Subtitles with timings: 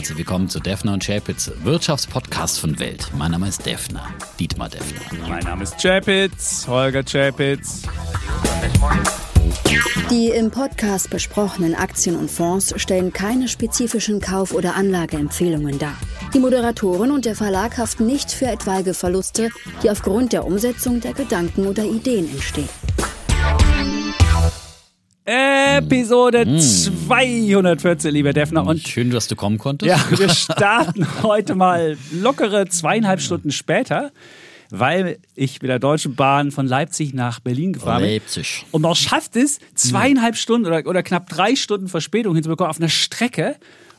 [0.00, 3.10] herzlich willkommen zu Defner und Chapitz, Wirtschaftspodcast von Welt.
[3.18, 5.28] Mein Name ist Defner, Dietmar Defner.
[5.28, 7.82] Mein Name ist Chapitz, Holger Chapitz.
[10.08, 15.98] Die im Podcast besprochenen Aktien und Fonds stellen keine spezifischen Kauf- oder Anlageempfehlungen dar.
[16.32, 19.50] Die Moderatoren und der Verlag haften nicht für etwaige Verluste,
[19.82, 22.70] die aufgrund der Umsetzung der Gedanken oder Ideen entstehen.
[25.30, 28.66] Episode 214, lieber Defner.
[28.66, 29.88] Und Schön, dass du kommen konntest.
[29.88, 34.10] ja, wir starten heute mal lockere zweieinhalb Stunden später,
[34.70, 38.10] weil ich mit der Deutschen Bahn von Leipzig nach Berlin gefahren bin.
[38.10, 38.66] Leipzig.
[38.72, 42.88] Und man schafft es, zweieinhalb Stunden oder, oder knapp drei Stunden Verspätung hinzubekommen auf einer
[42.88, 43.54] Strecke,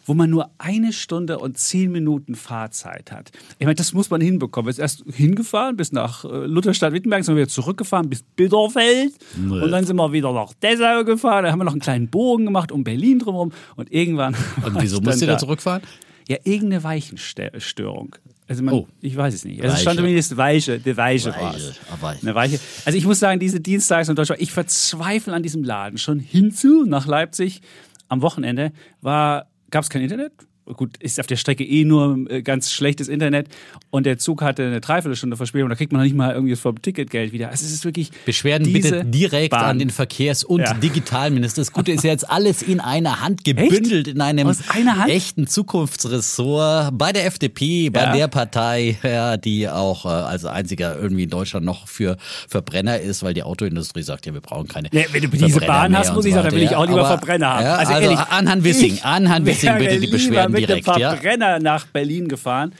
[0.05, 3.31] wo man nur eine Stunde und zehn Minuten Fahrzeit hat.
[3.59, 4.69] Ich meine, das muss man hinbekommen.
[4.69, 9.85] Jetzt erst hingefahren bis nach äh, Lutherstadt-Wittenberg, sind wir wieder zurückgefahren bis Bitterfeld und dann
[9.85, 11.43] sind wir wieder nach Dessau gefahren.
[11.45, 14.35] Da haben wir noch einen kleinen Bogen gemacht um Berlin drumherum und irgendwann.
[14.65, 15.81] Und wieso musst du da zurückfahren?
[16.27, 18.15] Ja, irgendeine Weichenstörung.
[18.47, 18.87] Also man, Oh.
[19.01, 19.61] ich weiß es nicht.
[19.61, 22.15] Also es stand zumindest Weiche, die Weiche war Weiche, ah.
[22.21, 22.59] Eine Weiche.
[22.85, 25.97] Also ich muss sagen, diese Dienstags- und Deutschland, ich verzweifle an diesem Laden.
[25.97, 27.61] Schon hinzu nach Leipzig
[28.09, 30.33] am Wochenende war, gab es kein Internet.
[30.65, 33.47] Gut, ist auf der Strecke eh nur äh, ganz schlechtes Internet
[33.89, 36.81] und der Zug hatte eine Dreiviertelstunde Verspätung, da kriegt man noch nicht mal irgendwie vom
[36.81, 37.49] Ticketgeld wieder.
[37.49, 39.65] Also es ist wirklich Beschwerden bitte direkt Bahn.
[39.65, 40.73] an den Verkehrs- und Ja.
[40.75, 41.61] Digitalminister.
[41.61, 45.09] Das Gute ist ja jetzt alles in einer Hand gebündelt, in einem Hand?
[45.09, 48.15] echten Zukunftsressort bei der FDP, bei Ja.
[48.15, 52.17] der Partei, ja, die auch äh, als einziger irgendwie in Deutschland noch für
[52.47, 55.97] Verbrenner ist, weil die Autoindustrie sagt, ja, wir brauchen keine Ja, wenn du diese Bahn
[55.97, 56.55] hast, muss ich sagen, da weiter.
[56.57, 57.65] will ich auch lieber Verbrenner haben.
[57.65, 61.15] Also also, ehrlich, Anhan Wissing, Anhan Wissing, bitte die lieber Beschwerden mit direkt, einem ja.
[61.15, 62.73] Verbrenner nach Berlin gefahren,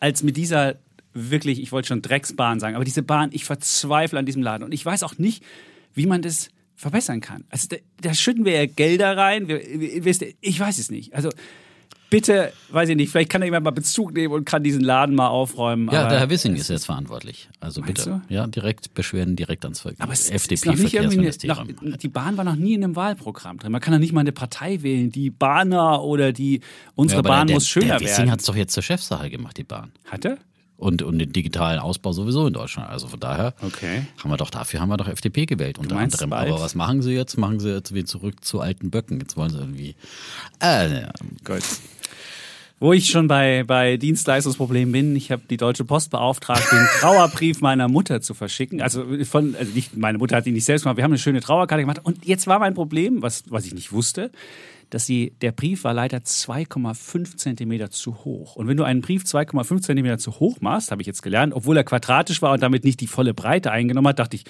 [0.00, 0.76] als mit dieser
[1.14, 4.72] wirklich, ich wollte schon Drecksbahn sagen, aber diese Bahn, ich verzweifle an diesem Laden und
[4.72, 5.42] ich weiß auch nicht,
[5.94, 7.44] wie man das verbessern kann.
[7.50, 11.14] Also da, da schütten wir ja Gelder rein, wir, wir, ich weiß es nicht.
[11.14, 11.30] Also
[12.10, 15.14] bitte, weiß ich nicht, vielleicht kann da jemand mal Bezug nehmen und kann diesen Laden
[15.14, 15.88] mal aufräumen.
[15.92, 17.48] Ja, der Herr Wissing ist jetzt verantwortlich.
[17.60, 18.22] Also bitte.
[18.28, 18.34] du?
[18.34, 21.34] Ja, direkt Beschwerden direkt ans Ver Aber es FDP ist noch nicht irgendwie eine, noch,
[21.56, 21.98] Verkehrsministerium.
[21.98, 23.72] die Bahn war noch nie in einem Wahlprogramm drin.
[23.72, 26.60] Man kann doch nicht mal eine Partei wählen, die Bahner oder die
[26.94, 28.30] unsere aber Bahn der, muss schöner der Wissing werden.
[28.30, 29.92] hat es doch jetzt zur Chefsache gemacht, die Bahn.
[30.06, 30.38] Hatte?
[30.76, 32.88] Und, und den digitalen Ausbau sowieso in Deutschland.
[32.88, 34.02] Also von daher Okay.
[34.22, 36.30] haben wir doch dafür haben wir doch FDP gewählt unter anderem.
[36.30, 36.48] bald?
[36.52, 37.36] Aber was machen sie jetzt?
[37.36, 39.18] Machen sie jetzt wieder zurück zu alten Böcken.
[39.18, 39.96] Jetzt wollen sie irgendwie.
[40.62, 41.10] Äh, ja.
[41.44, 41.64] Gut.
[42.80, 47.60] Wo ich schon bei, bei Dienstleistungsproblemen bin, ich habe die Deutsche Post beauftragt, den Trauerbrief
[47.60, 48.80] meiner Mutter zu verschicken.
[48.80, 51.40] Also von, also nicht, meine Mutter hat ihn nicht selbst gemacht, wir haben eine schöne
[51.40, 52.00] Trauerkarte gemacht.
[52.04, 54.30] Und jetzt war mein Problem, was, was ich nicht wusste,
[54.90, 58.54] dass sie, der Brief war leider 2,5 Zentimeter zu hoch.
[58.54, 61.76] Und wenn du einen Brief 2,5 Zentimeter zu hoch machst, habe ich jetzt gelernt, obwohl
[61.76, 64.44] er quadratisch war und damit nicht die volle Breite eingenommen hat, dachte ich,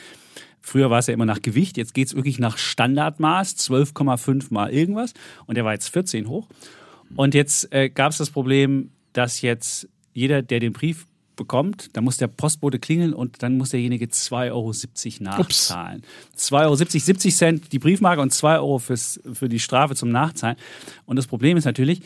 [0.60, 4.70] Früher war es ja immer nach Gewicht, jetzt geht es wirklich nach Standardmaß, 12,5 mal
[4.70, 5.14] irgendwas.
[5.46, 6.46] Und der war jetzt 14 hoch.
[7.16, 12.00] Und jetzt äh, gab es das Problem, dass jetzt jeder, der den Brief bekommt, da
[12.00, 14.72] muss der Postbote klingeln und dann muss derjenige 2,70 Euro
[15.20, 16.02] nachzahlen.
[16.36, 20.56] 2,70 Euro, 70 Cent die Briefmarke und 2 Euro fürs, für die Strafe zum Nachzahlen.
[21.06, 22.02] Und das Problem ist natürlich,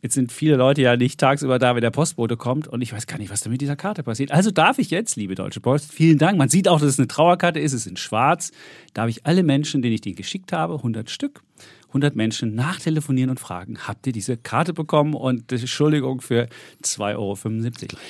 [0.00, 3.08] Jetzt sind viele Leute ja nicht tagsüber da, wenn der Postbote kommt und ich weiß
[3.08, 4.30] gar nicht, was da mit dieser Karte passiert.
[4.30, 6.38] Also darf ich jetzt, liebe Deutsche Post, vielen Dank.
[6.38, 8.52] Man sieht auch, dass es eine Trauerkarte ist, es ist in schwarz.
[8.94, 11.42] Darf ich alle Menschen, denen ich den geschickt habe, 100 Stück,
[11.88, 16.48] 100 Menschen nachtelefonieren und fragen, habt ihr diese Karte bekommen und Entschuldigung für
[16.84, 17.36] 2,75 Euro.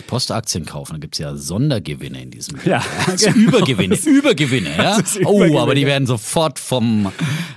[0.06, 3.36] Postaktien kaufen, da gibt es ja Sondergewinne in diesem Ja, Das genau.
[3.48, 4.98] Übergewinne, Übergewinne, ja.
[4.98, 5.60] Ist Oh, Übergewinne.
[5.60, 7.12] aber die werden sofort vom.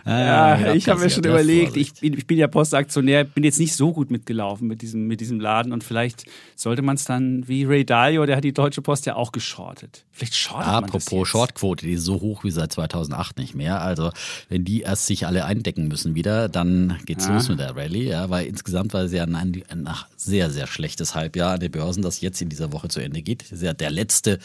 [0.05, 3.59] Äh, Ja, ich habe mir schon überlegt, ich bin, ich bin ja Postaktionär, bin jetzt
[3.59, 7.47] nicht so gut mitgelaufen mit diesem, mit diesem Laden und vielleicht sollte man es dann
[7.47, 10.05] wie Ray Dalio, der hat die Deutsche Post ja auch geschortet.
[10.11, 11.27] Vielleicht shortet man das Apropos jetzt.
[11.29, 13.81] Shortquote, die ist so hoch wie seit 2008 nicht mehr.
[13.81, 14.11] Also
[14.49, 18.09] wenn die erst sich alle eindecken müssen wieder, dann geht's los mit der Rallye.
[18.09, 22.01] Ja, weil insgesamt war es ja ein, ein sehr, sehr schlechtes Halbjahr an den Börsen,
[22.03, 23.44] das jetzt in dieser Woche zu Ende geht.
[23.44, 24.39] Das ist ja der letzte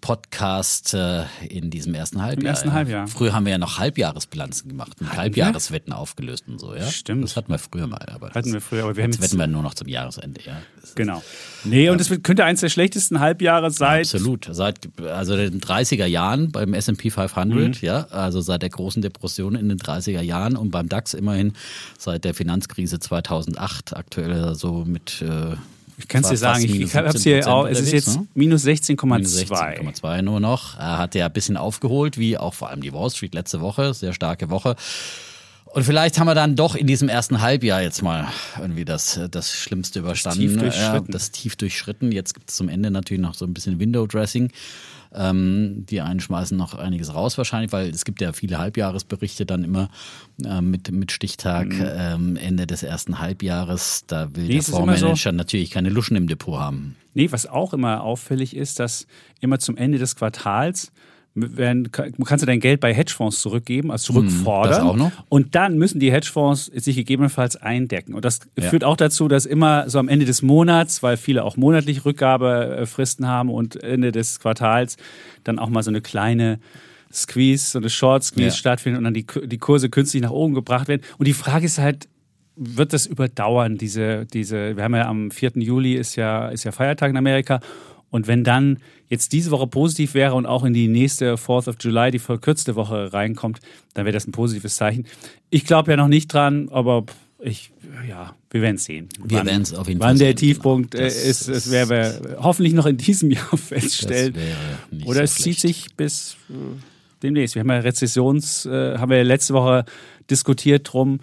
[0.00, 2.50] Podcast äh, in diesem ersten Halbjahr.
[2.50, 2.74] ersten ja.
[2.74, 3.06] Halbjahr.
[3.08, 6.74] Früher haben wir ja noch Halbjahresbilanzen gemacht und Halbjahreswetten aufgelöst und so.
[6.74, 6.86] Ja?
[6.90, 7.24] Stimmt.
[7.24, 8.04] Das hatten wir früher mal.
[8.12, 10.40] Aber Hatten das, wir früher, aber wir haben jetzt wetten wir nur noch zum Jahresende.
[10.44, 10.60] Ja.
[10.80, 11.22] Das Genau.
[11.64, 14.02] Nee, und es könnte eins der schlechtesten Halbjahre seit.
[14.02, 14.48] Absolut.
[14.50, 17.72] Seit also den 30er Jahren beim S&P 500, Mhm.
[17.80, 21.52] ja, also seit der großen Depression in den 30er Jahren und beim DAX immerhin
[21.98, 25.56] seit der Finanzkrise 2008 aktuell so mit äh,
[25.98, 28.26] Ich kann es dir sagen, ich, habe es 17% hier auch, es ist jetzt ne?
[28.34, 29.48] minus Minus 16,2.
[29.48, 30.78] 16,2 nur noch.
[30.78, 33.94] Er hat ja ein bisschen aufgeholt, wie auch vor allem die Wall Street letzte Woche,
[33.94, 34.76] sehr starke Woche.
[35.74, 38.28] Und vielleicht haben wir dann doch in diesem ersten Halbjahr jetzt mal
[38.60, 40.38] irgendwie das, das Schlimmste überstanden.
[40.38, 41.06] tief durchschritten.
[41.06, 42.12] Ja, das tief durchschritten.
[42.12, 44.52] Jetzt gibt es zum Ende natürlich noch so ein bisschen Window-Dressing.
[45.14, 49.62] Ähm, die einen schmeißen noch einiges raus wahrscheinlich, weil es gibt ja viele Halbjahresberichte dann
[49.62, 49.88] immer
[50.44, 54.04] äh, mit, mit Stichtag ähm, Ende des ersten Halbjahres.
[54.06, 54.76] Da will Nee, der immer so-
[55.06, 56.96] Fondsmanager natürlich keine Luschen im Depot haben.
[57.14, 59.06] Nee, was auch immer auffällig ist, dass
[59.40, 60.90] immer zum Ende des Quartals
[61.36, 64.70] werden, kannst du dein Geld bei Hedgefonds zurückgeben, also zurückfordern.
[64.70, 65.10] das auch noch.
[65.28, 68.14] Und dann müssen die Hedgefonds sich gegebenenfalls eindecken.
[68.14, 68.70] Und das Ja.
[68.70, 73.26] führt auch dazu, dass immer so am Ende des Monats, weil viele auch monatlich Rückgabefristen
[73.26, 74.96] haben und Ende des Quartals
[75.42, 76.60] dann auch mal so eine kleine
[77.12, 78.52] Squeeze, so eine Short Squeeze Ja.
[78.56, 81.02] stattfindet und dann die, die Kurse künstlich nach oben gebracht werden.
[81.18, 82.08] Und die Frage ist halt,
[82.56, 85.52] wird das überdauern, diese, diese, wir haben ja am 4.
[85.56, 87.58] Juli ist ja, ist ja Feiertag in Amerika.
[88.14, 88.78] Und wenn dann
[89.08, 92.76] jetzt diese Woche positiv wäre und auch in die nächste 4th of July, die verkürzte
[92.76, 93.58] Woche reinkommt,
[93.94, 95.04] dann wäre das ein positives Zeichen.
[95.50, 97.06] Ich glaube ja noch nicht dran, aber
[97.40, 97.72] ich,
[98.08, 99.08] ja, wir werden es sehen.
[99.20, 101.02] Wir Wann- werden's auf jeden Fall Wann der sehen, Tiefpunkt genau.
[101.02, 104.36] äh, Das ist, das werden wir hoffentlich noch in diesem Jahr feststellen.
[105.06, 106.52] Oder so es zieht sich bis äh,
[107.20, 107.56] demnächst.
[107.56, 109.84] Wir haben ja Rezessions, äh, haben wir ja letzte Woche
[110.30, 111.18] diskutiert drum.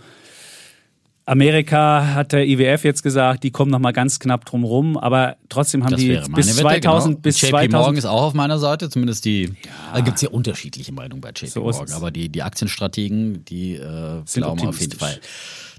[1.31, 5.37] Amerika hat der IWF jetzt gesagt, die kommen noch mal ganz knapp drum rum, aber
[5.47, 7.21] trotzdem haben Das die bis Wette, 2000 genau.
[7.21, 9.53] bis JP 2000 Morgan ist auch auf meiner Seite, zumindest die.
[9.93, 13.75] Da gibt es ja unterschiedliche Meinungen bei JP So Morgan, aber die, die Aktienstrategen, die
[13.75, 14.99] äh, Sind glauben auf jeden.
[14.99, 15.21] Fall,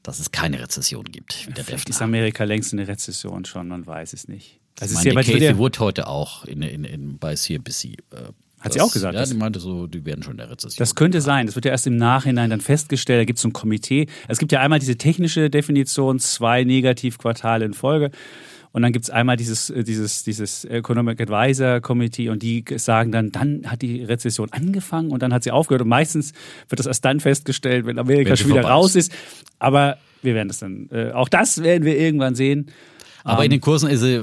[0.03, 2.01] dass es keine Rezession gibt, wie der Vielleicht ist.
[2.01, 4.59] Amerika längst in der Rezession schon, man weiß es nicht.
[4.77, 7.85] Das Ich ist meine, ja Casey Wood heute auch in, in, in, bei CNBC.
[7.85, 7.97] Äh,
[8.63, 10.77] Hat sie das- auch gesagt, Ja, die meinte so, die werden schon in der Rezession.
[10.79, 11.47] Das könnte sein.
[11.47, 13.21] Das wird ja erst im Nachhinein dann festgestellt.
[13.21, 14.07] Da gibt es so ein Komitee.
[14.29, 18.11] Es gibt ja einmal diese technische Definition, zwei Negativquartale in Folge.
[18.75, 23.13] Und dann gibt es einmal dieses, äh, dieses, dieses Economic Advisor Committee und die sagen
[23.13, 25.83] dann, dann hat die Rezession angefangen und dann hat sie aufgehört.
[25.83, 26.33] Und meistens
[26.71, 29.13] wird das erst dann festgestellt, wenn Amerika Wenn sie schon wieder raus ist.
[29.59, 32.67] Aber wir werden das dann, äh, auch das werden wir irgendwann sehen.
[33.25, 34.23] Aber in den Kursen ist sie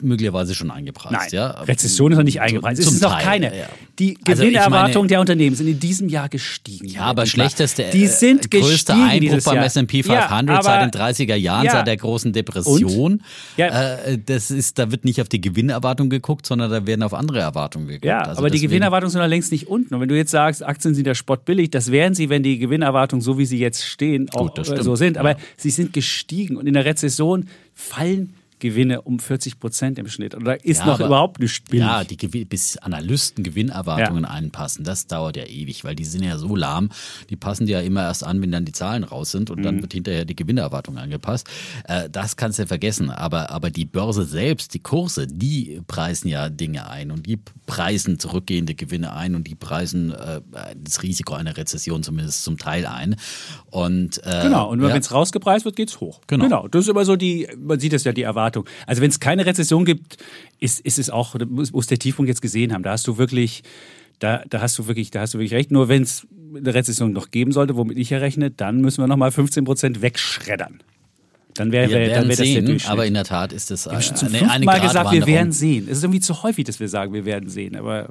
[0.00, 1.12] möglicherweise schon eingepreist.
[1.12, 1.50] Nein, ja?
[1.62, 2.80] Rezession ist noch nicht eingepreist.
[2.80, 3.56] Es Zum ist noch Teil, keine.
[3.58, 3.64] ja.
[3.98, 6.86] Die Also Gewinnerwartungen meine- der Unternehmen sind in diesem Jahr gestiegen.
[6.88, 9.58] Ja, aber schlechteste, die sind äh, größter gestiegen Einbruch beim.
[9.58, 11.72] S&P Ja, 500 aber- seit den 30er Jahren, Ja.
[11.72, 13.22] seit der großen Depression.
[13.56, 13.98] Ja.
[14.04, 17.40] Äh, das ist, da wird nicht auf die Gewinnerwartung geguckt, sondern da werden auf andere
[17.40, 18.04] Erwartungen geguckt.
[18.06, 19.94] Ja, Also aber die Gewinnerwartungen sind noch längst nicht unten.
[19.94, 22.58] Und wenn du jetzt sagst, Aktien sind der Spott billig, das wären sie, wenn die
[22.58, 25.18] Gewinnerwartungen, so wie sie jetzt stehen, auch Gut, äh, so sind.
[25.18, 25.36] Aber Ja.
[25.56, 26.56] sie sind gestiegen.
[26.56, 30.34] Und in der Rezession fallen Gewinne um 40 Prozent im Schnitt.
[30.34, 31.84] Und da ist Ja, noch aber- überhaupt nicht billig.
[31.84, 36.54] Ja, die bis Analysten Gewinnerwartungen einpassen, das dauert ja ewig, weil die sind ja so
[36.54, 36.88] lahm,
[37.28, 39.62] die passen die ja immer erst an, wenn dann die Zahlen raus sind und Mhm.
[39.64, 41.48] dann wird hinterher die Gewinnerwartung angepasst.
[41.88, 46.28] Äh, das kannst du ja vergessen, aber, aber die Börse selbst, die Kurse, die preisen
[46.28, 50.40] ja Dinge ein und die preisen zurückgehende Gewinne ein und die preisen äh,
[50.76, 53.16] das Risiko einer Rezession zumindest zum Teil ein.
[53.70, 56.20] Und, äh, Genau, und ja, wenn es rausgepreist wird, geht's hoch.
[56.26, 56.68] Genau.
[56.68, 58.51] Das ist immer so die, man sieht das ja, die Erwartung.
[58.86, 60.18] Also wenn es keine Rezession gibt,
[60.60, 62.82] ist, ist es auch, muss, muss der Tiefpunkt jetzt gesehen haben.
[62.82, 63.62] Da hast du wirklich,
[64.18, 65.70] da, da hast du wirklich, da hast du wirklich recht.
[65.70, 69.08] Nur wenn es eine Rezession noch geben sollte, womit ich ja rechne, dann müssen wir
[69.08, 70.82] nochmal 15 Prozent wegschreddern.
[71.54, 72.90] Dann wäre wir dann werden wäre das der sehen, Durchschnitt.
[72.90, 75.12] aber in der Tat ist das ich habe schon zum eine, fünften eine Mal gesagt,
[75.12, 75.86] wir werden sehen.
[75.88, 77.76] Es ist irgendwie zu häufig, dass wir sagen, wir werden sehen.
[77.76, 78.08] Aber,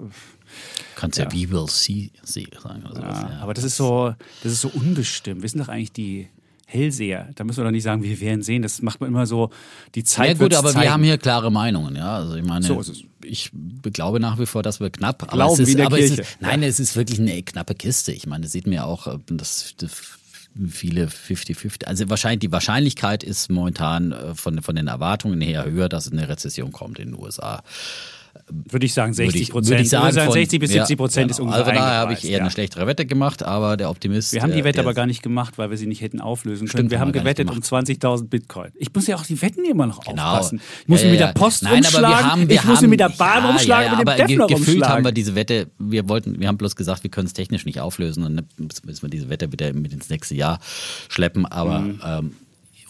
[0.95, 3.21] Kannst ja, we will see, see sagen oder sowas.
[3.21, 3.39] ja, ja.
[3.39, 5.41] aber das ist so, das ist so unbestimmt.
[5.41, 6.27] Wir sind doch eigentlich die
[6.71, 7.29] Hellseher.
[7.35, 8.61] Da müssen wir doch nicht sagen, wir werden sehen.
[8.61, 9.49] Das macht man immer so.
[9.93, 10.83] Die Zeit Ja gut, aber zeigen.
[10.83, 12.15] wir haben hier klare Meinungen, ja.
[12.15, 12.81] Also ich meine, So
[13.23, 13.51] ich
[13.83, 15.23] glaube nach wie vor, dass wir knapp.
[15.23, 17.41] Aber Glauben es ist, wie in der aber es ist, nein, es ist wirklich eine
[17.43, 18.11] knappe Kiste.
[18.11, 19.91] Ich meine, das sieht man ja auch, äh, dass dass
[20.67, 21.85] viele 50-50.
[21.85, 26.11] Also wahrscheinlich die Wahrscheinlichkeit ist momentan äh, von, von den Erwartungen her höher, dass es
[26.11, 27.63] eine Rezession kommt in den USA.
[28.49, 29.69] Würde ich sagen, 60 Würde ich, Prozent.
[29.71, 32.23] würde ich sagen, von- 60 bis 70 Prozent ja, ist ungefähr Also daher habe ich
[32.23, 32.39] eher ja.
[32.39, 34.31] eine schlechtere Wette gemacht, aber der Optimist.
[34.33, 36.59] Wir haben die äh, Wette aber gar nicht gemacht, weil wir sie nicht hätten auflösen
[36.67, 36.69] können.
[36.69, 38.71] Stimmt, wir haben gewettet um 20.000 Bitcoin.
[38.75, 40.23] Ich muss ja auch die Wetten immer noch Genau.
[40.31, 40.61] aufpassen.
[40.83, 42.77] Ich muss Ja, mich mit ja, der Post Nein, aber wir haben, wir ich muss
[42.81, 44.95] haben, mit der Bahn ja, rumschlagen, ja, ja, mit dem aber ge gefühlt rumschlagen.
[44.95, 47.79] haben wir diese Wette, wir wollten, wir haben bloß gesagt, wir können es technisch nicht
[47.81, 48.45] auflösen und dann
[48.85, 50.59] müssen wir diese Wette wieder mit ins nächste Jahr
[51.09, 52.01] schleppen, aber Mhm.
[52.05, 52.31] ähm,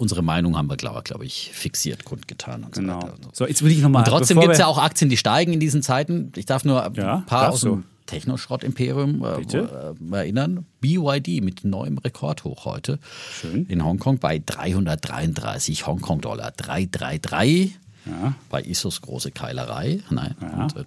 [0.02, 2.98] unsere Meinung haben wir, glaube glaub ich, fixiert, kundgetan und so Genau.
[2.98, 3.14] weiter.
[3.14, 3.30] Und so.
[3.34, 4.04] So, jetzt will ich nochmal.
[4.04, 6.32] Trotzdem gibt es ja auch Aktien, die steigen in diesen Zeiten.
[6.36, 10.66] Ich darf nur Ja, ein paar aus dem Technoschrott-Imperium äh, äh, erinnern.
[10.82, 13.00] BYD mit neuem Rekordhoch heute
[13.40, 13.66] Schön.
[13.68, 16.52] in Hongkong bei 333 Hongkong-Dollar.
[16.52, 18.34] 333 Ja.
[18.50, 20.00] bei Isos große Keilerei.
[20.10, 20.36] Nein.
[20.42, 20.64] Ja.
[20.64, 20.84] Und, äh,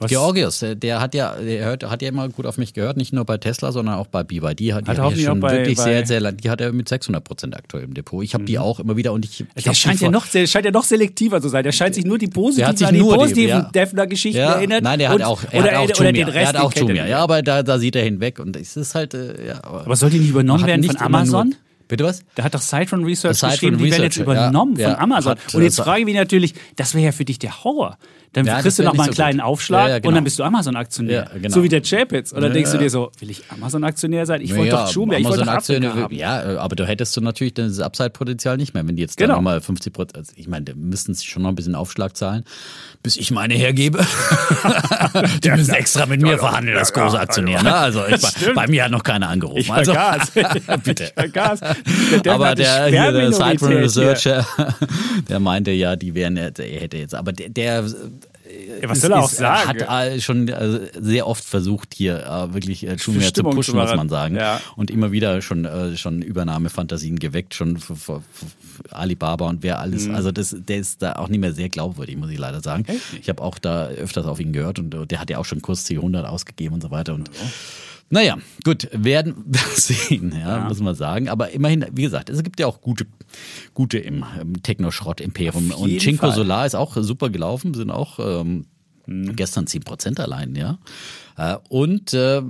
[0.00, 0.10] Was?
[0.10, 3.24] Georgios, der, hat ja, der hört, hat ja immer gut auf mich gehört, nicht nur
[3.24, 4.58] bei Tesla, sondern auch bei BYD.
[4.58, 6.36] Die hat, die Hat er schon bei- wirklich bei- sehr, sehr lang.
[6.36, 8.22] Die hat er mit 600 Prozent aktuell im Depot.
[8.24, 9.44] Ich habe die auch immer wieder und ich.
[9.54, 11.62] ich Der scheint ja, noch, der scheint ja noch selektiver zu sein.
[11.62, 13.70] Der scheint sich nur die positiven, hat sich an die nur die- positiven ja.
[13.72, 14.82] Defner-Geschichten Ja, erinnert.
[14.82, 16.24] nein, der hat und, auch, er oder, hat auch oder Jumia.
[16.26, 17.06] den Rest, er hat auch Jumia.
[17.06, 19.60] Ja, aber da, da sieht er hinweg und es ist halt, äh, ja.
[19.62, 21.54] Aber soll die nicht übernommen werden nicht von Amazon?
[21.88, 22.22] Bitte was?
[22.34, 25.32] Da hat doch Citron Research Citron geschrieben, die werden jetzt übernommen ja, von Amazon.
[25.32, 27.98] hat, und jetzt äh, frage ich mich natürlich, das wäre ja für dich der Horror.
[28.32, 29.46] Dann Ja, kriegst du wär noch mal einen so kleinen gut.
[29.46, 30.08] Aufschlag Ja, genau.
[30.08, 31.30] und dann bist du Amazon-Aktionär.
[31.40, 31.54] Genau.
[31.54, 32.32] So wie der Chapitz.
[32.32, 34.40] Und dann denkst du dir so, will ich Amazon-Aktionär sein?
[34.40, 36.12] Ich wollte Ja, doch Jumia, ich wollte haben.
[36.14, 39.36] Ja, aber du hättest du natürlich das Upside-Potenzial nicht mehr, wenn die jetzt Genau.
[39.36, 42.44] nochmal 50 Prozent, also ich meine, da müssten sie schon noch ein bisschen Aufschlag zahlen,
[43.04, 44.04] bis ich meine hergebe.
[45.44, 47.62] die müssen extra mit mir verhandeln, das große Aktionär.
[47.62, 47.72] Ne?
[47.72, 48.02] Also
[48.54, 49.58] bei, mir hat noch keiner angerufen.
[49.60, 49.92] Ich also,
[50.32, 50.32] vergaß.
[50.82, 51.12] bitte.
[51.14, 51.60] Vergaß.
[52.24, 53.68] Der aber der, hier, der hier.
[53.82, 54.46] Researcher,
[55.28, 57.84] der meinte ja, die wären, er hätte jetzt, aber der, der
[58.82, 59.68] Ja, was soll er auch ist- sagen?
[59.86, 63.56] Hat äh, schon äh, sehr oft versucht, hier äh, wirklich äh, Schumacher zu Stimmung zu
[63.56, 64.36] pushen, muss man sagen.
[64.36, 64.60] Ja.
[64.76, 69.80] Und immer wieder schon, äh, schon Übernahmefantasien geweckt, schon für, für, für Alibaba und wer
[69.80, 70.06] alles.
[70.06, 70.14] Mhm.
[70.14, 72.84] Also das, der ist da auch nicht mehr sehr glaubwürdig, muss ich leider sagen.
[73.20, 75.62] Ich habe auch da öfters auf ihn gehört und äh, der hat ja auch schon
[75.62, 77.14] Kurs C100 ausgegeben und so weiter.
[77.14, 77.30] Und
[78.10, 81.28] naja, gut, werden wir sehen, ja, muss man sagen.
[81.28, 83.06] Aber immerhin, wie gesagt, es gibt ja auch gute,
[83.72, 85.70] gute im, im Techno-Schrott-Imperium.
[85.72, 86.34] Und Cinco Fall.
[86.34, 88.66] Solar ist auch super gelaufen, sind auch ähm,
[89.06, 90.78] gestern 10% allein, ja.
[91.36, 92.42] Äh, und äh,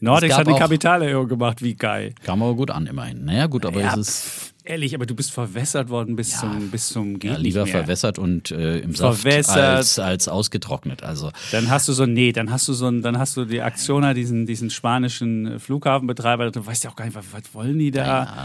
[0.00, 2.14] Nordex hat eine Kapitalerhöhung gemacht, wie geil.
[2.24, 3.24] Kam aber gut an, immerhin.
[3.24, 6.88] Naja, gut, aber Ja, es ist ehrlich, aber du bist verwässert worden bis zum bis
[6.88, 9.56] zum geht ja, lieber verwässert und äh, im Saft Verwässert.
[9.56, 11.02] als, als ausgetrocknet.
[11.02, 14.14] Also Dann hast du so, nee, dann hast du so, dann hast du die Aktioner,
[14.14, 17.90] diesen, diesen spanischen äh, Flughafenbetreiber, du weißt ja auch gar nicht, was, was wollen die
[17.90, 18.04] da?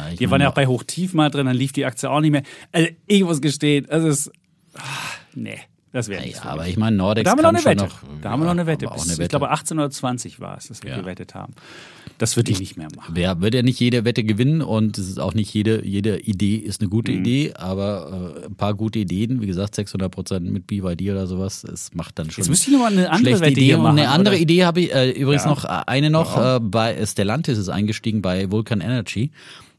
[0.10, 2.32] Ja, die waren ja auch bei Hochtief mal drin, dann lief die Aktie auch nicht
[2.32, 2.44] mehr.
[2.72, 4.32] Also, ich muss gestehen, es,
[4.76, 4.82] ah,
[5.34, 5.60] nee,
[5.96, 7.84] das wäre nichts ja, aber ich meine, Nordex Da haben wir noch eine Wette.
[7.86, 8.00] noch.
[8.22, 8.86] da haben wir noch eine Wette.
[8.88, 9.30] Bis, eine Ich Wette.
[9.30, 11.00] glaube, 18 oder 20 war es, dass wir Ja.
[11.00, 11.54] gewettet haben.
[12.18, 13.14] Das würde ich nicht mehr machen.
[13.16, 16.56] Wer wird ja nicht jede Wette gewinnen und es ist auch nicht jede, jede Idee
[16.58, 16.92] ist eine Mhm.
[16.92, 21.28] gute Idee, aber äh, ein paar gute Ideen, wie gesagt, 600 Prozent mit BYD oder
[21.28, 22.42] sowas, es macht dann schon.
[22.44, 23.76] Jetzt müsste ich noch mal eine andere Wette Idee.
[23.78, 23.98] machen.
[24.00, 24.42] eine andere oder?
[24.42, 25.50] Idee habe ich äh, übrigens Ja.
[25.50, 29.32] noch, äh, eine noch, äh, bei Stellantis ist eingestiegen bei Vulcan Energy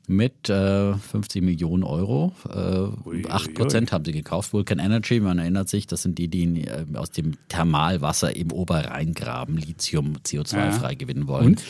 [0.08, 2.32] mit äh, 50 Millionen Euro.
[2.48, 4.52] Äh, 8 Prozent haben sie gekauft.
[4.52, 9.56] Vulcan Energy, man erinnert sich, das sind die, die äh, aus dem Thermalwasser im Oberrheingraben
[9.56, 10.70] Lithium CO2 Ja.
[10.72, 11.46] frei gewinnen wollen.
[11.46, 11.62] Und?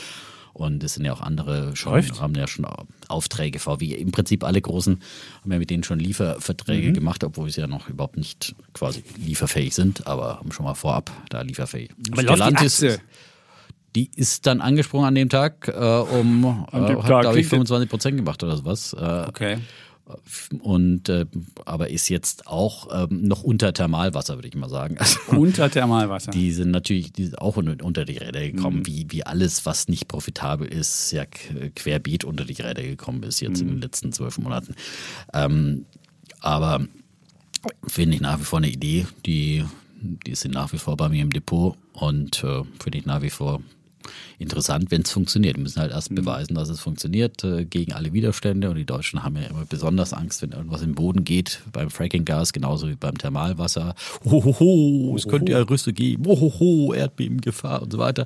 [0.53, 2.19] Und es sind ja auch andere schon, Läuft.
[2.19, 2.65] haben ja schon
[3.07, 3.93] Aufträge VW.
[3.93, 4.99] Im Prinzip alle großen
[5.43, 6.05] haben ja mit denen schon Mhm.
[6.05, 10.73] Lieferverträge gemacht, obwohl sie ja noch überhaupt nicht quasi lieferfähig sind, aber haben schon mal
[10.73, 11.91] vorab da lieferfähig.
[12.11, 12.99] Aber läuft die Stellantis, Aktie?
[13.95, 17.89] Die ist dann angesprungen an dem Tag, äh, um, äh, hat, glaube ich, klingt- 25
[17.89, 18.93] Prozent gemacht oder sowas.
[18.93, 19.57] Äh, Okay.
[20.61, 21.25] Und äh,
[21.65, 24.95] aber ist jetzt auch ähm, noch unter Thermalwasser, würde ich mal sagen.
[24.99, 26.31] Also, Unter Thermalwasser.
[26.31, 28.87] die sind natürlich die sind auch unter die Räder gekommen, Mhm.
[28.87, 33.61] wie, wie alles, was nicht profitabel ist, ja querbeet unter die Räder gekommen ist jetzt
[33.61, 33.67] Mhm.
[33.67, 34.75] in den letzten zwölf Monaten.
[35.33, 35.85] Ähm,
[36.39, 36.87] aber
[37.85, 39.65] finde ich nach wie vor eine Idee, die,
[40.25, 43.29] die sind nach wie vor bei mir im Depot und äh, finde ich nach wie
[43.29, 43.61] vor
[44.39, 45.55] interessant, wenn es funktioniert.
[45.57, 45.95] Wir müssen halt Mhm.
[45.95, 48.69] erst beweisen, dass es funktioniert äh, gegen alle Widerstände.
[48.69, 52.53] Und die Deutschen haben ja immer besonders Angst, wenn irgendwas im Boden geht, beim Fracking-Gas,
[52.53, 53.95] genauso wie beim Thermalwasser.
[54.25, 56.25] Hohoho, es könnte ja Rüste geben.
[56.25, 58.25] Hohoho, Erdbebengefahr und so weiter.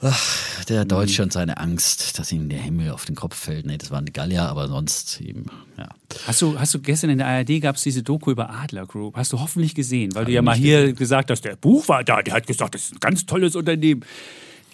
[0.00, 3.64] Ach, der Deutsche und seine Angst, dass ihm der Himmel auf den Kopf fällt.
[3.64, 5.46] Nee, das war eine Gallia, aber sonst eben,
[5.78, 5.88] ja.
[6.26, 9.16] Hast du, hast du gestern in der ARD gab es diese Doku über Adler Group?
[9.16, 12.20] Hast du hoffentlich gesehen, weil du ja mal hier gesagt hast, der Buch war da,
[12.22, 14.04] der hat gesagt, das ist ein ganz tolles Unternehmen.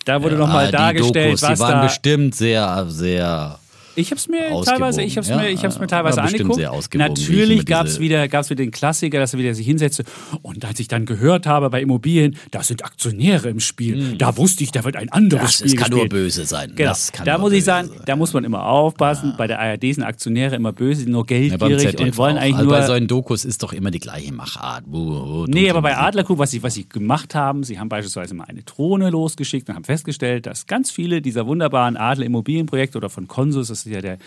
[0.04, 1.83] Da wurde noch mal Ah, die dargestellt, Dokus, was die waren da.
[1.83, 3.59] bestimmt sehr, sehr
[3.97, 6.23] Ich habe es mir teilweise, ich habe es ja, mir, ich hab's mir ja, teilweise
[6.23, 6.61] angeguckt.
[6.94, 10.04] Natürlich gab es wieder, gab's wieder den Klassiker, dass er wieder sich hinsetzte.
[10.42, 14.64] Und als ich dann gehört habe bei Immobilien, da sind Aktionäre im Spiel, da wusste
[14.64, 15.42] ich, da wird ein anderes.
[15.42, 16.11] Das, Spiel es kann nur gespielt.
[16.23, 16.73] böse sein.
[16.76, 16.90] Genau.
[16.90, 17.99] Das Da nur muss ich sagen, sein.
[18.06, 19.35] da muss man immer aufpassen.
[19.37, 22.42] Bei der ARD sind Aktionäre immer böse, sind nur Ja, geldgierig ZDF und wollen auch.
[22.42, 22.78] eigentlich also nur.
[22.78, 24.85] bei solchen Dokus ist doch immer die gleiche Machart.
[24.87, 26.04] Wo tun Nee, aber bei Musik?
[26.04, 29.68] Adler Group, was sie, was sie gemacht haben, sie haben beispielsweise mal eine Drohne losgeschickt
[29.68, 33.92] und haben festgestellt, dass ganz viele dieser wunderbaren Adler Immobilienprojekte oder von Consus, das ist
[33.92, 34.18] ja der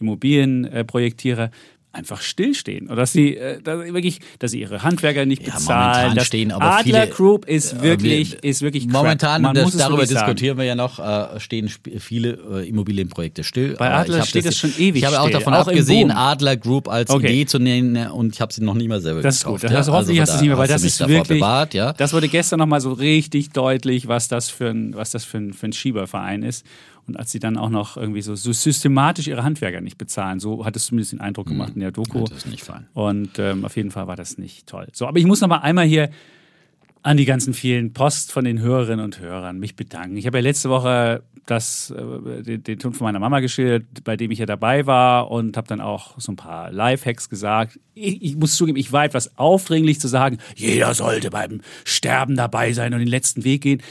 [0.00, 1.50] Immobilienprojektierer,
[1.90, 2.86] einfach stillstehen.
[2.88, 6.14] Oder dass sie, äh, dass wirklich, dass sie ihre Handwerker nicht Ja, bezahlen.
[6.14, 8.86] dass stehen aber Adler viele- Group ist wirklich, wir- ist wirklich.
[8.86, 10.26] Momentan, Man das, darüber wirklich sagen.
[10.26, 13.74] diskutieren wir ja noch, äh, stehen viele äh, Immobilienprojekte still.
[13.78, 16.16] Bei Adler steht das schon ewig Ich habe auch davon auch abgesehen, Boom.
[16.16, 17.26] Adler Group als Okay.
[17.28, 19.62] Idee zu nennen und ich habe sie noch nie mal selber Das ist gekauft.
[19.62, 19.70] gut.
[19.72, 19.92] Das ja.
[19.94, 21.40] hoffentlich Also hast du es nicht mehr, weil das ist wirklich.
[21.40, 21.94] Bewahrt, ja.
[21.94, 25.54] Das wurde gestern nochmal so richtig deutlich, was das für ein, was das für ein,
[25.54, 26.66] für ein Schieberverein ist.
[27.08, 30.64] Und als sie dann auch noch irgendwie so, so systematisch ihre Handwerker nicht bezahlen, so
[30.64, 32.24] hat es zumindest den Eindruck gemacht in der Doku.
[32.24, 32.86] Das ist nicht fein.
[32.92, 34.88] Und ähm, auf jeden Fall war das nicht toll.
[34.92, 36.10] So, aber ich muss noch mal einmal hier
[37.02, 40.16] an die ganzen vielen Post von den Hörerinnen und Hörern mich bedanken.
[40.16, 44.16] Ich habe ja letzte Woche das, äh, den, den Ton von meiner Mama geschildert, bei
[44.16, 47.80] dem ich ja dabei war und habe dann auch so ein paar Lifehacks gesagt.
[47.94, 52.72] Ich, ich, muss zugeben, ich war etwas aufdringlich zu sagen, jeder sollte beim Sterben dabei
[52.72, 53.82] sein und den letzten Weg gehen.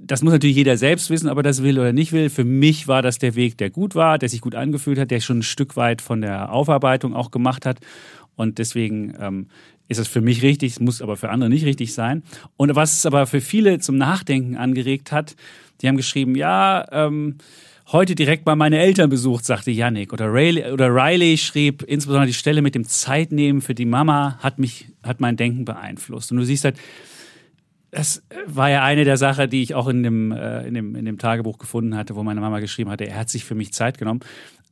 [0.00, 2.30] Das muss natürlich jeder selbst wissen, ob er das will oder nicht will.
[2.30, 5.18] Für mich war das der Weg, der gut war, der sich gut angefühlt hat, der
[5.18, 7.80] schon ein Stück weit von der Aufarbeitung auch gemacht hat.
[8.36, 9.48] Und deswegen ähm,
[9.88, 12.22] ist es für mich richtig, es muss aber für andere nicht richtig sein.
[12.56, 15.34] Und was es aber für viele zum Nachdenken angeregt hat,
[15.80, 17.38] die haben geschrieben, ja, ähm,
[17.90, 20.12] heute direkt mal meine Eltern besucht, sagte Yannick.
[20.12, 24.60] Oder Riley, oder Riley schrieb, insbesondere die Stelle mit dem Zeitnehmen für die Mama hat
[24.60, 26.30] mich, hat mein Denken beeinflusst.
[26.30, 26.76] Und du siehst halt,
[27.90, 31.04] das war ja eine der Sachen, die ich auch in dem, äh, in, dem, in
[31.04, 33.98] dem Tagebuch gefunden hatte, wo meine Mama geschrieben hatte, er hat sich für mich Zeit
[33.98, 34.20] genommen.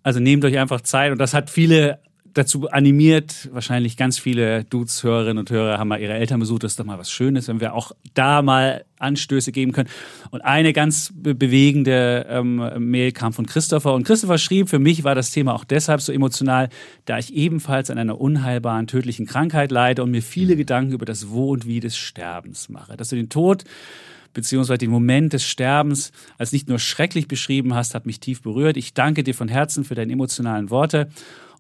[0.03, 1.13] Also nehmt euch einfach Zeit.
[1.13, 1.99] Und das hat viele
[2.37, 6.65] dazu animiert, wahrscheinlich ganz viele Dudes, Hörerinnen und Hörer haben mal ihre Eltern besucht.
[6.65, 9.89] Das ist doch mal was Schönes, wenn wir auch da mal Anstöße geben können.
[10.31, 13.95] Und eine ganz bewegende ähm, Mail kam von Christopher.
[13.95, 16.69] Und Christopher schrieb, für mich war das Thema auch deshalb so emotional,
[17.07, 21.31] da ich ebenfalls an einer unheilbaren, tödlichen Krankheit leide und mir viele Gedanken über das
[21.31, 22.97] Wo und Wie des Sterbens mache.
[22.97, 23.65] Dass du den Tod
[24.35, 28.77] beziehungsweise den Moment des Sterbens als nicht nur schrecklich beschrieben hast, hat mich tief berührt.
[28.77, 31.09] Ich danke dir von Herzen für deine emotionalen Worte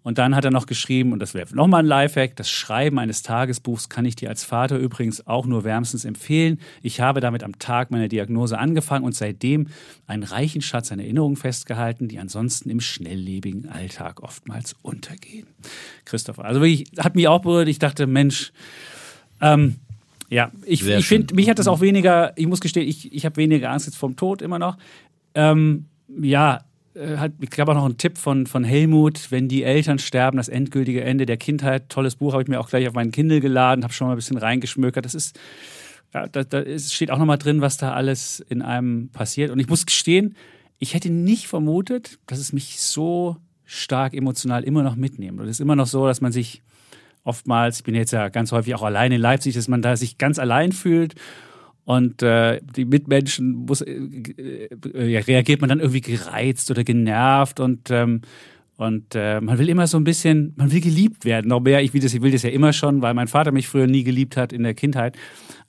[0.06, 3.22] und dann hat er noch geschrieben, und das wäre nochmal ein Lifehack, das Schreiben eines
[3.22, 6.60] Tagesbuchs kann ich dir als Vater übrigens auch nur wärmstens empfehlen.
[6.80, 9.66] Ich habe damit am Tag meiner Diagnose angefangen und seitdem
[10.06, 15.48] einen reichen Schatz an Erinnerungen festgehalten, die ansonsten im schnelllebigen Alltag oftmals untergehen.
[16.04, 17.66] Christopher, also wirklich, hat mich auch berührt.
[17.66, 18.52] Ich dachte, Mensch,
[19.40, 19.75] ähm,
[20.30, 23.38] ja, ich, ich finde, mich hat das auch weniger, ich muss gestehen, ich, ich habe
[23.38, 24.78] weniger Angst jetzt vom Tod immer noch.
[25.34, 26.60] Ähm, ja,
[26.97, 30.49] hat, ich gab auch noch einen Tipp von, von Helmut, wenn die Eltern sterben, das
[30.49, 31.88] endgültige Ende der Kindheit.
[31.88, 34.17] Tolles Buch, habe ich mir auch gleich auf meinen Kindle geladen, habe schon mal ein
[34.17, 35.05] bisschen reingeschmökert.
[35.05, 35.38] Das ist,
[36.15, 39.50] ja, da, da ist, steht auch nochmal drin, was da alles in einem passiert.
[39.50, 40.37] Und ich muss gestehen,
[40.79, 45.41] ich hätte nicht vermutet, dass es mich so stark emotional immer noch mitnimmt.
[45.41, 46.62] Und es ist immer noch so, dass man sich
[47.25, 50.17] oftmals, ich bin jetzt ja ganz häufig auch allein in Leipzig, dass man da sich
[50.17, 51.15] ganz allein fühlt
[51.87, 57.90] und äh, die Mitmenschen muss, äh, äh, reagiert man dann irgendwie gereizt oder genervt und
[57.90, 58.23] ähm,
[58.76, 61.49] und äh, man will immer so ein bisschen, man will geliebt werden.
[61.49, 63.69] Noch mehr, ich will das, ich will das ja immer schon, weil mein Vater mich
[63.69, 65.16] früher nie geliebt hat in der Kindheit.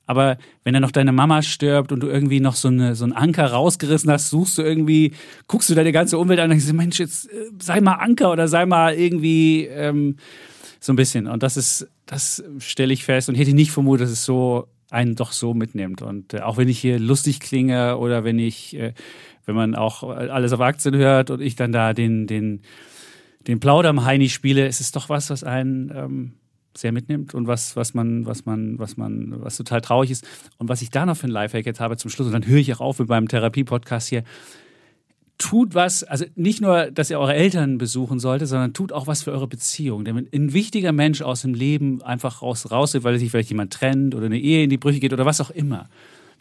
[0.05, 3.13] Aber wenn dann noch deine Mama stirbt und du irgendwie noch so, eine, so einen
[3.13, 5.13] Anker rausgerissen hast, suchst du irgendwie,
[5.47, 8.49] guckst du deine ganze Umwelt an und denkst, Mensch, jetzt äh, sei mal Anker oder
[8.49, 10.17] sei mal irgendwie ähm,
[10.81, 11.27] so ein bisschen.
[11.27, 15.15] Und das ist, das stelle ich fest und hätte nicht vermutet, dass es so einen
[15.15, 16.01] doch so mitnimmt.
[16.01, 18.93] Und äh, auch wenn ich hier lustig klinge oder wenn ich, äh,
[19.45, 22.61] wenn man auch alles auf Aktien hört und ich dann da den, den,
[23.47, 26.33] den Plauderm-Heini spiele, es ist doch was, was einen ähm,
[26.75, 30.27] sehr mitnimmt und was, was man, was man, was man, was total traurig ist.
[30.57, 32.59] Und was ich da noch für ein Lifehack jetzt habe zum Schluss, und dann höre
[32.59, 34.23] ich auch auf mit meinem Therapie-Podcast hier,
[35.37, 39.23] tut was, also nicht nur, dass ihr eure Eltern besuchen solltet, sondern tut auch was
[39.23, 40.03] für eure Beziehung.
[40.03, 43.73] Denn wenn ein wichtiger Mensch aus dem Leben einfach raus, raus weil sich vielleicht jemand
[43.73, 45.89] trennt oder eine Ehe in die Brüche geht oder was auch immer,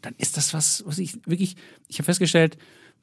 [0.03, 1.57] dann ist das was, was ich wirklich,
[1.89, 2.57] ich habe festgestellt,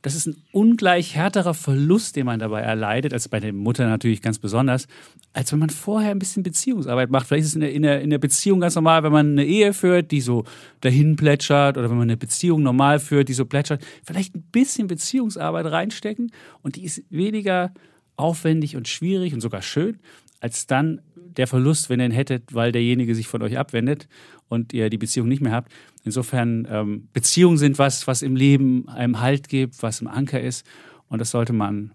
[0.03, 4.21] das ist ein ungleich härterer Verlust, den man dabei erleidet, als bei der Mutter natürlich
[4.21, 4.87] ganz besonders,
[5.31, 7.25] als wenn man vorher ein bisschen Beziehungsarbeit macht.
[7.25, 9.45] Vielleicht ist es in der, in der, in der Beziehung ganz normal, wenn man eine
[9.45, 10.43] Ehe führt, die so
[10.81, 13.81] dahin plätschert, oder wenn man eine Beziehung normal führt, die so plätschert.
[14.03, 17.73] Vielleicht ein bisschen Beziehungsarbeit reinstecken und die ist weniger
[18.17, 19.99] aufwendig und schwierig und sogar schön,
[20.41, 24.09] als dann der Verlust, wenn ihr ihn hättet, weil derjenige sich von euch abwendet
[24.49, 25.71] und ihr die Beziehung nicht mehr habt.
[26.03, 30.65] Insofern, ähm, Beziehungen sind was, was im Leben einem Halt gibt, was ein Anker ist.
[31.07, 31.93] Und das sollte man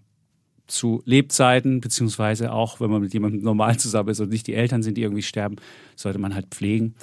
[0.67, 4.83] zu Lebzeiten, beziehungsweise auch, wenn man mit jemandem normal zusammen ist und nicht die Eltern
[4.83, 5.57] sind, die irgendwie sterben,
[5.95, 6.95] sollte man halt pflegen.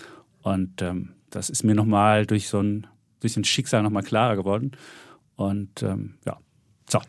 [0.42, 2.86] Und ähm, das ist mir nochmal durch so ein,
[3.20, 4.72] durch ein Schicksal nochmal klarer geworden.
[5.36, 6.38] Und ähm, ja,
[6.88, 7.00] so.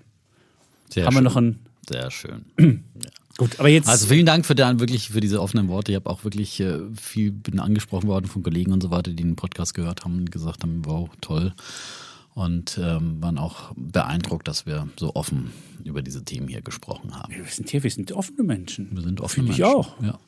[0.90, 1.24] Sehr Haben schön.
[1.24, 1.60] wir noch ein.
[1.90, 2.46] Sehr schön.
[2.60, 3.10] ja.
[3.38, 3.88] Gut, aber jetzt.
[3.88, 5.92] Also vielen Dank für dann wirklich für diese offenen Worte.
[5.92, 9.24] Ich habe auch wirklich äh, viel bin angesprochen worden von Kollegen und so weiter, die
[9.24, 11.54] den Podcast gehört haben und gesagt haben, wow, toll.
[12.34, 15.52] Und ähm, waren auch beeindruckt, dass wir so offen
[15.84, 17.34] über diese Themen hier gesprochen haben.
[17.34, 18.90] Wir sind hier, wir sind offene Menschen.
[18.92, 19.80] Wir sind offene Finde Menschen.
[19.80, 20.02] ich auch.
[20.04, 20.20] Ja.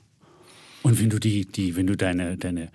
[0.82, 2.72] Und wenn du die, die, wenn du deine, deine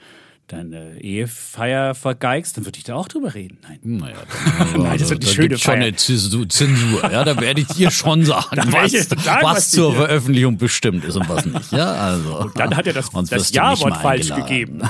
[0.46, 3.58] deine Ehefeier vergeigst, dann würde ich da auch drüber reden.
[3.62, 3.78] Nein.
[3.82, 4.16] Naja,
[4.58, 7.10] dann, Nein, das wird eine da schöne gibt's schon eine Zensur.
[7.10, 11.28] Ja, da werdet ihr schon sagen, was, sagen, was, was zur Veröffentlichung bestimmt ist und
[11.28, 11.72] was nicht.
[11.72, 12.38] Ja, also.
[12.44, 14.82] Und dann hat er das, das Ja-Wort falsch gegeben.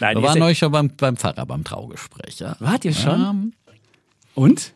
[0.00, 2.38] Nein, Wir waren euch schon beim, beim Pfarrer, beim Traugespräch.
[2.38, 2.56] Ja.
[2.60, 3.20] Wart ihr schon?
[3.20, 3.34] Ja,
[4.34, 4.72] Und?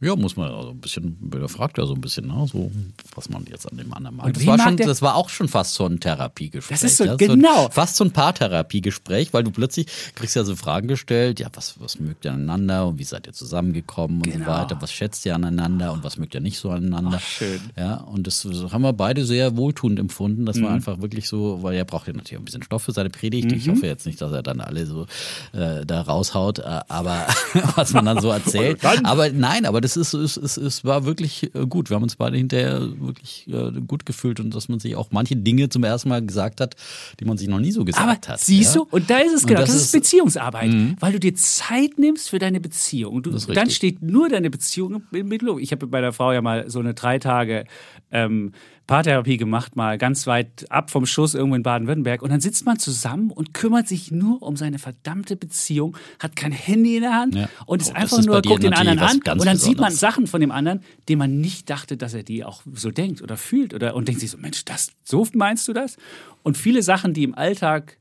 [0.00, 2.70] Ja, muss man also ein bisschen, der fragt ja so ein bisschen, ne, so,
[3.16, 4.26] was man jetzt an dem anderen mag.
[4.26, 6.78] Und Das war, mag schon, der- das war auch schon fast so ein Therapiegespräch.
[6.80, 7.66] Das ist so- ja, genau.
[7.66, 11.80] ein, fast so ein Paartherapiegespräch, weil du plötzlich kriegst ja so Fragen gestellt, ja, was,
[11.80, 14.44] was mögt ihr aneinander und wie seid ihr zusammengekommen und Genau.
[14.44, 17.18] so weiter, was schätzt ihr aneinander und was mögt ihr nicht so aneinander.
[17.20, 17.60] Ach, schön.
[17.76, 20.46] Ja, und das haben wir beide sehr wohltuend empfunden.
[20.46, 20.62] Das Mhm.
[20.64, 23.10] war einfach wirklich so, weil er braucht ja natürlich auch ein bisschen Stoff für seine
[23.10, 23.50] Predigt.
[23.50, 23.56] Mhm.
[23.56, 25.06] Ich hoffe jetzt nicht, dass er dann alle so
[25.52, 27.26] äh, da raushaut, äh, aber
[27.76, 28.84] was man dann so erzählt.
[28.84, 31.90] aber nein, aber das ist, es, es, es war wirklich äh, gut.
[31.90, 35.36] Wir haben uns beide hinterher wirklich äh, gut gefühlt und dass man sich auch manche
[35.36, 36.76] Dinge zum ersten Mal gesagt hat,
[37.20, 38.40] die man sich noch nie so gesagt Aber hat.
[38.40, 38.82] siehst ja?
[38.82, 39.92] du, und da ist es Und genau, das das, ist ist-.
[39.92, 43.22] Beziehungsarbeit, weil du dir Zeit nimmst für deine Beziehung.
[43.22, 45.62] Du, ist dann steht nur deine Beziehung im Mittelpunkt.
[45.62, 47.64] Ich habe bei der Frau ja mal so eine drei Tage
[48.10, 48.52] ähm,
[48.88, 52.22] Paartherapie gemacht, mal ganz weit ab vom Schuss irgendwo in Baden-Württemberg.
[52.22, 56.50] Und dann sitzt man zusammen und kümmert sich nur um seine verdammte Beziehung, hat kein
[56.52, 57.48] Handy in der Hand Ja.
[57.66, 59.16] und ist Oh, einfach ist nur, guckt den anderen an.
[59.38, 59.92] Und dann sieht man.
[59.92, 63.36] Sachen von dem anderen, die man nicht dachte, dass er die auch so denkt oder
[63.36, 65.96] fühlt oder und denkt sich so, Mensch, das, so meinst du das?
[66.42, 67.98] Und viele Sachen, die im Alltag,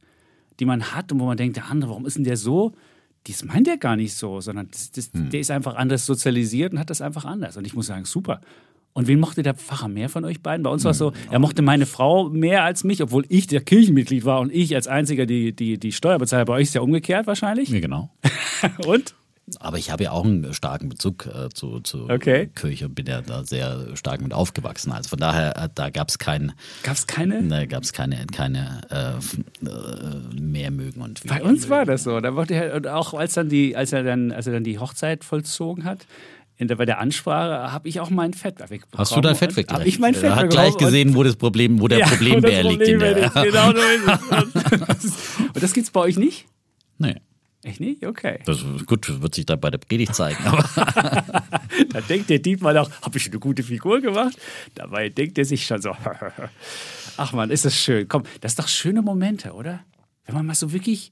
[0.59, 2.71] die man hat und wo man denkt, der andere, warum ist denn der so?
[3.27, 5.31] Das meint er gar nicht so, sondern das, das, Hm.
[5.31, 7.57] der ist einfach anders sozialisiert und hat das einfach anders.
[7.57, 8.39] Und ich muss sagen, super.
[8.97, 10.63] Und wen mochte der Pfarrer mehr von euch beiden?
[10.63, 11.17] Bei uns war es so, Hm.
[11.29, 14.87] er mochte meine Frau mehr als mich, obwohl ich der Kirchenmitglied war und ich als
[14.87, 16.45] einziger die, die, die Steuer bezahle.
[16.45, 17.69] Bei euch ist ja umgekehrt wahrscheinlich.
[17.69, 18.09] Ja, genau.
[18.87, 19.13] Und?
[19.59, 22.49] Aber ich habe ja auch einen starken Bezug äh, zu, zu Okay.
[22.55, 24.91] Kirche und bin ja da sehr stark mit aufgewachsen.
[24.91, 26.51] Also von daher, äh, da gab es kein,
[26.83, 27.41] Gab es keine?
[27.43, 31.91] da gab's keine, keine äh, äh, mehr mögen und Bei uns war mögen.
[31.91, 32.19] das so.
[32.19, 34.79] Da wurde er, und auch als, dann die, als, er dann, als er dann die
[34.79, 35.99] Hochzeit vollzogen hat,
[36.57, 38.97] in der, bei der Ansprache habe ich auch mein Fett wegbekommen.
[38.97, 39.81] Hast du dein Fett Und weggelegt?
[39.81, 42.07] Hab ich mein Fett Er hat wegbekommen gleich gesehen, wo das Problem, wo der Ja,
[42.07, 42.87] Problembär das liegt.
[42.87, 43.29] In Problem der.
[43.43, 45.07] Genau so.
[45.53, 46.45] Und das, gibt's bei euch nicht?
[46.97, 47.15] nee,
[47.63, 48.05] Echt nicht?
[48.05, 48.39] Okay.
[48.45, 50.43] das ist gut, wird sich dann bei der Predigt zeigen.
[51.91, 54.37] Da denkt der Dietmar auch, habe ich eine gute Figur gemacht?
[54.75, 55.91] Dabei denkt er sich schon so,
[57.17, 58.07] ach man, ist das schön.
[58.07, 59.81] Komm, das ist doch schöne Momente, oder?
[60.25, 61.11] Wenn man mal so wirklich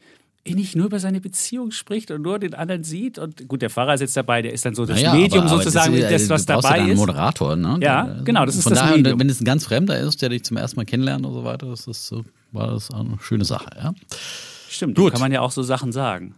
[0.53, 3.17] nicht nur über seine Beziehung spricht und nur den anderen sieht.
[3.17, 5.51] Und gut, der Pfarrer ist jetzt dabei, der ist dann so das Naja, Medium aber-
[5.53, 6.97] aber sozusagen, das, das, ist- was brauchst ja dabei einen ist.
[6.99, 7.79] Moderator, ne?
[7.81, 9.19] Ja, genau, das ist Von das daher, Medium.
[9.19, 11.65] wenn es ein ganz Fremder ist, der dich zum ersten Mal kennenlernt und so weiter,
[11.67, 13.93] das ist, so- war das eine schöne Sache, ja.
[14.69, 14.95] Stimmt.
[14.97, 15.12] Gut.
[15.13, 16.36] kann man ja auch so Sachen sagen.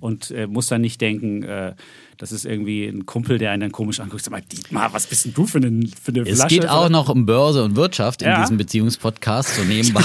[0.00, 1.74] Und äh, muss dann nicht denken, äh,
[2.18, 4.22] das ist irgendwie ein Kumpel, der einen dann komisch anguckt.
[4.24, 6.54] Sag mal, Dietmar, was bist denn du für eine, für eine Es Flasche?
[6.56, 8.40] geht auch noch um Börse und Wirtschaft in Ja.
[8.42, 10.02] diesem Beziehungspodcast, so nebenbei.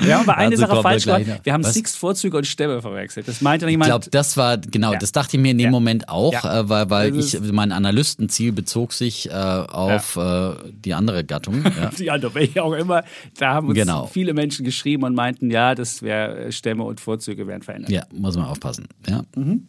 [0.00, 1.40] Wir haben aber eine Dazu Sache falsch gemacht.
[1.44, 1.74] Wir haben Was?
[1.74, 3.28] Sixt Vorzüge und Stämme verwechselt.
[3.28, 3.90] Das meinte Ich jemand.
[3.90, 4.98] glaube, das war, genau, Ja.
[4.98, 5.70] das dachte ich mir in dem Ja.
[5.70, 6.60] Moment auch, Ja.
[6.60, 11.62] äh, weil, weil ich, mein Analystenziel bezog sich äh, auf äh, die andere Gattung.
[11.64, 11.90] Ja.
[11.98, 13.04] die andere, welche auch immer,
[13.38, 14.06] da haben uns Genau.
[14.06, 17.90] viele Menschen geschrieben und meinten, ja, das wäre Stämme und Vorzüge werden verändert.
[17.90, 18.86] ja, muss man aufpassen.
[19.08, 19.22] Ja.
[19.34, 19.68] Mhm.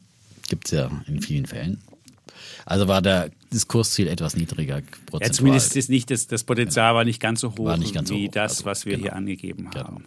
[0.49, 1.81] Gibt es ja in vielen Fällen.
[2.65, 5.31] Also war der Diskursziel etwas niedriger Ja, prozentual.
[5.33, 8.31] zumindest ist nicht das, das Potenzial war nicht ganz so hoch ganz so wie hoch,
[8.31, 9.03] das, also, was wir genau.
[9.03, 9.85] hier angegeben Genau.
[9.85, 10.05] haben.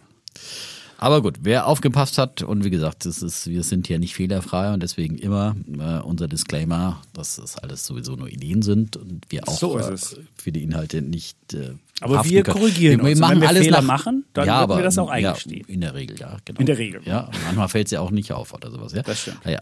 [0.97, 4.71] Aber gut, wer aufgepasst hat und wie gesagt, das ist, wir sind hier nicht fehlerfrei
[4.71, 9.47] und deswegen immer äh, unser Disclaimer, dass das alles sowieso nur Ideen sind und wir
[9.47, 9.97] auch So äh,
[10.35, 11.55] für die Inhalte nicht.
[11.55, 12.55] Äh, Aber wir können.
[12.59, 13.19] korrigieren wir, wir uns.
[13.19, 15.65] Machen wenn wir alles Fehler nach, machen, dann ja, aber, mir das auch ja, eingestehen.
[15.67, 16.59] in der Regel, ja, genau.
[16.59, 17.01] In der Regel.
[17.03, 18.93] Ja, manchmal fällt es ja auch nicht auf oder sowas.
[18.93, 19.01] Ja?
[19.01, 19.39] Das stimmt.
[19.43, 19.61] Ja, ja.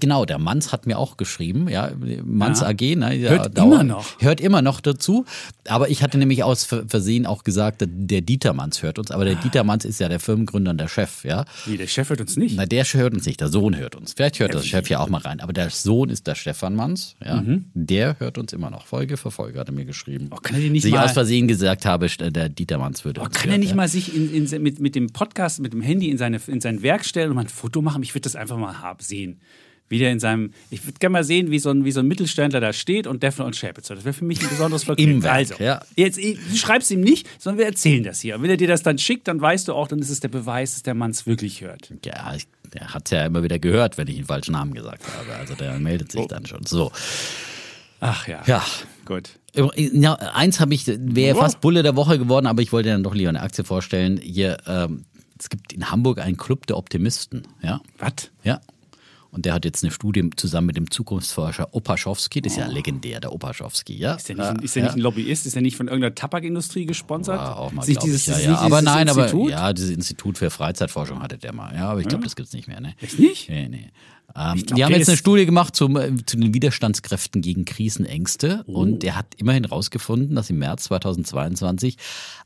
[0.00, 1.90] Genau, der Manns hat mir auch geschrieben, ja,
[2.24, 2.68] Manns Ja.
[2.68, 4.06] AG, ne, ja, Hört immer noch.
[4.20, 5.24] Hört immer noch dazu.
[5.68, 9.10] Aber ich hatte nämlich aus Ver- Versehen auch gesagt, der Dieter Manns hört uns.
[9.10, 11.44] Aber der Dieter Manns ist ja der Firmengründer und der Chef, ja.
[11.64, 12.54] Wie, der Chef hört uns nicht.
[12.56, 14.12] Na, der hört uns nicht, der Sohn hört uns.
[14.12, 15.40] Vielleicht hört der Chef ja auch mal rein.
[15.40, 17.42] Aber der Sohn ist der Stefan Manns, ja.
[17.74, 18.86] Der hört uns immer noch.
[18.86, 20.26] Folge für Folge hat er mir geschrieben.
[20.26, 20.32] Mhm.
[20.32, 23.24] Oh, kann er nicht ich mal- aus Versehen gesagt habe, der Dieter Manns würde Oh,
[23.24, 23.76] kann er hören, nicht ja.
[23.76, 26.82] mal sich in, in, mit, mit dem Podcast, mit dem Handy in, seine, in sein
[26.82, 28.02] Werk stellen und mal ein Foto machen?
[28.02, 29.40] Ich würde das einfach mal hab, sehen.
[29.88, 32.06] Wie der in seinem, ich würde gerne mal sehen, wie so, ein, wie so ein
[32.08, 33.94] Mittelständler da steht und Defner und Schäpitzer.
[33.94, 35.24] Das wäre für mich ein besonderes Vergnügen.
[35.26, 35.80] Also, ja.
[35.94, 38.34] jetzt, du schreibst ihm nicht, sondern wir erzählen das hier.
[38.36, 40.28] Und wenn er dir das dann schickt, dann weißt du auch, dann ist es der
[40.28, 41.92] Beweis, dass der Mann es wirklich hört.
[42.04, 45.34] Ja, ich, der hat ja immer wieder gehört, wenn ich den falschen Namen gesagt habe.
[45.38, 46.66] Also der meldet sich dann schon.
[46.66, 46.90] So.
[48.00, 48.42] Ach ja.
[48.46, 48.64] Ja.
[49.04, 49.30] Gut.
[49.76, 51.42] Ja, eins habe ich, wäre Ja.
[51.42, 54.18] fast Bulle der Woche geworden, aber ich wollte dann doch lieber eine Aktie vorstellen.
[54.18, 55.04] Hier, ähm,
[55.38, 57.46] es gibt in Hamburg einen Club der Optimisten.
[57.62, 57.80] Ja.
[57.98, 58.30] Was?
[58.42, 58.60] Ja.
[59.30, 63.20] Und der hat jetzt eine Studie zusammen mit dem Zukunftsforscher Opaschowski, das ist ja legendär,
[63.20, 64.14] der Opaschowski, ja.
[64.14, 65.46] Ist der, nicht, ein- ist der nicht ein Lobbyist?
[65.46, 67.38] Ist der nicht von irgendeiner Tabakindustrie gesponsert?
[67.38, 68.50] War auch mal, ist nicht glaub dieses, ich, ja, ja.
[68.52, 69.52] nicht Aber dieses nein, Institut?
[69.52, 71.74] aber ja, dieses Institut für Freizeitforschung hatte der mal.
[71.74, 72.80] Ja, aber ich glaube, das gibt's nicht mehr.
[72.80, 72.94] Ne?
[73.00, 73.48] Echt nicht?
[73.50, 73.90] Nee, nee.
[74.34, 78.64] Ähm, glaub, die haben jetzt eine Studie gemacht zum, äh, zu den Widerstandskräften gegen Krisenängste
[78.66, 78.80] Oh.
[78.80, 81.96] und der hat immerhin herausgefunden, dass im März 2022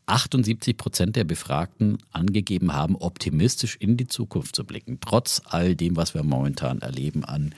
[0.06, 5.96] 78 Prozent der Befragten angegeben haben, optimistisch in die Zukunft zu blicken, trotz all dem,
[5.96, 7.54] was wir momentan erleben an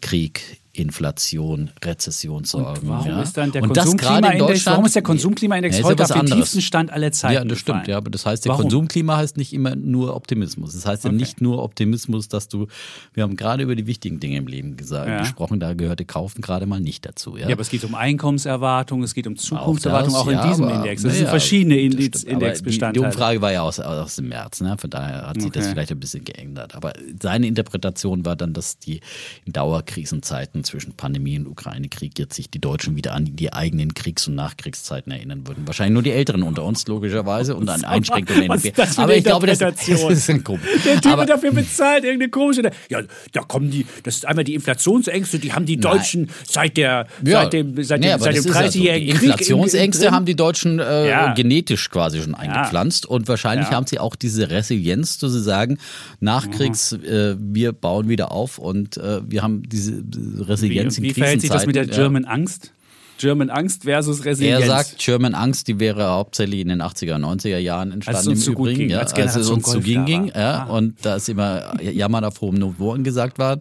[0.00, 2.88] Krieg Inflation, Rezessionssorgen.
[2.88, 3.22] Warum ja.
[3.22, 6.02] ist dann der und das in Konsumklimaindex, Deutschland, warum ist der Konsumklimaindex Ja, ja heute
[6.02, 6.38] auf den anderes.
[6.40, 7.78] tiefsten Stand aller Zeiten Ja, das stimmt.
[7.78, 7.90] gefallen?
[7.90, 8.62] Ja, aber das heißt, der Warum?
[8.62, 10.74] Konsumklima heißt nicht immer nur Optimismus.
[10.74, 11.16] Das heißt ja Okay.
[11.18, 12.66] nicht nur Optimismus, dass du,
[13.12, 15.18] wir haben gerade über die wichtigen Dinge im Leben gesagt, Ja.
[15.20, 17.36] gesprochen, da gehörte Kaufen gerade mal nicht dazu.
[17.36, 20.48] Ja, Ja, aber es geht um Einkommenserwartungen, es geht um Zukunftserwartungen, auch, das, in ja,
[20.48, 21.02] diesem aber- Index.
[21.02, 22.14] Das sind verschiedene das Index stimmt.
[22.14, 23.06] Aber Die, die Indexbestandteile.
[23.06, 24.76] Umfrage war ja aus, aus dem März, ne?
[24.78, 25.72] von daher hat sich das Okay.
[25.72, 26.74] vielleicht ein bisschen geändert.
[26.74, 29.00] Aber seine Interpretation war dann, dass die
[29.44, 34.26] in Dauerkrisenzeiten zwischen Pandemie und Ukraine-Krieg jetzt sich die Deutschen wieder an die eigenen Kriegs-
[34.28, 35.66] und Nachkriegszeiten erinnern würden.
[35.66, 38.48] Wahrscheinlich nur die Älteren unter uns, logischerweise, und an Einschränkungen.
[38.48, 40.62] Was ist das für aber ich glaube, das, das ist ein komisch.
[40.84, 42.62] Der Typ wird dafür bezahlt, irgendeine komische.
[42.88, 43.00] Ja,
[43.32, 47.42] da kommen die, das ist einmal die Inflationsängste, die haben die Deutschen seit der, Ja.
[47.42, 48.58] seit dem, seit dem, seit dem ja so.
[48.58, 49.22] 30-jährigen Die Krieg.
[49.30, 51.34] Inflationsängste haben die Deutschen äh, Ja.
[51.34, 55.78] genetisch quasi schon eingepflanzt und wahrscheinlich haben sie auch diese Resilienz, zu sagen,
[56.20, 61.14] Nachkriegs, äh, wir bauen wieder auf und äh, wir haben diese wie, Resilienz wie in
[61.14, 61.86] verhält sich das mit der.
[61.86, 62.72] German Angst?
[63.16, 64.62] German Angst versus Resilienz.
[64.62, 68.32] Er sagt, German Angst, die wäre hauptsächlich in den 80er, 90er Jahren entstanden Als es
[68.32, 68.78] uns im Übrigen.
[68.80, 70.76] ging, ja, als als es uns Golf ging, ging ja, Ah.
[70.76, 73.58] und da ist immer Jammern auf hohem Niveau angesagt war,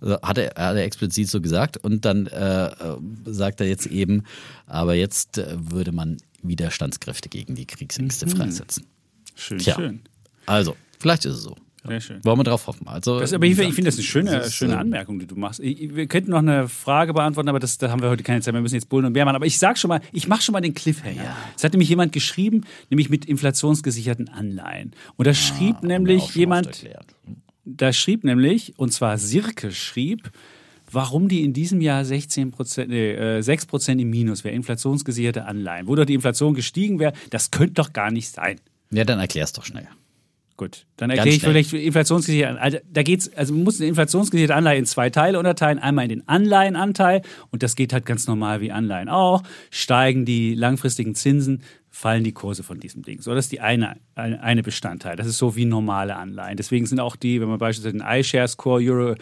[0.00, 2.70] Also hat, er, hat er explizit so gesagt und dann äh, äh,
[3.26, 4.22] sagt er jetzt eben,
[4.66, 8.30] aber jetzt äh, würde man Widerstandskräfte gegen die Kriegsängste Mhm.
[8.30, 8.86] freisetzen.
[9.34, 10.00] Schön, Tja, schön.
[10.46, 11.54] also, vielleicht ist es so.
[11.88, 12.24] Sehr schön.
[12.24, 12.86] Wollen wir drauf hoffen.
[12.86, 15.26] Also, Das, aber ich, ich finde das eine schöne, das ist, schöne äh, Anmerkung, die
[15.26, 15.60] du machst.
[15.60, 18.54] Ich, wir könnten noch eine Frage beantworten, aber das, da haben wir heute keine Zeit.
[18.54, 19.36] Wir müssen jetzt Bullen und Bär machen.
[19.36, 21.36] Aber ich sag schon mal, ich mache schon mal den Cliffhanger.
[21.56, 24.92] Es hat nämlich jemand geschrieben, nämlich mit inflationsgesicherten Anleihen.
[25.16, 26.86] Und da schrieb nämlich jemand,
[27.64, 30.30] da schrieb nämlich, und zwar Sirke schrieb,
[30.90, 35.44] warum die in diesem Jahr 16 Prozent, nee, äh, 6 Prozent im Minus wäre, inflationsgesicherte
[35.44, 35.88] Anleihen.
[35.88, 38.60] Wo doch die Inflation gestiegen wäre, das könnte doch gar nicht sein.
[38.92, 39.88] Ja, dann erklär's doch schnell.
[40.56, 44.78] Gut, dann erkläre ich vielleicht inflationsgesicherte Also da geht's, also man muss eine inflationsgesicherte Anleihe
[44.78, 45.78] in zwei Teile unterteilen.
[45.78, 49.42] Einmal in den Anleihenanteil und das geht halt ganz normal wie Anleihen auch.
[49.70, 51.62] Steigen die langfristigen Zinsen,
[51.96, 53.22] fallen die Kurse von diesem Ding.
[53.22, 55.16] So, das ist die eine, eine, Bestandteil.
[55.16, 56.58] Das ist so wie normale Anleihen.
[56.58, 59.14] Deswegen sind auch die, wenn man beispielsweise den iShares Core Euro,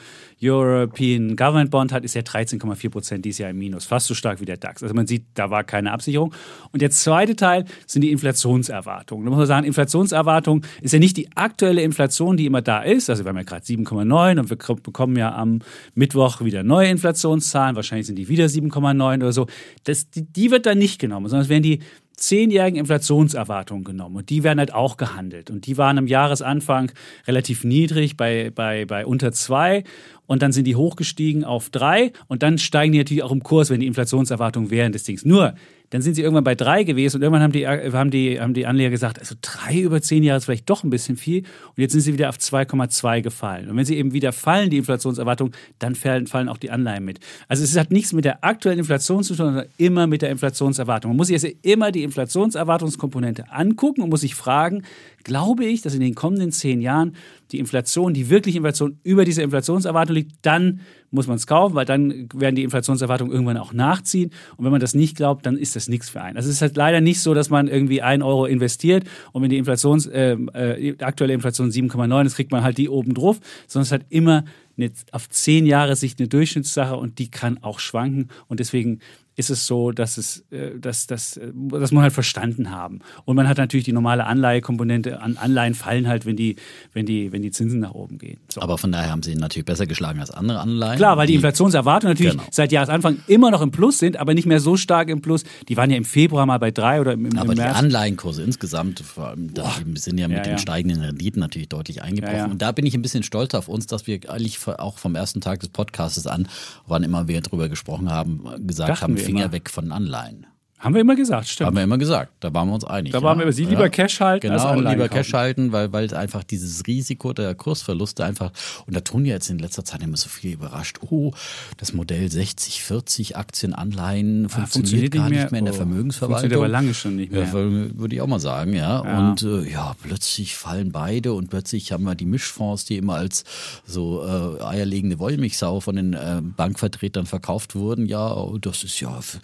[0.42, 3.84] European Government Bond hat, ist ja 13,4 Prozent dieses Jahr im Minus.
[3.84, 4.82] Fast so stark wie der DAX.
[4.82, 6.34] Also man sieht, da war keine Absicherung.
[6.72, 9.24] Und der zweite Teil sind die Inflationserwartungen.
[9.24, 13.08] Da muss man sagen, Inflationserwartung ist ja nicht die aktuelle Inflation, die immer da ist.
[13.08, 15.60] Also wir haben ja gerade 7,9 und wir bekommen ja am
[15.94, 17.76] Mittwoch wieder neue Inflationszahlen.
[17.76, 19.46] Wahrscheinlich sind die wieder 7,9 oder so.
[19.84, 21.78] Das, die, die wird dann nicht genommen, sondern es werden die
[22.16, 25.50] zehnjährigen Inflationserwartungen genommen und die werden halt auch gehandelt.
[25.50, 26.92] Und die waren am Jahresanfang
[27.26, 29.84] relativ niedrig bei, bei, bei unter zwei
[30.26, 33.70] und dann sind die hochgestiegen auf drei und dann steigen die natürlich auch im Kurs,
[33.70, 35.24] wenn die Inflationserwartungen während des Dings.
[35.24, 35.54] Nur,
[35.94, 38.66] dann sind sie irgendwann bei drei gewesen und irgendwann haben die, haben die, haben die
[38.66, 41.92] Anleger gesagt, also drei über zehn Jahre ist vielleicht doch ein bisschen viel und jetzt
[41.92, 43.70] sind sie wieder auf 2,2 gefallen.
[43.70, 47.20] Und wenn sie eben wieder fallen, die Inflationserwartungen, dann fallen, fallen auch die Anleihen mit.
[47.46, 51.12] Also es hat nichts mit der aktuellen Inflation zu tun, sondern immer mit der Inflationserwartung.
[51.12, 54.82] Man muss sich also immer die Inflationserwartungskomponente angucken und muss sich fragen,
[55.22, 57.14] glaube ich, dass in den kommenden zehn Jahren
[57.54, 60.80] die Inflation, die wirkliche Inflation über dieser Inflationserwartung liegt, dann
[61.12, 64.30] muss man es kaufen, weil dann werden die Inflationserwartungen irgendwann auch nachziehen.
[64.56, 66.36] Und wenn man das nicht glaubt, dann ist das nichts für einen.
[66.36, 69.50] Also es ist halt leider nicht so, dass man irgendwie ein Euro investiert und wenn
[69.50, 73.38] die Inflations, äh, äh, aktuelle Inflation 7,9 ist, kriegt man halt die oben drauf,
[73.68, 74.44] sondern es hat immer
[74.76, 78.28] eine, auf zehn Jahre Sicht eine Durchschnittssache und die kann auch schwanken.
[78.48, 78.98] Und deswegen
[79.36, 83.00] ist es so, dass es, äh, dass, dass, äh, das muss man halt verstanden haben.
[83.24, 85.20] Und man hat natürlich die normale Anleihekomponente.
[85.20, 86.56] An Anleihen fallen halt, wenn die,
[86.92, 88.38] wenn die, wenn die Zinsen nach oben gehen.
[88.52, 88.60] So.
[88.60, 90.96] Aber von daher haben sie ihn natürlich besser geschlagen als andere Anleihen.
[90.96, 92.44] Klar, weil die Inflationserwartungen natürlich Genau.
[92.50, 95.44] seit Jahresanfang immer noch im Plus sind, aber nicht mehr so stark im Plus.
[95.68, 97.76] Die waren ja im Februar mal bei drei oder im, im Aber die März.
[97.76, 100.58] Anleihenkurse insgesamt vor allem, da sind ja mit Ja, den ja.
[100.58, 102.36] steigenden Renditen natürlich deutlich eingebrochen.
[102.36, 102.44] Ja.
[102.46, 105.40] Und da bin ich ein bisschen stolz auf uns, dass wir eigentlich auch vom ersten
[105.40, 106.48] Tag des Podcasts an,
[106.86, 109.52] wann immer wir drüber gesprochen haben, gesagt Dachten haben, Finger immer.
[109.52, 110.46] weg von Anleihen.
[110.84, 111.66] Haben wir immer gesagt, stimmt.
[111.68, 113.12] Haben wir immer gesagt, da waren wir uns einig.
[113.12, 115.08] Da waren wir über sie lieber Cash halten Genau, als lieber kaufen.
[115.22, 118.52] Cash halten, weil, weil einfach dieses Risiko der Kursverluste einfach,
[118.86, 121.32] und da tun ja jetzt in letzter Zeit immer so viele überrascht, oh,
[121.78, 125.72] das Modell 60, 40 Aktien, Anleihen funktioniert, Ah, funktioniert gar nicht nicht mehr in der
[125.74, 125.80] mehr.
[125.80, 126.34] Oh, Vermögensverwaltung.
[126.50, 127.44] funktioniert aber lange schon nicht mehr.
[127.44, 128.98] Ja, würde ich auch mal sagen, ja.
[128.98, 133.44] Und äh, ja, plötzlich fallen beide und plötzlich haben wir die Mischfonds, die immer als
[133.86, 138.06] so äh, eierlegende Wollmilchsau von den äh, Bankvertretern verkauft wurden.
[138.06, 139.40] Ja, oh, das ist ja f-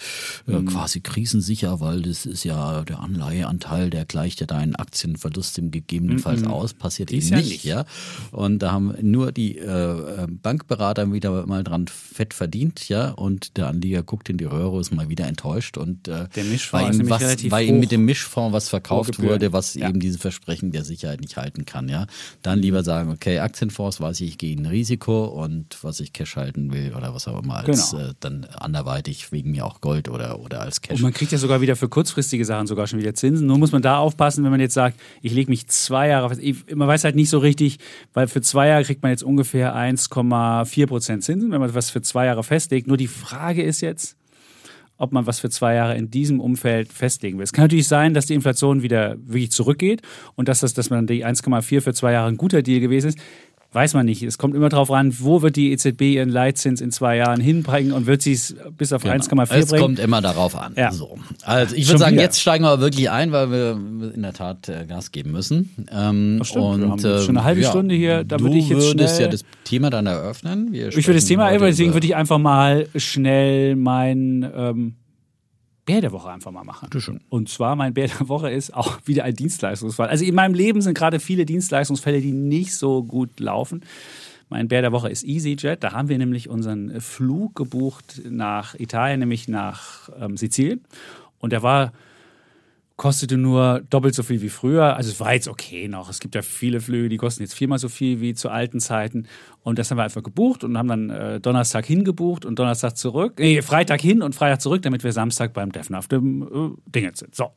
[0.46, 0.66] äh, Mhm.
[1.30, 6.74] Krisensicher, weil das ist ja der Anleiheanteil, der gleicht ja deinen Aktienverlust im gegebenenfalls aus.
[6.74, 7.84] Passiert eben ja nicht, ja.
[8.32, 13.10] Und da haben nur die äh, Bankberater wieder mal dran fett verdient, ja.
[13.10, 16.98] Und der Anleger guckt in die Röhre, ist mal wieder enttäuscht und äh, Der Mischfonds
[16.98, 19.88] weil ihm, was, weil ihm mit dem Mischfonds was verkauft wurde, was Ja.
[19.88, 22.06] eben diese Versprechen der Sicherheit nicht halten kann, ja.
[22.42, 26.36] Dann lieber sagen, okay, Aktienfonds, weiß ich, ich gehe in Risiko und was ich Cash
[26.36, 28.04] halten will oder was auch immer als Genau.
[28.04, 30.96] äh, dann anderweitig wegen mir auch Gold oder, oder als Cash.
[30.96, 33.46] Und man kriegt ja sogar wieder für kurzfristige Sachen sogar schon wieder Zinsen.
[33.46, 36.40] Nur muss man da aufpassen, wenn man jetzt sagt, ich lege mich zwei Jahre fest.
[36.74, 37.76] Man weiß halt nicht so richtig,
[38.14, 42.00] weil für zwei Jahre kriegt man jetzt ungefähr 1,4 Prozent Zinsen, wenn man was für
[42.00, 42.86] zwei Jahre festlegt.
[42.86, 44.16] Nur die Frage ist jetzt,
[44.96, 47.44] ob man was für zwei Jahre in diesem Umfeld festlegen will.
[47.44, 50.00] Es kann natürlich sein, dass die Inflation wieder wirklich zurückgeht
[50.36, 53.18] und dass, das, dass man die 1,4 für zwei Jahre ein guter Deal gewesen ist.
[53.72, 54.24] Weiß man nicht.
[54.24, 57.92] Es kommt immer darauf an, wo wird die EZB ihren Leitzins in zwei Jahren hinbringen
[57.92, 59.42] und wird sie es bis auf 1,4 Genau.
[59.44, 59.80] Es bringen.
[59.82, 60.72] kommt immer darauf an.
[60.76, 60.90] Ja.
[60.90, 61.18] So.
[61.44, 62.22] Also ich würde sagen, wieder.
[62.24, 63.70] jetzt steigen wir aber wirklich ein, weil wir
[64.12, 65.86] in der Tat äh, Gas geben müssen.
[65.92, 66.64] Ähm, Das stimmt.
[66.64, 68.68] Wir Und, haben jetzt schon eine ähm, halbe ja, Stunde hier, da du würde ich
[68.68, 70.72] jetzt würdest schnell- ja das Thema dann eröffnen.
[70.72, 74.94] Wir Ich würde das Thema, heute deswegen würde ich einfach mal schnell mein ähm,
[75.86, 76.88] Bär der Woche einfach mal machen.
[76.90, 77.20] Bitte schön.
[77.28, 80.08] Und zwar mein Bär der Woche ist auch wieder ein Dienstleistungsfall.
[80.08, 83.82] Also in meinem Leben sind gerade viele Dienstleistungsfälle, die nicht so gut laufen.
[84.48, 85.82] Mein Bär der Woche ist EasyJet.
[85.82, 90.84] Da haben wir nämlich unseren Flug gebucht nach Italien, nämlich nach ähm, Sizilien.
[91.38, 91.92] Und der war
[93.00, 94.94] kostete nur doppelt so viel wie früher.
[94.94, 96.10] Also es war jetzt okay noch.
[96.10, 99.26] Es gibt ja viele Flüge, die kosten jetzt viermal so viel wie zu alten Zeiten.
[99.62, 103.36] Und das haben wir einfach gebucht und haben dann äh, Donnerstag hingebucht und Donnerstag zurück.
[103.38, 107.20] Nee, Freitag hin und Freitag zurück, damit wir Samstag beim Deffen auf dem äh, Dingens
[107.20, 107.34] sind.
[107.34, 107.52] So.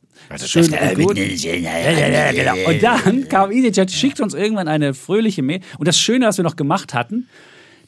[0.46, 1.16] Schön und gut.
[1.16, 2.70] Genau.
[2.70, 5.60] Und dann kam EasyJet, schickt uns irgendwann eine fröhliche Mail.
[5.76, 7.28] Und das Schöne, was wir noch gemacht hatten,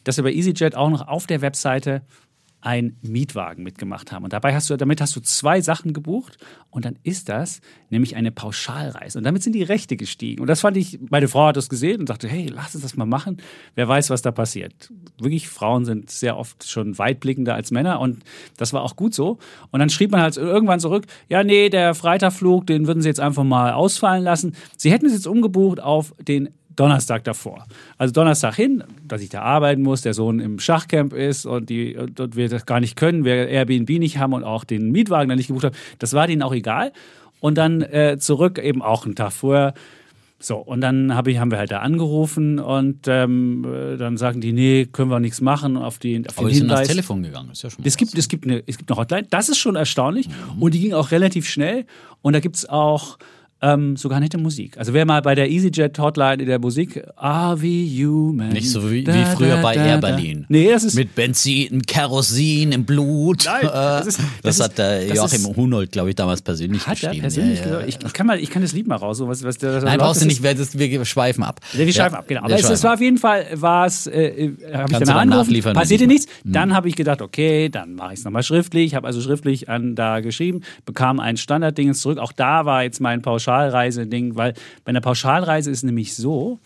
[0.05, 2.03] dass wir bei EasyJet auch noch auf der Webseite
[2.67, 4.25] einen Mietwagen mitgemacht haben.
[4.25, 6.37] Und dabei hast du, damit hast du zwei Sachen gebucht
[6.69, 9.19] und dann ist das nämlich eine Pauschalreise.
[9.19, 10.41] Und damit sind die Rechte gestiegen.
[10.41, 12.97] Und das fand ich, meine Frau hat das gesehen und sagte, hey, lass uns das
[12.97, 13.37] mal machen.
[13.77, 14.93] Wer weiß, was da passiert.
[15.21, 18.25] Wirklich, Frauen sind sehr oft schon weitblickender als Männer und
[18.57, 19.39] das war auch gut so.
[19.71, 23.21] Und dann schrieb man halt irgendwann zurück, ja, nee, der Freitagflug, den würden sie jetzt
[23.21, 24.57] einfach mal ausfallen lassen.
[24.77, 27.67] Sie hätten es jetzt umgebucht auf den Donnerstag davor.
[27.99, 31.97] Also Donnerstag hin, dass ich da arbeiten muss, der Sohn im Schachcamp ist und, die,
[31.97, 35.39] und wir das gar nicht können, wir Airbnb nicht haben und auch den Mietwagen dann
[35.39, 35.77] nicht gebucht haben.
[35.99, 36.93] Das war denen auch egal.
[37.41, 39.75] Und dann äh, zurück eben auch einen Tag vorher.
[40.39, 44.43] So, und dann hab ich, haben wir halt da angerufen und ähm, äh, dann sagen
[44.43, 46.89] die, nee, können wir nichts machen auf, die, auf Aber den die sind ans Hinweis.
[46.89, 47.51] Telefon gegangen.
[47.51, 49.57] Ist ja schon mal Es gibt, es, gibt eine, es gibt eine Hotline, das ist
[49.59, 50.29] schon erstaunlich
[50.61, 51.87] und die ging auch relativ schnell
[52.21, 53.17] und da gibt es auch
[53.63, 54.77] ähm, sogar nette Musik.
[54.79, 58.51] Also wer mal bei der EasyJet Hotline in der Musik Are we human?
[58.51, 60.09] Nicht so wie, Da, wie früher da, bei Air da.
[60.09, 60.45] Berlin.
[60.49, 63.45] Nee, das ist Mit Benzin, Kerosin im Blut.
[63.47, 66.15] Nein, das Äh, ist- das, das ist- hat der das Joachim ist- Hunold, glaube ich,
[66.17, 67.21] damals persönlich hat er geschrieben.
[67.23, 67.87] persönlich Ja, ja.
[67.87, 69.99] Ich, ich, kann mal, ich kann das Lied mal raus, so was, was der, Nein,
[69.99, 71.61] brauchst das du nicht, wir, das, wir schweifen ab.
[71.73, 72.41] Wir schreiben Ja, ab, genau.
[72.43, 75.29] Aber es, schweifen war auf jeden Fall, war es, äh, äh, habe ich Kannst dann
[75.31, 76.27] nachliefern, passierte ich- nichts.
[76.45, 78.95] Dann habe ich gedacht, okay, dann mache ich es nochmal schriftlich.
[78.95, 82.19] habe also schriftlich an da geschrieben, bekam ein Standardding zurück.
[82.19, 84.55] Auch da war jetzt mein Pauschalreise-Ding, weil
[84.85, 86.59] bei einer Pauschalreise ist nämlich so,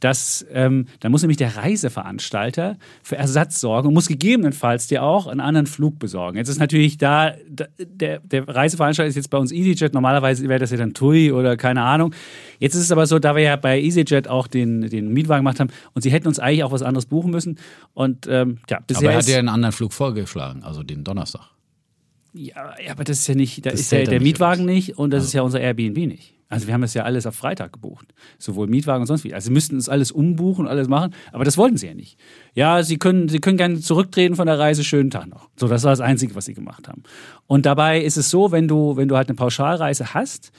[0.00, 5.26] dass ähm, da muss nämlich der Reiseveranstalter für Ersatz sorgen und muss gegebenenfalls dir auch
[5.26, 6.36] einen anderen Flug besorgen.
[6.36, 10.60] Jetzt ist natürlich da, da der, der Reiseveranstalter ist jetzt bei uns EasyJet, normalerweise wäre
[10.60, 12.14] das ja dann TUI oder keine Ahnung.
[12.58, 15.60] Jetzt ist es aber so, da wir ja bei EasyJet auch den, den Mietwagen gemacht
[15.60, 17.58] haben und sie hätten uns eigentlich auch was anderes buchen müssen
[17.94, 21.55] und ähm, ja, bisher Aber er hat dir einen anderen Flug vorgeschlagen, also den Donnerstag.
[22.36, 24.64] Ja, ja, aber das ist ja nicht, da Das ist ja ja der nicht, Mietwagen
[24.64, 24.72] oder?
[24.72, 26.34] nicht und das ist ja unser Airbnb nicht.
[26.48, 28.14] Also wir haben das ja alles auf Freitag gebucht.
[28.38, 29.34] Sowohl Mietwagen und sonst wie.
[29.34, 32.18] Also sie müssten es alles umbuchen und alles machen, aber das wollten sie ja nicht.
[32.54, 35.48] Ja, sie können, sie können gerne zurücktreten von der Reise, schönen Tag noch.
[35.56, 37.02] So, das war das Einzige, was sie gemacht haben.
[37.46, 40.52] Und dabei ist es so, wenn du, wenn du halt eine Pauschalreise hast,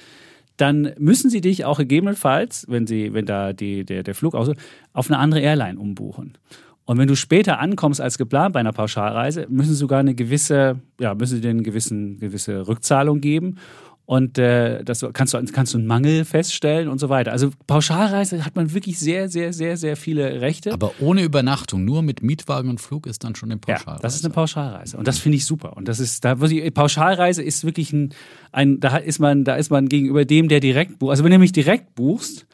[0.58, 4.52] dann müssen sie dich auch gegebenenfalls, wenn sie, wenn da die, der, der Flug aus,
[4.92, 6.38] auf eine andere Airline umbuchen.
[6.88, 10.80] Und wenn du später ankommst als geplant bei einer Pauschalreise, müssen sie sogar eine gewisse,
[11.02, 13.58] ja, müssen sie dir eine gewissen, gewisse Rückzahlung geben.
[14.06, 17.34] Und äh, das kannst du, kannst du einen Mangel feststellen und so weiter.
[17.34, 20.72] Also Pauschalreise hat man wirklich sehr, sehr, sehr, sehr viele Rechte.
[20.72, 23.98] Aber ohne Übernachtung, nur mit Mietwagen und Flug ist dann schon eine Pauschalreise.
[23.98, 24.96] Ja, das ist eine Pauschalreise.
[24.96, 25.76] Und das finde ich super.
[25.76, 28.14] Und das ist, da ich, Pauschalreise ist wirklich ein,
[28.54, 31.10] ein, da ist man, da ist man gegenüber dem, der direkt bucht.
[31.10, 32.48] Also wenn du nämlich direkt buchst,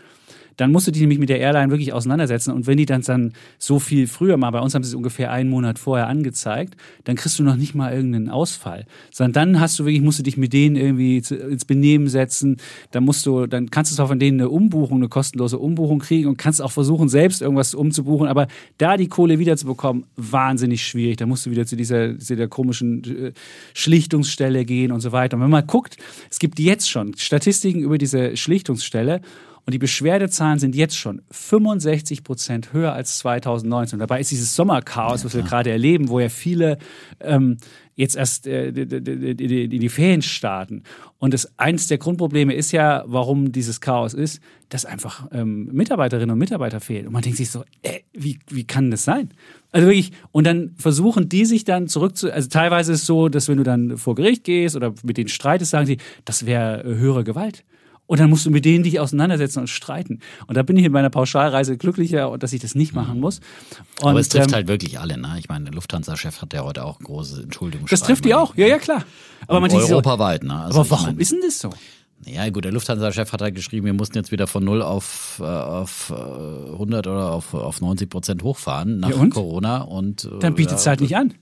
[0.57, 2.51] dann musst du dich nämlich mit der Airline wirklich auseinandersetzen.
[2.51, 5.31] Und wenn die dann, dann so viel früher mal, bei uns haben sie es ungefähr
[5.31, 8.85] einen Monat vorher angezeigt, dann kriegst du noch nicht mal irgendeinen Ausfall.
[9.11, 12.57] Sondern dann hast du wirklich, musst du dich mit denen irgendwie ins Benehmen setzen.
[12.91, 16.27] Dann musst du, dann kannst du zwar von denen eine Umbuchung, eine kostenlose Umbuchung kriegen
[16.27, 18.27] und kannst auch versuchen, selbst irgendwas umzubuchen.
[18.27, 21.17] Aber da die Kohle wiederzubekommen, wahnsinnig schwierig.
[21.17, 23.31] Da musst du wieder zu dieser, zu dieser komischen äh,
[23.73, 25.37] Schlichtungsstelle gehen und so weiter.
[25.37, 25.97] Und wenn man guckt,
[26.29, 29.21] es gibt jetzt schon Statistiken über diese Schlichtungsstelle
[29.65, 33.95] und die Beschwerdezahlen sind jetzt schon 65 Prozent höher als 2019.
[33.95, 36.77] Und dabei ist dieses Sommerchaos, was wir gerade erleben, wo ja viele
[37.21, 37.57] ähm,
[37.95, 40.83] jetzt erst äh, in die, Ferien starten.
[41.17, 46.31] Und das, eins der Grundprobleme ist ja, warum dieses Chaos ist, dass einfach ähm, Mitarbeiterinnen
[46.31, 47.07] und Mitarbeiter fehlen.
[47.07, 49.29] Und man denkt sich so, äh, wie, wie kann das sein?
[49.71, 53.29] Also wirklich, und dann versuchen die sich dann zurück zu, also teilweise ist es so,
[53.29, 56.83] dass wenn du dann vor Gericht gehst oder mit denen streitest, sagen sie, das wäre
[56.83, 57.63] höhere Gewalt.
[58.05, 60.19] Und dann musst du mit denen dich auseinandersetzen und streiten.
[60.47, 63.39] Und da bin ich in meiner Pauschalreise glücklicher, dass ich das nicht machen muss.
[64.01, 65.35] Und, Aber es trifft ähm, halt wirklich alle, ne?
[65.39, 67.87] Ich meine, der Lufthansa-Chef hat ja heute auch große Entschuldigungen.
[67.89, 69.05] Das trifft die auch, ja, ja, klar.
[69.47, 70.53] Aber man europaweit, ne?
[70.55, 71.69] Also aber warum meine, ist denn das so?
[72.25, 75.45] Ja, gut, der Lufthansa-Chef hat halt geschrieben, wir mussten jetzt wieder von 0 auf, äh,
[75.45, 79.29] auf 100 äh, oder auf, auf 90 Prozent hochfahren nach ja und?
[79.29, 79.81] Corona.
[79.81, 81.33] Und, Dann bietet es halt nicht an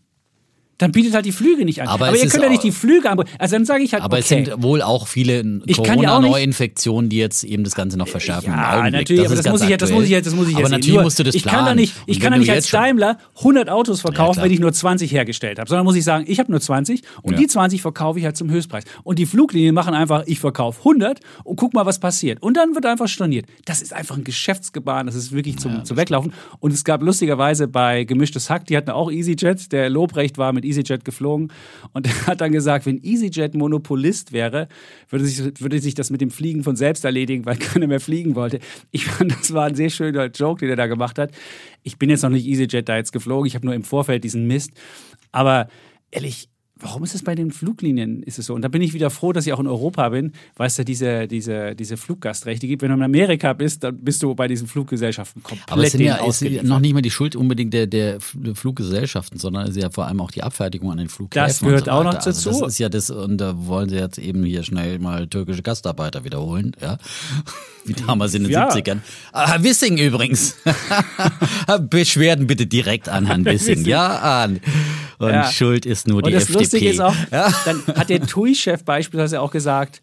[0.81, 1.87] dann bietet halt die Flüge nicht an.
[1.87, 3.29] Aber, aber ihr könnt ja nicht die Flüge anbieten.
[3.37, 4.21] Also dann sage ich halt, Aber okay.
[4.21, 8.51] es sind wohl auch viele Corona-Neuinfektionen, die jetzt eben das Ganze noch verschärfen.
[8.51, 10.71] Ja, natürlich, das aber das muss, ich, das muss ich, das muss ich Aber jetzt
[10.71, 11.57] natürlich musst du das ich planen.
[11.57, 14.59] Kann da nicht, ich kann da nicht als Daimler 100 Autos verkaufen, ja, wenn ich
[14.59, 15.69] nur 20 hergestellt habe.
[15.69, 17.37] Sondern muss ich sagen, ich habe nur 20 und ja.
[17.37, 18.83] die 20 verkaufe ich halt zum Höchstpreis.
[19.03, 22.41] Und die Fluglinien machen einfach, ich verkaufe 100 und guck mal, was passiert.
[22.41, 23.45] Und dann wird einfach storniert.
[23.65, 26.33] Das ist einfach ein Geschäftsgebaren, das ist wirklich zum, ja, zum Weglaufen.
[26.59, 30.65] Und es gab lustigerweise bei Gemischtes Hack, die hatten auch EasyJet, der Lobrecht war mit
[30.71, 31.51] EasyJet geflogen
[31.93, 34.67] und er hat dann gesagt, wenn EasyJet Monopolist wäre,
[35.09, 38.35] würde sich, würde sich das mit dem Fliegen von selbst erledigen, weil keiner mehr fliegen
[38.35, 38.59] wollte.
[38.91, 41.31] Ich fand, das war ein sehr schöner Joke, den er da gemacht hat.
[41.83, 44.47] Ich bin jetzt noch nicht EasyJet da jetzt geflogen, ich habe nur im Vorfeld diesen
[44.47, 44.71] Mist.
[45.31, 45.67] Aber
[46.11, 46.49] ehrlich,
[46.81, 48.53] warum ist es bei den Fluglinien ist es so?
[48.53, 50.83] Und da bin ich wieder froh, dass ich auch in Europa bin, weil es da
[50.83, 52.81] diese, diese, diese Fluggastrechte gibt.
[52.81, 56.01] Wenn du in Amerika bist, dann bist du bei diesen Fluggesellschaften komplett Aber es sind
[56.01, 59.89] ja ist noch nicht mal die Schuld unbedingt der, der Fluggesellschaften, sondern es ist ja
[59.89, 61.47] vor allem auch die Abfertigung an den Flughäfen.
[61.47, 62.49] Das gehört so auch noch dazu.
[62.49, 65.61] Also das ist ja das, und da wollen sie jetzt eben hier schnell mal türkische
[65.61, 66.97] Gastarbeiter wiederholen, ja.
[67.83, 68.69] Wie damals in den ja.
[68.69, 68.99] 70ern.
[69.31, 70.55] Ah, Herr Wissing übrigens.
[71.89, 73.85] Beschwerden bitte direkt an Herrn Wissing.
[73.85, 74.59] Ja, an.
[75.17, 75.51] Und ja.
[75.51, 76.70] Schuld ist nur die FDP.
[76.73, 77.53] Lustige ist auch, ja?
[77.65, 80.01] dann hat der TUI-Chef beispielsweise auch gesagt,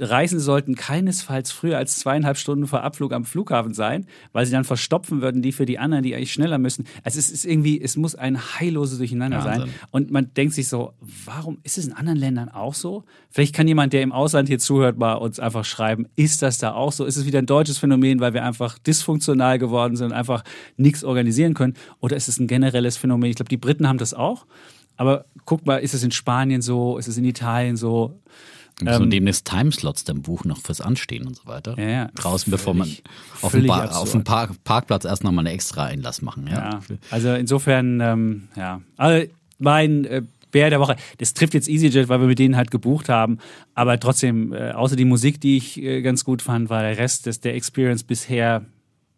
[0.00, 4.64] Reisen sollten keinesfalls früher als zweieinhalb Stunden vor Abflug am Flughafen sein, weil sie dann
[4.64, 6.86] verstopfen würden, die für die anderen, die eigentlich schneller müssen.
[7.02, 9.68] Also es ist irgendwie, es muss ein heilloses Durcheinander Wahnsinn.
[9.68, 9.74] sein.
[9.90, 13.04] Und man denkt sich so, warum ist es in anderen Ländern auch so?
[13.30, 16.72] Vielleicht kann jemand, der im Ausland hier zuhört, mal uns einfach schreiben, ist das da
[16.72, 17.04] auch so?
[17.04, 20.44] Ist es wieder ein deutsches Phänomen, weil wir einfach dysfunktional geworden sind und einfach
[20.76, 21.74] nichts organisieren können?
[22.00, 23.30] Oder ist es ein generelles Phänomen?
[23.30, 24.46] Ich glaube, die Briten haben das auch.
[24.98, 26.98] Aber guck mal, ist es in Spanien so?
[26.98, 28.20] Ist es in Italien so?
[28.78, 31.74] Wir müssen ähm, demnächst Timeslots dann buchen, noch fürs Anstehen und so weiter.
[31.78, 32.10] Ja, ja.
[32.14, 32.88] Draußen, bevor man
[33.40, 36.46] auf dem, auf dem Park Parkplatz erst nochmal eine extra Einlass machen.
[36.46, 36.80] Ja, ja.
[37.10, 38.80] also insofern, ähm, ja.
[38.96, 39.26] Also
[39.58, 43.08] mein äh, Bär der Woche, das trifft jetzt EasyJet, weil wir mit denen halt gebucht
[43.08, 43.38] haben.
[43.74, 47.26] Aber trotzdem, äh, außer die Musik, die ich äh, ganz gut fand, war der Rest
[47.26, 48.64] des, der Experience bisher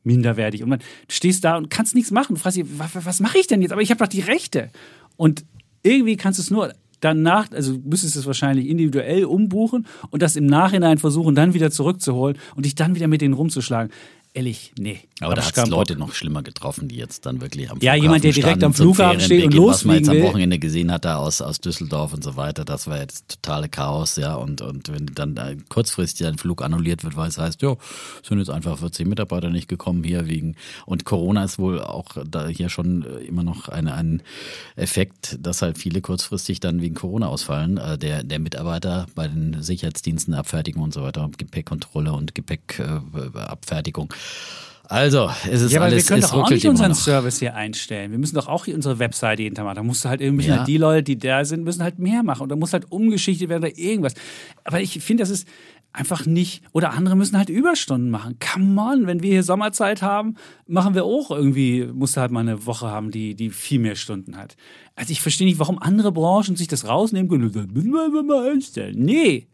[0.02, 0.62] minderwertig.
[0.62, 2.34] Und man, stehst da und kannst nichts machen.
[2.34, 3.72] Du fragst dich, was, was mache ich denn jetzt?
[3.72, 4.70] Aber ich habe doch die Rechte.
[5.16, 5.44] Und
[5.82, 10.36] irgendwie kannst du es nur danach, also müsstest du es wahrscheinlich individuell umbuchen und das
[10.36, 13.92] im Nachhinein versuchen, dann wieder zurückzuholen und dich dann wieder mit denen rumzuschlagen.
[14.32, 15.00] Ehrlich, nee.
[15.18, 18.22] Aber da hat es Leute noch schlimmer getroffen, die jetzt dann wirklich am Ja, jemand,
[18.22, 21.16] der direkt am Flughafen steht und losfliegen Was man jetzt am Wochenende gesehen hat, da
[21.16, 24.36] aus, aus Düsseldorf und so weiter, das war jetzt totale Chaos, ja.
[24.36, 27.76] Und, und wenn dann kurzfristig ein Flug annulliert wird, weil es heißt, ja,
[28.22, 30.54] sind jetzt einfach 40 Mitarbeiter nicht gekommen hier wegen.
[30.86, 34.22] Und Corona ist wohl auch da hier schon äh, immer noch eine, ein
[34.76, 37.78] Effekt, dass halt viele kurzfristig dann wegen Corona ausfallen.
[37.78, 44.14] Äh, der, der Mitarbeiter bei den Sicherheitsdiensten, Abfertigung und so weiter, Gepäckkontrolle und Gepäckabfertigung.
[44.90, 48.10] Also, es ist ja, aber alles, wir können doch auch nicht unseren Service hier einstellen.
[48.10, 49.76] Wir müssen doch auch unsere Webseite jeden Tag machen.
[49.76, 50.56] Da musst du halt irgendwie ja.
[50.56, 52.42] halt die Leute, die da sind, müssen halt mehr machen.
[52.42, 54.14] Und da muss halt umgeschichtet werden oder irgendwas.
[54.64, 55.46] Aber ich finde, das ist
[55.92, 58.36] einfach nicht, oder andere müssen halt Überstunden machen.
[58.40, 60.34] Come on, wenn wir hier Sommerzeit haben,
[60.66, 63.94] machen wir auch irgendwie, musst du halt mal eine Woche haben, die, die viel mehr
[63.94, 64.56] Stunden hat.
[64.96, 67.52] Also ich verstehe nicht, warum andere Branchen sich das rausnehmen können.
[67.52, 68.96] Das müssen wir einfach mal einstellen.
[68.98, 69.46] Nee,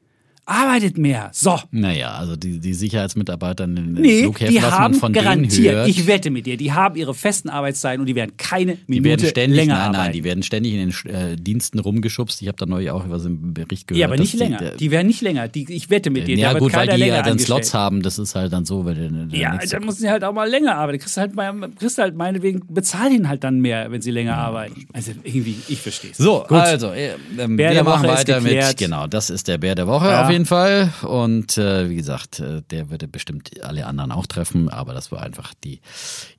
[0.46, 1.30] arbeitet mehr.
[1.32, 1.58] So.
[1.72, 5.88] Naja, also die, die Sicherheitsmitarbeiter in den Nee, Flughäfen, die haben von denen garantiert, hört,
[5.88, 9.22] ich wette mit dir, die haben ihre festen Arbeitszeiten und die werden keine die Minute
[9.24, 10.02] werden ständig, länger nein, arbeiten.
[10.04, 12.40] nein, die werden ständig in den äh, Diensten rumgeschubst.
[12.42, 14.00] Ich habe da neulich auch was im Bericht gehört.
[14.00, 14.58] ja, aber nicht länger.
[14.72, 15.48] Die, Die, werden nicht länger.
[15.48, 17.38] Die, ich wette mit dir, ja gut, weil die ja dann.
[17.40, 18.84] Slots haben, das ist halt dann so.
[18.84, 21.00] Weil der, der Ja, dann müssen sie halt auch mal länger arbeiten.
[21.00, 24.86] Kriegst halt, mal, kriegst halt meinetwegen, bezahl ihnen halt dann mehr, wenn sie länger arbeiten.
[24.92, 26.18] Also irgendwie, ich verstehe es.
[26.18, 26.52] So, Gut.
[26.58, 30.24] also, äh, wir der machen weiter mit, genau, das ist der Bär der Woche Ja.
[30.24, 30.92] auf jeden Fall.
[31.02, 35.22] Und äh, wie gesagt, äh, der würde bestimmt alle anderen auch treffen, aber das war
[35.22, 35.80] einfach die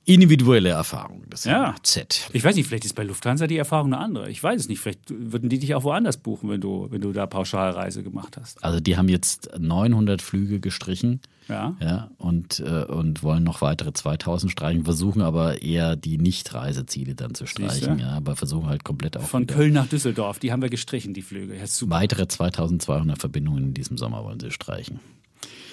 [0.08, 1.74] individuelle Erfahrung des Ja.
[1.82, 2.30] Z.
[2.32, 4.30] Ich weiß nicht, vielleicht ist bei Lufthansa die Erfahrung eine andere.
[4.30, 4.80] Ich weiß es nicht.
[4.80, 8.64] Vielleicht würden die dich auch woanders buchen, wenn du, wenn du da Pauschalreise gemacht hast.
[8.64, 11.20] Also die haben jetzt 900 Flüge gestrichen.
[11.48, 11.76] Ja.
[11.80, 17.34] Ja, und, äh, und wollen noch weitere 2000 streichen, versuchen aber eher die Nicht-Reiseziele dann
[17.34, 20.68] zu streichen, ja, aber versuchen halt komplett auch Von Köln nach Düsseldorf, die haben wir
[20.68, 21.56] gestrichen, die Flüge.
[21.56, 25.00] Ja, weitere 2200 Verbindungen in diesem Sommer wollen sie streichen.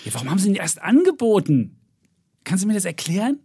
[0.06, 1.76] Ja, warum haben sie denn erst angeboten?
[2.46, 3.40] Kannst du mir das erklären?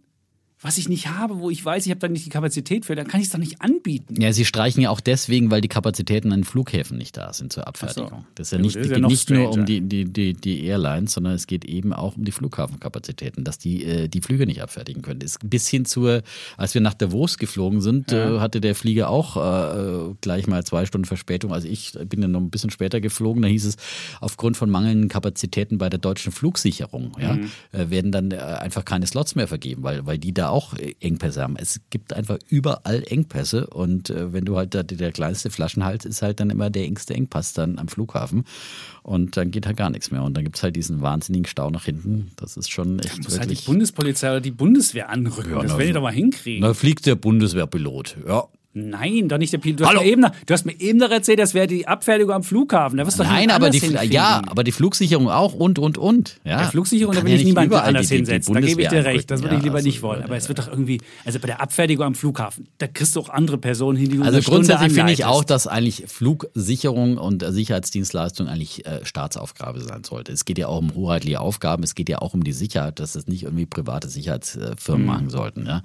[0.63, 3.07] Was ich nicht habe, wo ich weiß, ich habe da nicht die Kapazität für, dann
[3.07, 4.21] kann ich es doch nicht anbieten.
[4.21, 7.51] Ja, sie streichen ja auch deswegen, weil die Kapazitäten an den Flughäfen nicht da sind
[7.51, 8.25] zur Abfertigung.
[8.35, 11.13] Das ist ja Ja, nicht, ist ja nicht nur um die, die, die, die Airlines,
[11.13, 15.01] sondern es geht eben auch um die Flughafenkapazitäten, dass die äh, die Flüge nicht abfertigen
[15.01, 15.19] können.
[15.19, 16.21] Das ist bis hin zur,
[16.57, 20.85] als wir nach Davos geflogen sind, äh, hatte der Flieger auch äh, gleich mal zwei
[20.85, 21.53] Stunden Verspätung.
[21.53, 23.41] Also ich bin dann noch ein bisschen später geflogen.
[23.41, 23.77] Da hieß es,
[24.19, 27.51] aufgrund von mangelnden Kapazitäten bei der deutschen Flugsicherung ja, Mhm.
[27.71, 31.41] äh, werden dann äh, einfach keine Slots mehr vergeben, weil, weil die da auch Engpässe
[31.41, 31.55] haben.
[31.57, 36.21] Es gibt einfach überall Engpässe und äh, wenn du halt da, der kleinste Flaschenhals ist
[36.21, 38.45] halt dann immer der engste Engpass dann am Flughafen
[39.03, 41.85] und dann geht halt gar nichts mehr und dann gibt's halt diesen wahnsinnigen Stau nach
[41.85, 42.31] hinten.
[42.35, 43.55] Das ist schon echt Muss halt die.
[43.65, 45.51] Bundespolizei oder die Bundeswehr anrücken.
[45.53, 46.61] Ja, das na, werden die so- doch mal hinkriegen.
[46.61, 48.43] da fliegt der Bundeswehrpilot, ja.
[48.73, 49.81] Nein, doch nicht der Pilot.
[49.81, 52.33] Du hast, mir eben, noch- du hast mir eben noch erzählt, das wäre die Abfertigung
[52.33, 52.97] am Flughafen.
[52.97, 56.37] Da wirst du Nein, aber die, ja, aber die Flugsicherung auch und, und, und.
[56.45, 58.53] Ja, Der Flugsicherung, da will ja ich niemanden anders die- die- die hinsetzen.
[58.53, 59.29] Da gebe ich dir recht.
[59.29, 59.63] Das würde ich anrücken.
[59.65, 60.23] lieber Ja, nicht also, wollen.
[60.23, 63.29] Aber es wird doch irgendwie, also bei der Abfertigung am Flughafen, da kriegst du auch
[63.29, 68.47] andere Personen hin, die du Also grundsätzlich finde ich auch, dass eigentlich Flugsicherung und Sicherheitsdienstleistung
[68.47, 70.31] eigentlich äh, Staatsaufgabe sein sollte.
[70.31, 73.13] Es geht ja auch um hoheitliche Aufgaben, es geht ja auch um die Sicherheit, dass
[73.13, 75.05] das nicht irgendwie private Sicherheitsfirmen Mhm.
[75.07, 75.65] machen sollten.
[75.65, 75.81] Ja.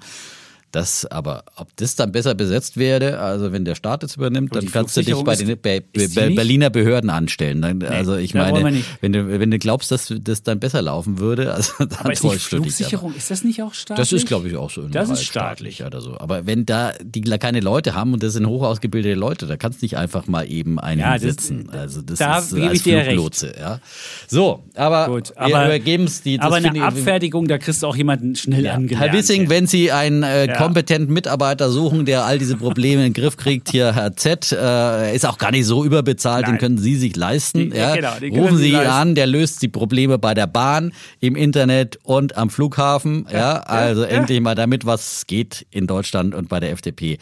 [0.71, 4.59] Das, aber ob das dann besser besetzt werde, also wenn der Staat es übernimmt, Aber
[4.59, 5.81] dann kannst du dich bei den die bei
[6.27, 6.35] nicht?
[6.35, 7.61] Berliner Behörden anstellen.
[7.61, 11.19] Dann, also ich wir meine, wenn du, wenn du glaubst, dass das dann besser laufen
[11.19, 12.41] würde, also dann Aber ist nicht.
[12.41, 14.09] Flugsicherung, ist das nicht auch staatlich?
[14.09, 14.81] Das ist, glaube ich, auch so.
[14.89, 15.83] Das ist staatlich.
[15.83, 16.19] oder so.
[16.19, 19.85] Aber wenn da die keine Leute haben und das sind hochausgebildete Leute, da kannst du
[19.85, 21.69] nicht einfach mal eben einen Ja, das- hinsetzen.
[21.69, 22.81] also das da ist als.
[22.81, 23.79] Fluglotse, ja.
[24.27, 26.39] So, aber Gut, wir aber, übergeben es die.
[26.39, 28.73] aber eine Abfertigung, da kriegst du auch jemanden schnell ja.
[28.73, 29.11] angelernt.
[29.11, 29.49] Herr Wissing, hier.
[29.49, 30.63] wenn Sie einen äh, Ja.
[30.63, 34.55] kompetenten Mitarbeiter suchen, der all diese Probleme in den Griff kriegt, hier Herr Z, äh,
[34.57, 36.59] er ist auch gar nicht so überbezahlt, den Nein.
[36.59, 37.71] können Sie sich leisten.
[37.71, 37.95] Die- ja.
[37.95, 38.91] genau, den Rufen Sie Sie ihn leisten.
[38.91, 43.27] an, der löst die Probleme bei der Bahn, im Internet und am Flughafen.
[43.31, 47.17] Ja, also endlich mal damit, was geht in Deutschland und bei der FDP.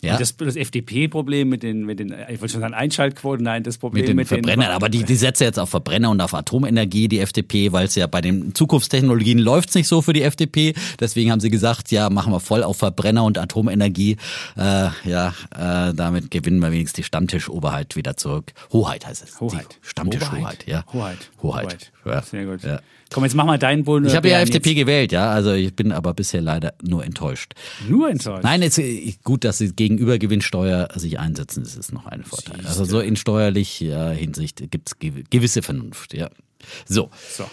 [0.00, 0.18] Ja.
[0.18, 4.02] Das, das FDP-Problem mit den, mit den, ich wollte schon sagen Einschaltquoten, nein, das Problem
[4.02, 7.08] mit den mit Verbrennern, aber die, die setzt ja jetzt auf Verbrenner und auf Atomenergie,
[7.08, 10.74] die FDP, weil es ja bei den Zukunftstechnologien läuft's nicht so für die FDP.
[11.00, 14.16] Deswegen haben sie gesagt, ja, machen wir voll auf Verbrenner und Atomenergie.
[14.56, 18.52] Äh, ja, äh, damit gewinnen wir wenigstens die Stammtischoberheit wieder zurück.
[18.72, 19.40] Hoheit heißt es.
[19.40, 19.78] Hoheit.
[19.80, 20.84] Stammtischhoheit, ja.
[20.92, 21.30] Hoheit.
[21.42, 21.92] Hoheit.
[22.04, 22.22] Ja.
[22.22, 22.62] Sehr gut.
[22.62, 22.80] Ja.
[23.12, 24.06] Komm, jetzt mach mal deinen Bund.
[24.06, 24.78] Ich habe ja FDP jetzt.
[24.78, 25.30] gewählt, ja.
[25.30, 27.52] Also ich bin aber bisher leider nur enttäuscht.
[27.88, 28.42] Nur enttäuscht.
[28.42, 31.62] Nein, es ist gut, dass sie gegenüber Gewinnsteuer sich einsetzen.
[31.62, 32.66] Das ist noch ein Vorteil.
[32.66, 36.28] Also so in steuerlicher Hinsicht gibt's gew- gewisse Vernunft, ja.
[36.86, 37.10] So.
[37.30, 37.48] So.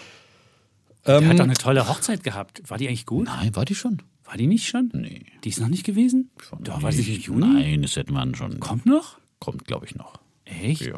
[1.06, 2.62] Der Ähm, hat doch eine tolle Hochzeit gehabt.
[2.68, 3.26] War die eigentlich gut?
[3.26, 4.02] Nein, war die schon?
[4.24, 4.90] War die nicht schon?
[4.94, 5.22] Nee.
[5.44, 6.30] Die ist noch nicht gewesen?
[6.60, 7.46] Doch, war sie nicht im Juni?
[7.54, 8.58] Nein, das hätte man schon.
[8.58, 9.18] Kommt noch?
[9.38, 10.18] Kommt, glaube ich, noch.
[10.46, 10.80] Echt?
[10.80, 10.96] Ja.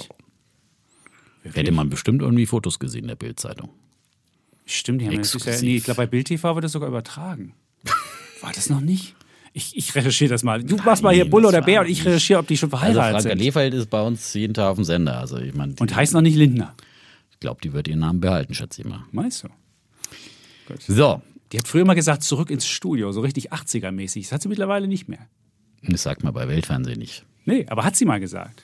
[1.53, 3.68] Hätte man bestimmt irgendwie Fotos gesehen in der Bildzeitung.
[4.64, 7.55] Stimmt, die haben ja, nee, ich glaube, bei Bild TV wird das sogar übertragen.
[8.41, 9.14] War das noch nicht?
[9.59, 10.62] Ich, ich recherchiere das mal.
[10.62, 12.76] Du machst mal hier Nein, Bulle oder Bär und ich recherchiere, ob die schon Also
[12.78, 13.38] verheiratet Franka sind.
[13.38, 15.18] Lefeld ist bei uns jeden Tag auf dem Sender.
[15.18, 16.74] Also ich meine, Und heißt noch nicht Lindner.
[17.32, 19.04] ich glaube, die wird ihren Namen behalten, schätze ich mal.
[19.12, 19.48] Meinst du?
[20.86, 24.24] So, Die hat früher mal gesagt, zurück ins Studio, so richtig 80er-mäßig.
[24.24, 25.26] Das hat sie mittlerweile nicht mehr.
[25.82, 27.24] das sagt man bei Weltfernsehen nicht.
[27.46, 28.62] Nee, aber hat sie mal gesagt.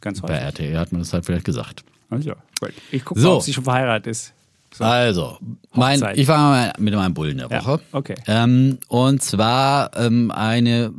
[0.00, 0.44] Ganz Bei häufig.
[0.44, 1.84] RTL hat man das halt vielleicht gesagt.
[2.08, 2.72] Also, gut.
[2.90, 3.28] Ich gucke So.
[3.28, 4.32] mal, ob sie schon verheiratet ist.
[4.72, 4.84] So.
[4.84, 5.38] Also,
[5.74, 6.18] mein, Hochzeit.
[6.18, 7.80] ich fange mal mit meinem Bullen der Ja, Woche.
[7.92, 8.14] okay.
[8.26, 10.92] Ähm, und zwar ähm, eine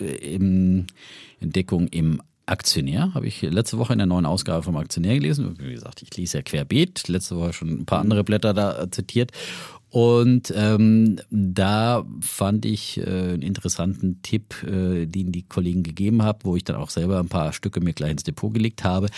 [0.00, 0.86] ähm,
[1.40, 3.12] Entdeckung im Aktionär.
[3.14, 5.56] Habe ich letzte Woche in der neuen Ausgabe vom Aktionär gelesen.
[5.58, 7.08] Wie gesagt, ich lese ja querbeet.
[7.08, 9.32] Letzte Woche schon ein paar andere Blätter da äh, zitiert.
[9.90, 16.40] Und ähm, da fand ich äh, einen interessanten Tipp, äh, den die Kollegen gegeben haben,
[16.42, 19.08] wo ich dann auch selber ein paar Stücke mir gleich ins Depot gelegt habe.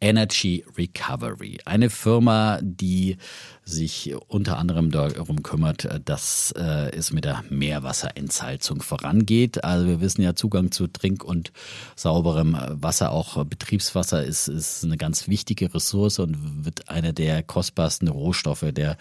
[0.00, 1.58] Energy Recovery.
[1.64, 3.16] Eine Firma, die
[3.64, 9.62] sich unter anderem darum kümmert, dass äh, es mit der Meerwasserentsalzung vorangeht.
[9.64, 11.52] Also wir wissen ja, Zugang zu Trink- und
[11.94, 18.08] sauberem Wasser, auch Betriebswasser, ist, ist eine ganz wichtige Ressource und wird einer der kostbarsten
[18.08, 18.96] Rohstoffe der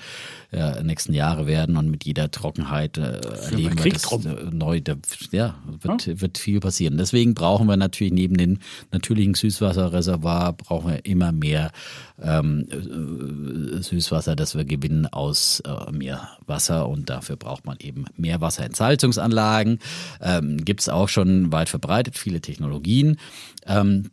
[0.52, 1.78] äh, nächsten Jahre werden.
[1.78, 4.08] Und mit jeder Trockenheit äh, erleben wir das
[4.52, 4.82] neu.
[4.82, 4.96] Da,
[5.32, 6.22] ja, wird, ja.
[6.22, 6.98] wird viel passieren.
[6.98, 8.60] Deswegen brauchen wir natürlich neben den
[8.92, 11.72] natürlichen Süßwasserreservoir brauchen wir immer mehr
[12.22, 19.80] ähm, äh, Süßwasser, das wir gewinnen aus äh, Meerwasser und dafür braucht man eben Meerwasserentsalzungsanlagen.
[20.22, 23.18] Ähm, Gibt es auch schon weit verbreitet, viele Technologien.
[23.66, 24.12] Ähm,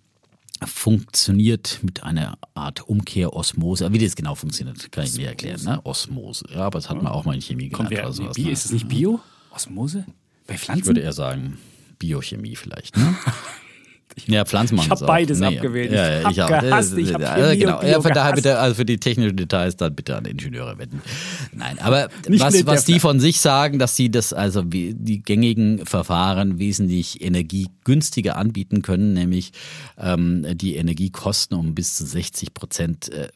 [0.65, 3.93] funktioniert mit einer Art Umkehrosmose.
[3.93, 5.63] Wie das genau funktioniert, kann ich mir erklären.
[5.63, 5.81] Ne?
[5.85, 6.47] Osmose.
[6.51, 7.93] Ja, aber das hat man auch mal in Chemie gelernt.
[7.93, 8.51] Oder sowas, ne?
[8.51, 9.21] Ist es nicht Bio?
[9.51, 10.07] Osmose?
[10.47, 10.81] Bei Pflanzen?
[10.81, 11.59] Ich würde eher sagen
[11.99, 12.97] Biochemie vielleicht.
[12.97, 13.17] Ne?
[14.25, 15.93] Ja, Pflanzen Ich habe beides nee, abgewählt.
[15.93, 16.97] Ja, ich, habe gehasst.
[16.97, 17.83] Ich habe ja, genau.
[17.83, 21.03] ja, von daher bitte, also für die technischen Details dann bitte an Ingenieure wenden.
[21.53, 26.59] Nein, aber was, was die von sich sagen, dass sie das, also die gängigen Verfahren
[26.59, 29.53] wesentlich energiegünstiger anbieten können, nämlich
[29.99, 33.29] ähm, die Energiekosten um bis zu 60 Prozent äh,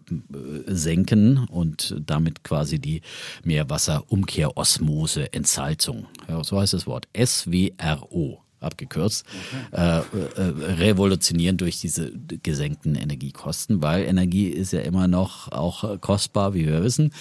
[0.66, 3.02] senken und damit quasi die
[3.44, 6.06] Meerwasserumkehrosmose, Entsalzung.
[6.26, 7.06] Ja, so heißt das Wort.
[7.14, 9.24] SWRO abgekürzt,
[9.72, 9.82] okay.
[9.82, 10.42] äh, äh,
[10.74, 16.82] revolutionieren durch diese gesenkten Energiekosten, weil Energie ist ja immer noch auch kostbar, wie wir
[16.82, 17.12] wissen.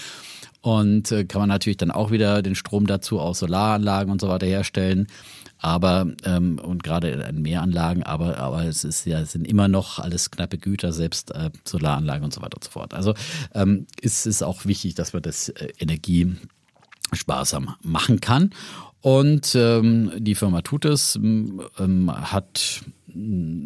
[0.61, 4.27] Und äh, kann man natürlich dann auch wieder den Strom dazu aus Solaranlagen und so
[4.27, 5.07] weiter herstellen.
[5.61, 10.31] Aber, ähm, und gerade in Meeranlagen, aber, aber es ist ja, sind immer noch alles
[10.31, 12.93] knappe Güter, selbst äh, Solaranlagen und so weiter und so fort.
[12.93, 13.13] Also
[13.53, 16.35] ähm, ist es auch wichtig, dass man das äh, Energie
[17.13, 18.51] sparsam machen kann.
[19.01, 21.61] Und ähm, die Firma tut es, ähm,
[22.11, 22.81] hat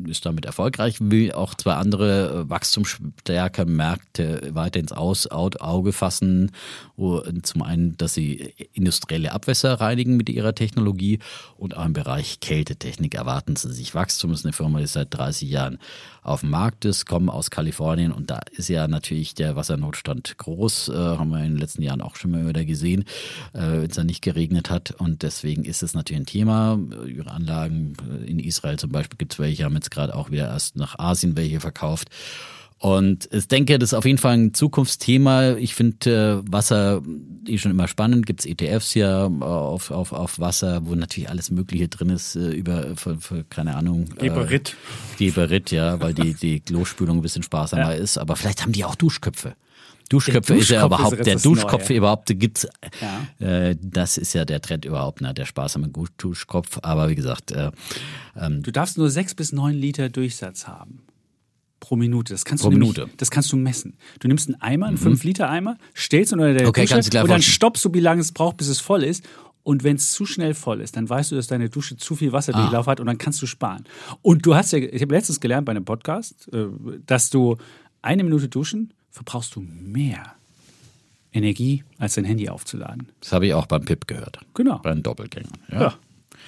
[0.08, 6.52] ist damit erfolgreich, will auch zwei andere äh, wachstumsstärke Märkte weiter ins Aus, Auge fassen.
[7.44, 11.20] Zum einen, dass sie industrielle Abwässer reinigen mit ihrer Technologie
[11.58, 14.32] und auch im Bereich Kältetechnik erwarten sie sich Wachstum.
[14.32, 15.80] Das ist eine Firma, die seit 30 Jahren
[16.24, 20.90] auf dem Markt ist, kommen aus Kalifornien und da ist ja natürlich der Wassernotstand groß,
[20.90, 23.04] äh, haben wir in den letzten Jahren auch schon mal wieder gesehen,
[23.54, 26.80] äh, wenn es da nicht geregnet hat und deswegen ist es natürlich ein Thema.
[27.06, 30.76] Ihre Anlagen äh, in Israel zum Beispiel gibt welche, haben jetzt gerade auch wieder erst
[30.76, 32.10] nach Asien welche verkauft.
[32.84, 35.54] Und ich denke, das ist auf jeden Fall ein Zukunftsthema.
[35.54, 37.02] Ich finde äh, Wasser
[37.48, 38.26] eh schon immer spannend.
[38.26, 42.50] Gibt es ETFs ja auf, auf, auf Wasser, wo natürlich alles Mögliche drin ist, äh,
[42.50, 44.10] über, für, für, keine Ahnung.
[44.18, 44.76] Geberit.
[45.18, 48.02] Äh, Geberit, ja, weil die, die Klospülung ein bisschen sparsamer ja.
[48.04, 48.18] ist.
[48.18, 49.56] Aber vielleicht haben die auch Duschköpfe.
[50.10, 51.98] Duschköpfe ist ja überhaupt, ist der Duschkopf Neue.
[51.98, 52.68] überhaupt gibt's.
[53.02, 53.48] Ja.
[53.48, 56.80] Äh, das ist ja der Trend überhaupt, ne, der sparsame Duschkopf.
[56.82, 57.72] Aber wie gesagt, äh,
[58.36, 61.04] ähm, du darfst nur sechs bis neun Liter Durchsatz haben
[61.84, 62.34] pro Minute.
[62.34, 63.14] Das kannst pro du nämlich, Minute.
[63.18, 63.98] das kannst du messen.
[64.20, 65.14] Du nimmst einen Eimer, einen mhm.
[65.16, 68.58] 5-Liter-Eimer, stellst ihn unter der okay, Dusche und dann stoppst du, wie lange es braucht,
[68.58, 69.24] bis es voll ist.
[69.64, 72.32] Und wenn es zu schnell voll ist, dann weißt du, dass deine Dusche zu viel
[72.32, 72.92] Wasserdurchlauf ah.
[72.92, 73.86] hat und dann kannst du sparen.
[74.22, 76.66] Und du hast ja, ich habe letztens gelernt bei einem Podcast, äh,
[77.06, 77.58] dass du
[78.02, 80.36] eine Minute duschen verbrauchst du mehr
[81.32, 83.08] Energie, als dein Handy aufzuladen.
[83.22, 84.40] Das habe ich auch beim PIP gehört.
[84.54, 84.80] Genau.
[84.80, 85.54] Bei den Doppelgängern.
[85.72, 85.82] Ja.
[85.82, 85.94] ja.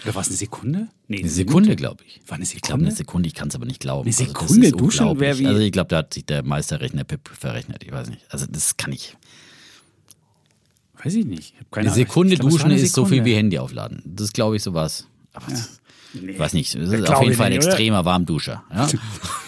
[0.04, 0.90] Oder war es eine Sekunde?
[1.08, 2.22] Nee, eine Sekunde, glaube ich.
[2.28, 2.58] War eine Sekunde?
[2.58, 4.08] Ich glaube, eine Sekunde, ich kann es aber nicht glauben.
[4.08, 5.48] Eine also, Sekunde also, duschen wäre wie.
[5.48, 7.84] Also, ich glaube, da hat sich der Meisterrechner PIP verrechnet.
[7.84, 8.22] Ich weiß nicht.
[8.30, 9.16] Also, das kann ich.
[11.04, 11.54] Weiß ich nicht.
[11.60, 14.02] Ich eine Sekunde glaub, duschen eine ist so viel wie Handy aufladen.
[14.06, 15.08] Das glaube ich sowas.
[15.34, 15.60] Aber ja.
[16.14, 16.32] nee.
[16.32, 16.76] ich weiß nicht.
[16.76, 18.64] Das ist auf jeden Fall ein extremer Warmduscher.
[18.72, 18.88] Ja?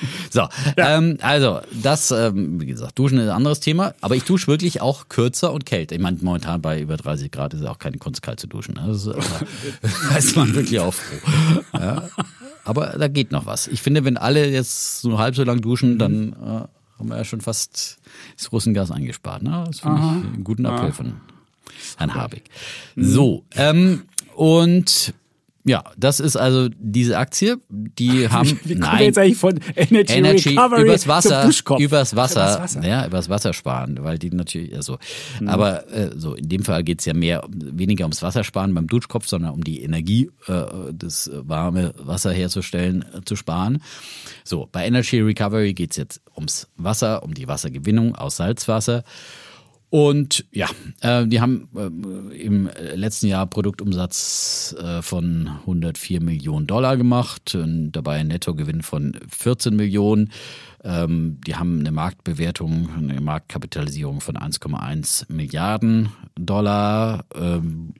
[0.30, 0.96] So, ja.
[0.96, 4.80] ähm, also das, ähm, wie gesagt, Duschen ist ein anderes Thema, aber ich dusche wirklich
[4.80, 5.96] auch kürzer und kälter.
[5.96, 8.78] Ich meine, momentan bei über 30 Grad ist es auch keine Kunst, kalt zu duschen.
[8.78, 11.62] Also, da ist man wirklich auch froh.
[11.74, 12.08] Ja.
[12.64, 13.66] Aber da geht noch was.
[13.66, 16.36] Ich finde, wenn alle jetzt so halb so lang duschen, dann äh,
[16.98, 17.98] haben wir ja schon fast
[18.36, 19.42] das Russengas eingespart.
[19.42, 19.64] Ne?
[19.66, 21.14] Das finde ich einen guten Appell von
[21.96, 22.44] Herrn Habig.
[22.96, 24.02] So, ähm,
[24.34, 25.14] und
[25.64, 30.14] ja, das ist also diese Aktie, die haben Wie nein, wir jetzt eigentlich von Energy,
[30.14, 34.74] Energy Recovery übers Wasser, übers Wasser, übers Wasser, ja, übers Wasser sparen, weil die natürlich
[34.74, 34.98] also,
[35.38, 35.48] mhm.
[35.48, 39.52] aber äh, so in dem Fall geht's ja mehr weniger ums Wassersparen beim Duschkopf, sondern
[39.52, 43.82] um die Energie, äh, das warme Wasser herzustellen, äh, zu sparen.
[44.44, 49.04] So, bei Energy Recovery geht's jetzt ums Wasser, um die Wassergewinnung aus Salzwasser.
[49.90, 50.68] Und ja,
[51.00, 57.92] äh, die haben äh, im letzten Jahr Produktumsatz äh, von 104 Millionen Dollar gemacht, und
[57.92, 60.30] dabei ein Nettogewinn von 14 Millionen.
[60.84, 67.94] Ähm, die haben eine Marktbewertung, eine Marktkapitalisierung von 1,1 Milliarden Dollar, ähm,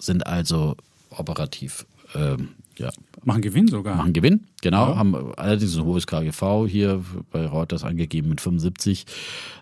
[0.00, 0.76] sind also
[1.10, 2.90] operativ ähm, ja,
[3.24, 3.96] Machen Gewinn sogar.
[3.96, 4.90] Machen Gewinn, genau.
[4.90, 4.96] Ja.
[4.96, 9.06] Haben allerdings ein hohes KGV hier bei Reuters angegeben mit 75.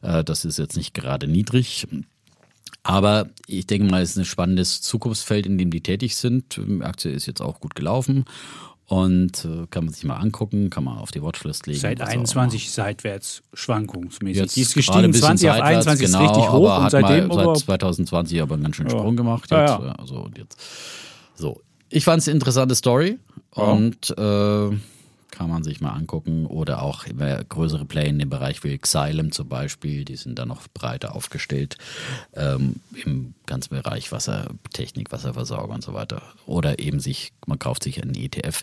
[0.03, 1.87] Äh, das ist jetzt nicht gerade niedrig.
[2.83, 6.57] Aber ich denke mal, es ist ein spannendes Zukunftsfeld, in dem die tätig sind.
[6.57, 8.25] Die Aktie ist jetzt auch gut gelaufen
[8.87, 11.79] und äh, kann man sich mal angucken, kann man auf die Watchlist legen.
[11.79, 14.43] Seit was auch 21 seitwärts schwankungsmäßig.
[14.43, 16.83] Jetzt die ist gestiegen, bisschen 20 auf seitwärts, 21 genau, ist richtig hoch aber und
[16.85, 18.99] hat seitdem mal seit 2020 aber einen ganz schönen Ja.
[18.99, 19.51] Sprung gemacht.
[19.51, 19.93] Ja, Jetzt, ja.
[19.93, 20.61] Also, und jetzt.
[21.35, 23.19] So, ich fand es eine interessante Story
[23.53, 24.77] und äh,
[25.31, 29.33] kann man sich mal angucken oder auch wer größere Play in dem Bereich will, Xylem
[29.33, 31.79] zum Beispiel, die sind da noch breiter aufgestellt
[32.35, 36.21] ähm, im ganzen Bereich Wassertechnik, Wasserversorgung und so weiter.
[36.45, 38.63] Oder eben sich, man kauft sich einen ETF.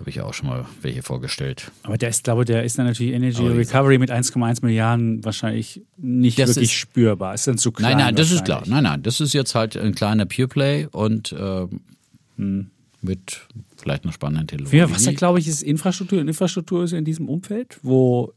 [0.00, 1.70] Habe ich ja auch schon mal welche vorgestellt.
[1.84, 5.82] Aber der ist, glaube der ist dann natürlich Energy wie Recovery mit 1,1 Milliarden wahrscheinlich
[5.96, 7.32] nicht Das wirklich ist- spürbar.
[7.32, 7.96] Ist dann zu klein.
[7.96, 8.62] Nein, nein, das ist klar.
[8.66, 12.70] Nein, nein, das ist jetzt halt ein kleiner Pure Play und ähm,
[13.06, 13.46] mit
[13.78, 14.76] vielleicht einer spannenden Technologie.
[14.76, 16.20] Ja, was ja, glaube ich, ist Infrastruktur.
[16.20, 18.32] Und Infrastruktur ist in diesem Umfeld, wo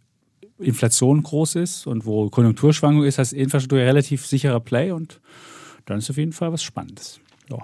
[0.60, 5.20] Inflation groß ist und wo Konjunkturschwankung ist, heißt Infrastruktur ja relativ sicherer Play und
[5.86, 7.20] dann ist auf jeden Fall was Spannendes.
[7.50, 7.58] Ja,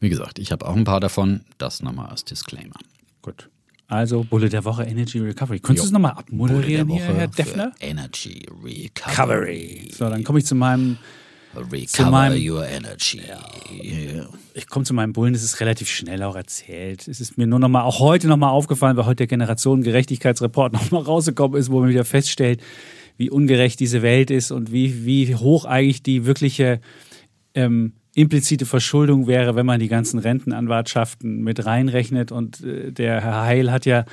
[0.00, 1.42] Wie gesagt, ich habe auch ein paar davon.
[1.58, 2.76] Das nochmal als Disclaimer.
[3.22, 3.50] gut.
[3.88, 5.60] Also Bulle der Woche Energy Recovery.
[5.60, 7.72] Könntest du es nochmal abmoderieren hier, Herr Deffner?
[7.78, 8.44] Energy.
[8.64, 9.90] Recovery.
[9.92, 10.98] So, dann komme ich zu meinem,
[11.56, 13.20] Recover meinem- your energy.
[13.82, 14.28] Yeah.
[14.54, 17.08] ich komme zu meinem Bullen, das ist relativ schnell auch erzählt.
[17.08, 21.58] Es ist mir nur nochmal, auch heute nochmal aufgefallen, weil heute der Generationengerechtigkeitsreport nochmal rausgekommen
[21.58, 22.60] ist, wo man wieder feststellt,
[23.16, 26.80] wie ungerecht diese Welt ist und wie, wie hoch eigentlich die wirkliche
[27.54, 32.32] ähm, implizite Verschuldung wäre, wenn man die ganzen Rentenanwartschaften mit reinrechnet.
[32.32, 34.04] Und äh, der Herr Heil hat ja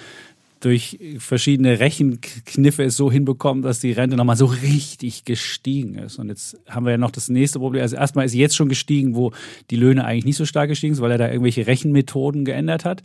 [0.63, 6.19] durch verschiedene Rechenkniffe es so hinbekommen, dass die Rente nochmal so richtig gestiegen ist.
[6.19, 7.81] Und jetzt haben wir ja noch das nächste Problem.
[7.81, 9.31] Also erstmal ist jetzt schon gestiegen, wo
[9.69, 13.03] die Löhne eigentlich nicht so stark gestiegen sind, weil er da irgendwelche Rechenmethoden geändert hat.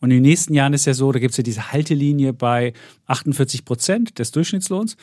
[0.00, 2.72] Und in den nächsten Jahren ist ja so, da gibt es ja diese Haltelinie bei
[3.06, 4.96] 48 Prozent des Durchschnittslohns.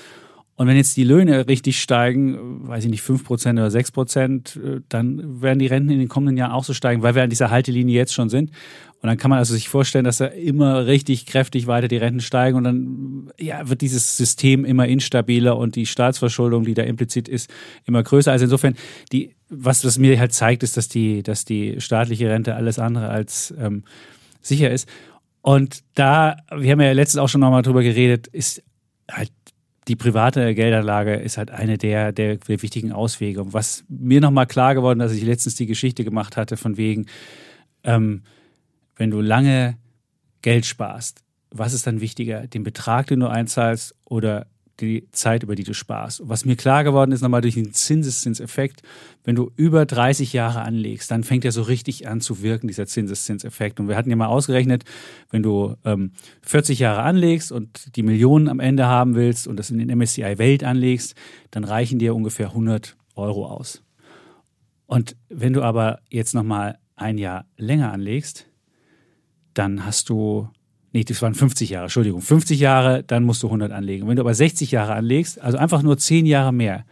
[0.57, 5.41] Und wenn jetzt die Löhne richtig steigen, weiß ich nicht, 5% oder 6%, äh, dann
[5.41, 7.95] werden die Renten in den kommenden Jahren auch so steigen, weil wir an dieser Haltelinie
[7.95, 8.51] jetzt schon sind.
[9.01, 12.21] Und dann kann man also sich vorstellen, dass da immer richtig kräftig weiter die Renten
[12.21, 17.27] steigen und dann ja, wird dieses System immer instabiler und die Staatsverschuldung, die da implizit
[17.27, 17.49] ist,
[17.85, 18.31] immer größer.
[18.31, 18.75] Also insofern,
[19.11, 23.09] die, was das mir halt zeigt, ist, dass die, dass die staatliche Rente alles andere
[23.09, 23.83] als ähm,
[24.41, 24.87] sicher ist.
[25.41, 28.63] Und da, wir haben ja letztens auch schon nochmal drüber geredet, ist
[29.11, 29.31] halt
[29.87, 33.41] die private Geldanlage ist halt eine der, der, wichtigen Auswege.
[33.41, 36.77] Und was mir nochmal klar geworden ist, dass ich letztens die Geschichte gemacht hatte, von
[36.77, 37.05] wegen,
[37.83, 38.23] ähm,
[38.95, 39.77] wenn du lange
[40.41, 44.47] Geld sparst, was ist dann wichtiger, den Betrag, den du einzahlst oder
[44.79, 46.21] die Zeit, über die du sparst?
[46.23, 48.81] Was mir klar geworden ist, nochmal durch den Zinseszinseffekt,
[49.23, 52.85] wenn du über 30 Jahre anlegst, dann fängt er so richtig an zu wirken, dieser
[52.85, 53.79] Zinseszinseffekt.
[53.79, 54.83] Und wir hatten ja mal ausgerechnet,
[55.31, 56.11] wenn du ähm,
[56.43, 60.37] 40 Jahre anlegst und die Millionen am Ende haben willst und das in den MSCI
[60.37, 61.15] Welt anlegst,
[61.51, 63.81] dann reichen dir ungefähr 100 Euro aus.
[64.87, 68.47] Und wenn du aber jetzt nochmal ein Jahr länger anlegst,
[69.53, 70.49] dann hast du,
[70.95, 74.07] nee, das waren 50 Jahre, Entschuldigung, 50 Jahre, dann musst du 100 anlegen.
[74.07, 76.85] Wenn du aber 60 Jahre anlegst, also einfach nur 10 Jahre mehr,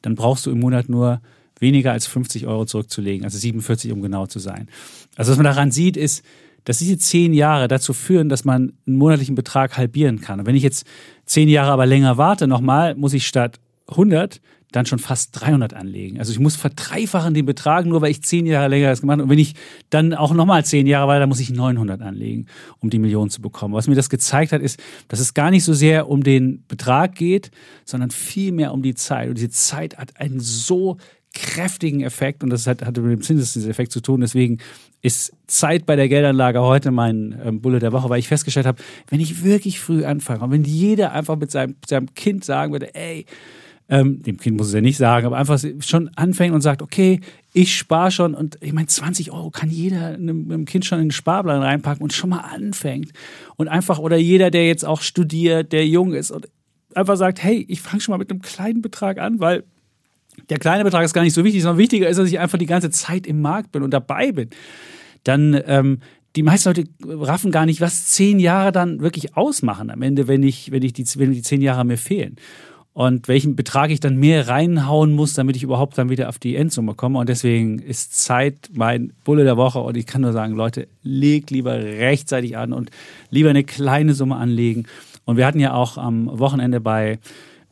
[0.00, 1.20] dann brauchst du im Monat nur
[1.60, 4.68] weniger als 50 Euro zurückzulegen, also 47, um genau zu sein.
[5.16, 6.24] Also was man daran sieht, ist,
[6.64, 10.40] dass diese 10 Jahre dazu führen, dass man einen monatlichen Betrag halbieren kann.
[10.40, 10.86] Und wenn ich jetzt
[11.26, 14.40] 10 Jahre aber länger warte, nochmal, muss ich statt 100
[14.72, 16.18] dann schon fast 300 anlegen.
[16.18, 19.24] Also ich muss verdreifachen den Betrag, nur weil ich 10 Jahre länger das gemacht habe.
[19.24, 19.54] Und wenn ich
[19.90, 22.46] dann auch nochmal 10 Jahre weiter, dann muss ich 900 anlegen,
[22.80, 23.74] um die Million zu bekommen.
[23.74, 27.14] Was mir das gezeigt hat, ist, dass es gar nicht so sehr um den Betrag
[27.14, 27.50] geht,
[27.84, 29.28] sondern vielmehr um die Zeit.
[29.28, 30.96] Und diese Zeit hat einen so
[31.34, 34.20] kräftigen Effekt und das hat, hatte mit dem Zinseszinseffekt zu tun.
[34.20, 34.58] Deswegen
[35.00, 38.82] ist Zeit bei der Geldanlage heute mein ähm, Bulle der Woche, weil ich festgestellt habe,
[39.08, 42.94] wenn ich wirklich früh anfange und wenn jeder einfach mit seinem, seinem Kind sagen würde,
[42.94, 43.26] ey,
[43.92, 47.20] ähm, dem Kind muss es ja nicht sagen, aber einfach schon anfängt und sagt, okay,
[47.52, 51.10] ich spare schon und ich meine, 20 Euro kann jeder einem, Kind schon in den
[51.10, 53.12] Sparplan reinpacken und schon mal anfängt.
[53.56, 56.48] Und einfach, oder jeder, der jetzt auch studiert, der jung ist und
[56.94, 59.62] einfach sagt, hey, ich fange schon mal mit einem kleinen Betrag an, weil
[60.48, 62.64] der kleine Betrag ist gar nicht so wichtig, sondern wichtiger ist, dass ich einfach die
[62.64, 64.48] ganze Zeit im Markt bin und dabei bin.
[65.22, 65.98] Dann ähm,
[66.34, 70.42] die meisten Leute raffen gar nicht, was zehn Jahre dann wirklich ausmachen am Ende, wenn
[70.42, 72.36] ich, wenn ich die, wenn die zehn Jahre mir fehlen.
[72.94, 76.56] Und welchen Betrag ich dann mehr reinhauen muss, damit ich überhaupt dann wieder auf die
[76.56, 77.18] Endsumme komme.
[77.18, 79.78] Und deswegen ist Zeit mein Bulle der Woche.
[79.78, 82.90] Und ich kann nur sagen, Leute, legt lieber rechtzeitig an und
[83.30, 84.86] lieber eine kleine Summe anlegen.
[85.24, 87.18] Und wir hatten ja auch am Wochenende bei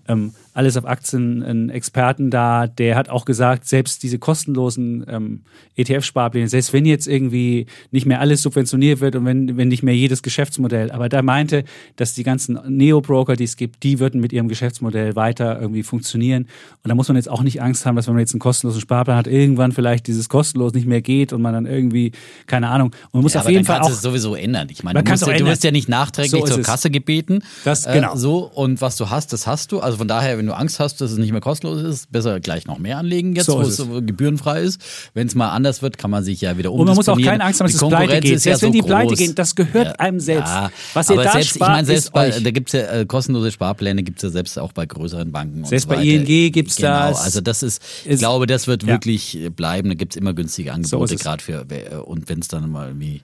[0.09, 5.41] ähm, alles auf Aktien einen Experten da, der hat auch gesagt, selbst diese kostenlosen ähm,
[5.77, 9.95] ETF-Sparpläne, selbst wenn jetzt irgendwie nicht mehr alles subventioniert wird und wenn, wenn nicht mehr
[9.97, 11.65] jedes Geschäftsmodell, aber da meinte,
[11.97, 16.43] dass die ganzen Neo-Broker, die es gibt, die würden mit ihrem Geschäftsmodell weiter irgendwie funktionieren.
[16.83, 18.81] Und da muss man jetzt auch nicht Angst haben, dass wenn man jetzt einen kostenlosen
[18.81, 22.13] Sparplan hat, irgendwann vielleicht dieses kostenlos nicht mehr geht und man dann irgendwie,
[22.47, 22.89] keine Ahnung.
[22.89, 24.69] Und man muss Ja, auf jeden Fall auch es sowieso ändern.
[24.71, 26.67] Ich meine, Man du, musst, ja- du wirst ja nicht nachträglich So zur es.
[26.67, 27.43] Kasse gebeten.
[27.65, 28.15] Das- genau.
[28.15, 29.81] Äh, so, und was du hast, das hast du.
[29.81, 32.67] Also von daher, wenn du Angst hast, dass es nicht mehr kostenlos ist, besser gleich
[32.67, 33.77] noch mehr anlegen jetzt, So wo es es.
[33.77, 34.81] so gebührenfrei ist.
[35.13, 37.45] Wenn es mal anders wird, kann man sich ja wieder Und man muss auch keine
[37.45, 38.33] Angst haben, dass Die es pleite geht.
[38.37, 39.19] ist ja Selbst wenn so die pleite groß.
[39.19, 40.49] gehen, das gehört einem selbst.
[40.49, 42.81] Ja, Was ihr aber da selbst, spart, ich meine, selbst ist bei, da gibt's ja
[42.81, 45.65] äh, kostenlose Sparpläne, gibt's ja selbst auch bei größeren Banken.
[45.67, 46.05] Selbst und so bei.
[46.07, 47.21] ING gibt's genau, das.
[47.23, 48.89] Also das ist, ich Ist- glaube, das wird Ja.
[48.89, 49.91] wirklich bleiben.
[49.91, 51.21] Da gibt's immer günstige Angebote, es.
[51.21, 53.21] gerade für, äh, und wenn es dann mal irgendwie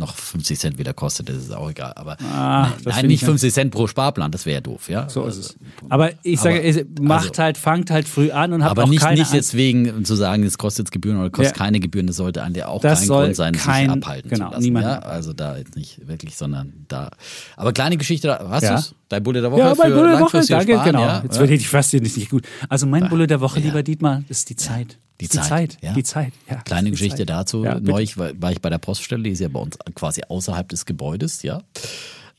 [0.00, 1.92] noch 50 Cent wieder kostet, das ist auch egal.
[1.94, 5.08] Aber Ah, nein, nicht ich 50 Cent pro Sparplan, das wäre ja doof, ja.
[5.08, 5.56] So ist Also, es.
[5.88, 8.88] Aber ich sage, Aber- macht also- halt, fangt halt früh an und habt aber auch
[8.88, 11.64] nicht, keine nicht deswegen zu sagen, es kostet jetzt Gebühren oder kostet Ja.
[11.64, 14.46] keine Gebühren, das sollte an der auch Das kein Grund sein, kein- sich abhalten genau,
[14.46, 14.62] zu lassen.
[14.64, 14.98] niemand Ja?
[15.00, 17.10] Also da jetzt nicht wirklich, sondern da.
[17.56, 18.76] Aber kleine Geschichte, hast Ja.
[18.76, 18.94] du's?
[19.08, 21.02] Dein Bulle der Woche Ja, für mein Bulle der Woche, danke, Sparen, genau.
[21.02, 21.20] Ja?
[21.22, 21.40] Jetzt ja.
[21.40, 22.44] werde ich fast nicht, gut.
[22.68, 24.98] Also mein Bulle der Woche, lieber Dietmar, ist die Zeit.
[25.20, 25.78] Die die Zeit, Zeit.
[25.82, 25.92] ja.
[25.92, 26.32] Die Zeit.
[26.48, 27.30] Ja, Kleine die Geschichte Zeit.
[27.30, 27.64] dazu.
[27.64, 27.78] Ja.
[27.78, 30.86] Neulich war, war ich bei der Poststelle, die ist ja bei uns quasi außerhalb des
[30.86, 31.62] Gebäudes, ja.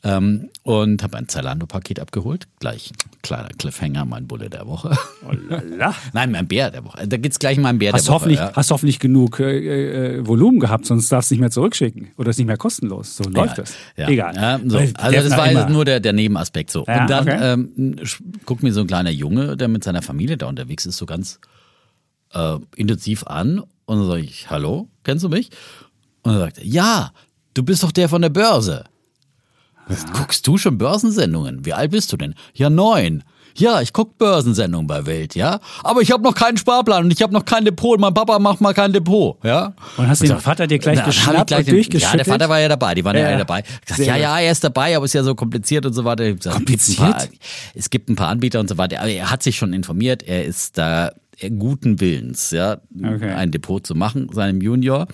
[0.03, 2.47] Ähm, und habe ein Zalando-Paket abgeholt.
[2.59, 4.97] Gleich ein kleiner Cliffhanger, mein Bulle der Woche.
[5.23, 5.31] Oh.
[6.13, 7.07] Nein, mein Bär der Woche.
[7.07, 8.15] Da geht's gleich um meinen Bär Hast der Woche.
[8.15, 8.51] hoffentlich, ja.
[8.55, 12.07] hast hoffentlich genug äh, äh, Volumen gehabt, sonst darfst du nicht mehr zurückschicken.
[12.17, 13.15] Oder ist nicht mehr kostenlos.
[13.15, 13.75] So läuft das.
[13.95, 14.09] Ja.
[14.09, 14.35] Egal.
[14.35, 14.79] Ja, so.
[14.79, 16.79] Also das war jetzt nur der, der Nebenaspekt so.
[16.79, 17.53] Und dann okay.
[17.53, 17.95] ähm,
[18.45, 21.39] guckt mir so ein kleiner Junge, der mit seiner Familie da unterwegs ist, so ganz
[22.33, 23.63] äh, intensiv an.
[23.85, 25.49] Und dann sage ich, hallo, kennst du mich?
[26.23, 27.11] Und er sagt, er, ja,
[27.53, 28.85] du bist doch der von der Börse.
[30.13, 31.65] Guckst du schon Börsensendungen?
[31.65, 32.35] Wie alt bist du denn?
[32.53, 33.23] Ja, neun.
[33.57, 35.59] Ja, ich guck Börsensendungen bei Welt, ja.
[35.83, 37.95] Aber ich habe noch keinen Sparplan und ich habe noch kein Depot.
[37.95, 39.73] Und mein Papa macht mal kein Depot, ja.
[39.97, 42.11] Und hast den Vater dir gleich geschnappt gleich den- durchgeschüttelt?
[42.13, 43.43] Ja, der Vater war ja dabei, die waren ja, Ja, alle ja.
[43.43, 43.63] dabei.
[43.85, 46.31] Gesagt, ja, ja, er ist dabei, aber ist ja so kompliziert und so weiter.
[46.31, 47.27] Gesagt, es gibt ein paar-
[47.73, 49.01] Es gibt ein paar Anbieter und so weiter.
[49.01, 51.11] Aber er hat sich schon informiert, er ist da
[51.49, 53.31] guten Willens, ja, Okay.
[53.31, 55.07] ein Depot zu machen, seinem Junior.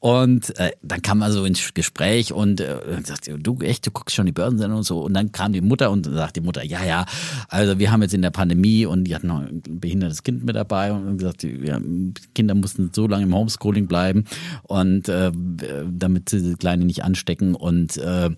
[0.00, 4.16] Und äh, dann kam er so ins Gespräch und äh, sagt, du echt, du guckst
[4.16, 5.00] schon die Börsensendung und so.
[5.00, 7.06] Und dann kam die Mutter und sagt die Mutter, ja, ja,
[7.48, 10.56] also wir haben jetzt in der Pandemie und die hatten noch ein behindertes Kind mit
[10.56, 11.80] dabei und gesagt, die ja,
[12.34, 14.24] Kinder mussten so lange im Homeschooling bleiben
[14.64, 15.30] und äh,
[15.90, 18.30] damit sie die Kleine nicht anstecken und äh,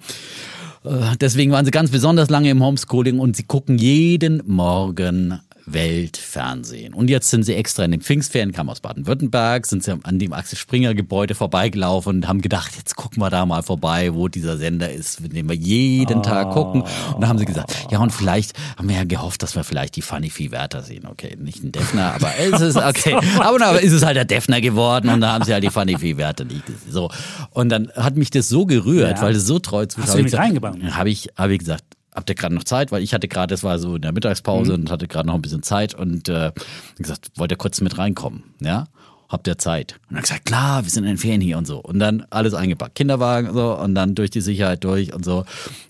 [1.21, 5.39] Deswegen waren sie ganz besonders lange im Homeschooling und sie gucken jeden Morgen
[5.73, 6.95] Weltfernsehen.
[6.95, 10.33] Und jetzt sind sie extra in den Pfingstferien, kamen aus Baden-Württemberg, sind sie an dem
[10.33, 14.57] Axel Springer Gebäude vorbeigelaufen und haben gedacht, jetzt gucken wir da mal vorbei, wo dieser
[14.57, 16.83] Sender ist, mit dem wir jeden Tag gucken.
[17.15, 19.97] Und da haben sie gesagt, ja und vielleicht haben wir ja gehofft, dass wir vielleicht
[19.97, 21.07] die Funny Fee Werther sehen.
[21.07, 23.17] Okay, nicht ein Defner, aber es ist okay.
[23.39, 25.97] Aber dann ist es halt der Defner geworden und da haben sie halt die Funny
[25.99, 26.91] Fee Werther nicht gesehen.
[26.93, 27.11] So.
[27.51, 29.23] Und dann hat mich das so gerührt, Ja.
[29.23, 30.77] weil es so treu zu Hast du die mit reingebaut?
[30.93, 31.85] habe ich, habe ich gesagt,
[32.15, 32.93] habt ihr gerade noch Zeit?
[32.93, 35.43] Weil ich hatte gerade, das war so in der Mittagspause und hatte gerade noch ein
[35.43, 36.53] bisschen Zeit und äh,
[36.99, 38.45] gesagt, wollt ihr kurz mit reinkommen?
[38.61, 38.87] Ja?
[39.31, 39.95] Habt ihr Zeit?
[40.09, 41.79] Und dann gesagt, klar, wir sind in den Ferien hier und so.
[41.79, 42.97] Und dann alles eingepackt.
[42.97, 45.45] Kinderwagen und so und dann durch die Sicherheit durch und so.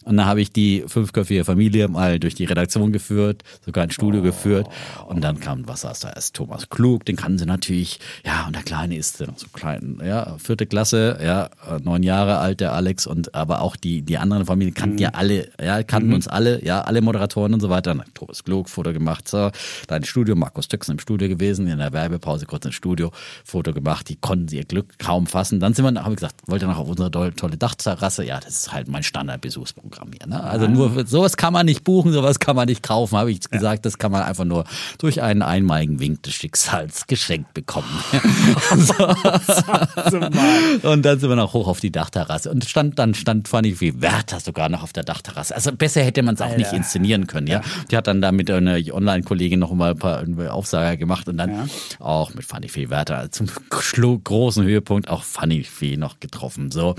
[0.04, 4.20] Und dann habe ich die fünfköpfige Familie mal durch die Redaktion geführt, sogar ins Studio
[4.20, 4.66] geführt.
[5.06, 6.36] Und dann kam, was saß da erst?
[6.36, 7.98] Thomas Klug, den kannten sie natürlich.
[8.26, 11.48] Ja, und der Kleine ist noch so klein, ja, vierte Klasse, ja,
[11.82, 13.06] neun Jahre alt, der Alex.
[13.06, 16.82] Und aber auch die, die anderen Familien kannten ja alle, ja, kannten uns alle, ja,
[16.82, 17.96] alle Moderatoren und so weiter.
[17.96, 19.50] Hat Thomas Klug, Foto gemacht, so,
[19.86, 23.12] da ins Studio, Markus Töxen im Studio gewesen, in der Werbepause kurz ins Studio,
[23.44, 25.60] Foto gemacht, die konnten ihr Glück kaum fassen.
[25.60, 28.24] Dann sind wir, habe ich gesagt, wollt ihr noch auf unsere tolle, Dachterrasse?
[28.24, 30.26] Ja, das ist halt mein Standardbesuchsprogramm hier.
[30.26, 30.42] Ne?
[30.42, 33.84] Also nur sowas kann man nicht buchen, sowas kann man nicht kaufen, habe ich gesagt.
[33.86, 34.64] Das kann man einfach nur
[34.98, 37.88] durch einen einmaligen Wink des Schicksals geschenkt bekommen.
[40.82, 42.50] Und dann sind wir noch hoch auf die Dachterrasse.
[42.50, 45.54] Und stand, dann stand Fanny wie Werther sogar noch auf der Dachterrasse.
[45.54, 47.60] Also besser hätte man es auch nicht inszenieren können, ja.
[47.90, 51.50] Die hat dann da mit einer Online-Kollegin noch mal ein paar Aufsager gemacht und dann
[51.50, 51.66] Ja.
[51.98, 56.94] auch mit Fanny Fee Werther zum schlu- großen Höhepunkt auch Fanny Fee noch getroffen, so.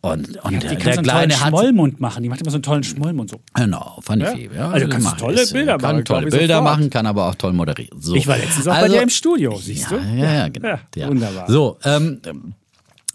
[0.00, 2.22] Und, und Die der, kann der Kleine hat, Schmollmund machen.
[2.22, 3.40] Die macht immer so einen tollen Schmollmund so.
[3.54, 4.30] Genau, Fanny Ja?
[4.32, 4.50] Fee.
[4.54, 5.52] Ja, Also kannst tolle es.
[5.52, 6.76] Bilder kann machen, tolle glaub ich Bilder sofort.
[6.78, 8.00] machen, kann aber auch toll moderieren.
[8.02, 8.14] So.
[8.14, 10.04] Ich war letztens auch bei Also- dir im Studio, siehst ja, du?
[10.18, 10.68] Ja, ja, genau.
[10.68, 11.08] Ja, Ja.
[11.08, 11.50] wunderbar.
[11.50, 12.20] So, ähm,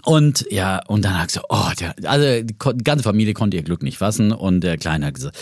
[0.04, 3.84] und ja, und dann hat gesagt, oh, der, also die ganze Familie konnte ihr Glück
[3.84, 5.38] nicht fassen und der Kleine hat gesagt,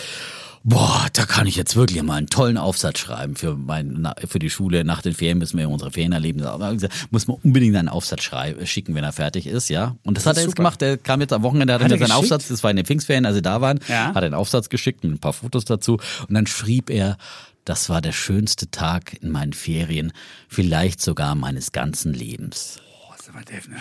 [0.62, 4.50] boah, da kann ich jetzt wirklich mal einen tollen Aufsatz schreiben für mein, für die
[4.50, 4.84] Schule.
[4.84, 6.40] Nach den Ferien müssen wir unsere Ferien erleben.
[6.40, 9.96] Er muss man unbedingt einen Aufsatz schreiben, schicken, wenn er fertig ist, ja.
[10.04, 10.56] Und das, hat er jetzt super.
[10.62, 10.80] gemacht.
[10.80, 12.18] Der kam jetzt am Wochenende, hat, Hat er seinen geschickt?
[12.18, 14.08] Aufsatz, das war in den Pfingstferien, als sie da waren, Ja.
[14.08, 15.98] hat er einen Aufsatz geschickt mit ein paar Fotos dazu
[16.28, 17.16] und dann schrieb er,
[17.66, 20.12] Das war der schönste Tag in meinen Ferien,
[20.48, 22.78] vielleicht sogar meines ganzen Lebens.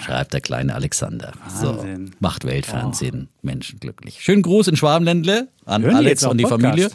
[0.03, 1.33] Schreibt der kleine Alexander.
[1.43, 2.07] Wahnsinn.
[2.07, 4.19] So, macht Weltfernsehen Menschen glücklich.
[4.21, 6.61] Schönen Gruß in Schwabenländle an Hören Alex und die Podcast?
[6.61, 6.89] Familie.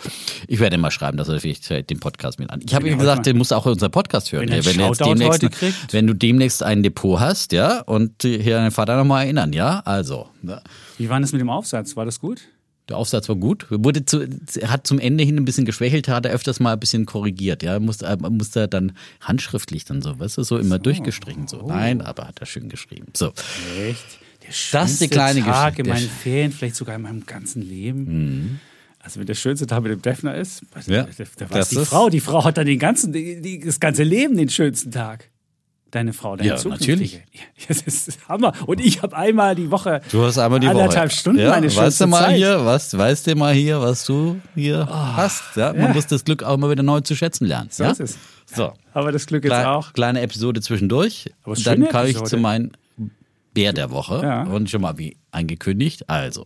[0.48, 2.60] Ich werde mal schreiben, dass er vielleicht den Podcast mit an.
[2.64, 4.48] Ich habe Wenn ihm gesagt, der muss auch unseren Podcast hören.
[4.48, 8.70] Wenn einen du jetzt demnächst, wenn du demnächst ein Depot hast, ja, und hier deinen
[8.70, 10.28] Vater nochmal erinnern, ja, also.
[10.42, 10.60] Ja.
[10.98, 11.96] Wie war das mit dem Aufsatz?
[11.96, 12.42] War das gut?
[12.88, 13.66] Der Aufsatz war gut.
[13.70, 14.26] Wurde zu,
[14.60, 17.62] er hat zum Ende hin ein bisschen geschwächelt, hat er öfters mal ein bisschen korrigiert.
[17.62, 21.48] Ja, musste, äh, musste er dann handschriftlich dann so, weißt du, so immer durchgestrichen.
[21.48, 21.66] So.
[21.66, 23.06] Nein, aber hat er schön geschrieben.
[23.16, 23.28] So.
[23.78, 24.04] Echt?
[24.42, 25.80] Der Das ist schönste die kleine Tag Geschichte.
[25.90, 28.60] in meinen Ferien, vielleicht sogar in meinem ganzen Leben.
[28.98, 32.08] Also wenn der schönste Tag mit dem Defner ist, Ja, da, das weiß die Frau.
[32.10, 35.30] Die Frau hat dann den ganzen, die, das ganze Leben den schönsten Tag.
[35.94, 36.56] Deine Frau, deine Ja.
[36.64, 37.20] Ja,
[37.68, 38.52] das ist Hammer.
[38.66, 41.20] Und ich habe einmal die Woche Du hast einmal die anderthalb Woche.
[41.20, 42.36] Stunden ja, meine weißt schönste du mal Zeit.
[42.36, 45.54] hier, was, weißt du mal hier, was du hier hast.
[45.54, 45.92] Ja, man ja.
[45.92, 47.68] muss das Glück auch mal wieder neu zu schätzen lernen.
[47.70, 47.92] So ja?
[47.92, 48.18] ist es.
[48.52, 48.72] So.
[48.92, 49.92] Aber das Glück jetzt Kleine, auch.
[49.92, 51.30] kleine Episode zwischendurch.
[51.44, 52.72] Aber dann kann ich zu meinem
[53.52, 54.20] Bär der Woche.
[54.20, 54.42] Ja.
[54.42, 56.10] Und schon mal wie angekündigt.
[56.10, 56.44] Also.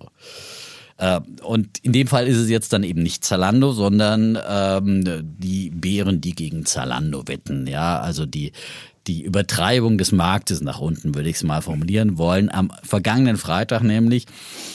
[0.99, 5.05] Äh, und in dem Fall ist es jetzt dann eben nicht Zalando, sondern ähm,
[5.39, 7.67] die Bären, die gegen Zalando wetten.
[7.67, 8.53] Ja, also die,
[9.09, 12.51] die Übertreibung des Marktes nach unten, würde ich es mal formulieren wollen.
[12.51, 14.27] Am vergangenen Freitag nämlich,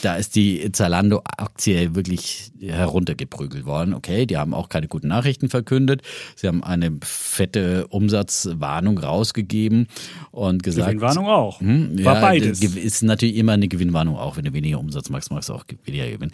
[0.02, 3.94] da ist die Zalando-Aktie wirklich heruntergeprügelt worden.
[3.94, 6.02] Okay, die haben auch keine guten Nachrichten verkündet.
[6.34, 9.86] Sie haben eine fette Umsatzwarnung rausgegeben
[10.32, 10.88] und gesagt.
[10.88, 11.60] Gewinnwarnung auch.
[11.60, 12.60] Hm, War ja, beides.
[12.60, 14.36] Ist natürlich immer eine Gewinnwarnung auch.
[14.36, 16.32] Wenn du weniger Umsatz machst, machst du auch weniger Gewinn.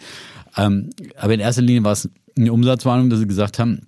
[0.57, 3.87] Ähm, aber in erster Linie war es eine Umsatzwarnung, dass sie gesagt haben,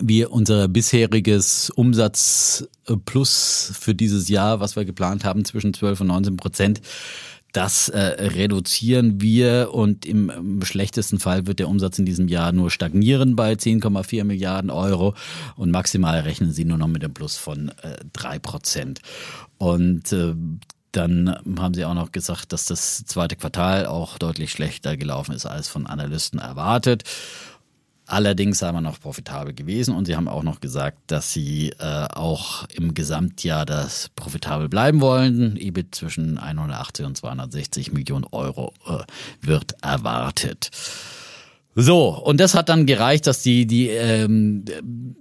[0.00, 2.68] wir unser bisheriges Umsatz
[3.04, 6.80] plus für dieses Jahr, was wir geplant haben, zwischen 12 und 19 Prozent,
[7.52, 12.52] das äh, reduzieren wir und im, im schlechtesten Fall wird der Umsatz in diesem Jahr
[12.52, 15.14] nur stagnieren bei 10,4 Milliarden Euro
[15.56, 19.00] und maximal rechnen sie nur noch mit einem Plus von äh, 3 Prozent.
[19.56, 20.34] Und äh,
[20.92, 25.46] dann haben sie auch noch gesagt, dass das zweite Quartal auch deutlich schlechter gelaufen ist
[25.46, 27.04] als von Analysten erwartet.
[28.10, 32.64] Allerdings man noch profitabel gewesen und sie haben auch noch gesagt, dass sie äh, auch
[32.72, 35.58] im Gesamtjahr das profitabel bleiben wollen.
[35.58, 40.70] EBIT zwischen 180 und 260 Millionen Euro äh, wird erwartet.
[41.74, 44.64] So, und das hat dann gereicht, dass die, die ähm,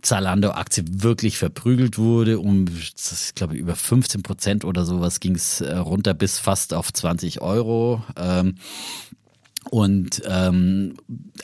[0.02, 2.40] Zalando-Aktie wirklich verprügelt wurde.
[2.40, 6.92] Um, ich glaube, über 15 Prozent oder sowas ging es äh, runter bis fast auf
[6.92, 8.02] 20 Euro.
[8.18, 8.56] Ähm,
[9.70, 10.95] und ähm,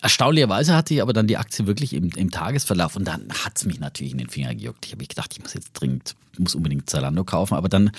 [0.02, 3.80] erstaunlicherweise hatte ich aber dann die Aktie wirklich im, im Tagesverlauf und dann hat's mich
[3.80, 4.86] natürlich in den Finger gejuckt.
[4.86, 7.92] Ich habe gedacht, ich muss jetzt dringend, muss unbedingt Zalando kaufen, aber dann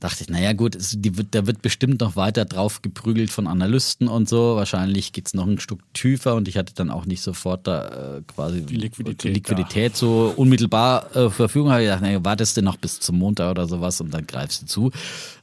[0.00, 3.46] dachte ich, naja gut, es, die wird, da wird bestimmt noch weiter drauf geprügelt von
[3.46, 4.56] Analysten und so.
[4.56, 8.22] Wahrscheinlich geht's noch ein Stück tiefer und ich hatte dann auch nicht sofort da äh,
[8.26, 11.70] quasi Die Liquidität Liquidität so unmittelbar äh, zur Verfügung.
[11.70, 14.62] Habe ich gedacht, naja, wartest du noch bis zum Montag oder sowas und dann greifst
[14.62, 14.90] du zu.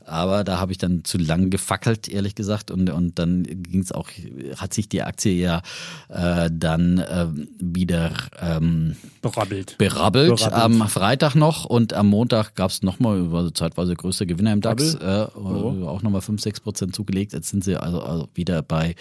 [0.06, 2.72] Aber da habe ich dann zu lang gefackelt, ehrlich gesagt.
[2.72, 4.10] Und, und dann ging's auch,
[4.58, 5.62] hat sich die Aktie ja
[6.10, 7.28] äh, dann äh,
[7.60, 9.78] wieder ähm, Berabbelt.
[9.78, 10.54] berabbelt, Berabbelt.
[10.54, 14.62] am Freitag noch und am Montag gab es nochmal, war so zeitweise größter Gewinner im
[14.62, 17.34] DAX, äh, auch nochmal 5, 6 Prozent zugelegt.
[17.34, 18.96] Jetzt sind sie also, also wieder bei,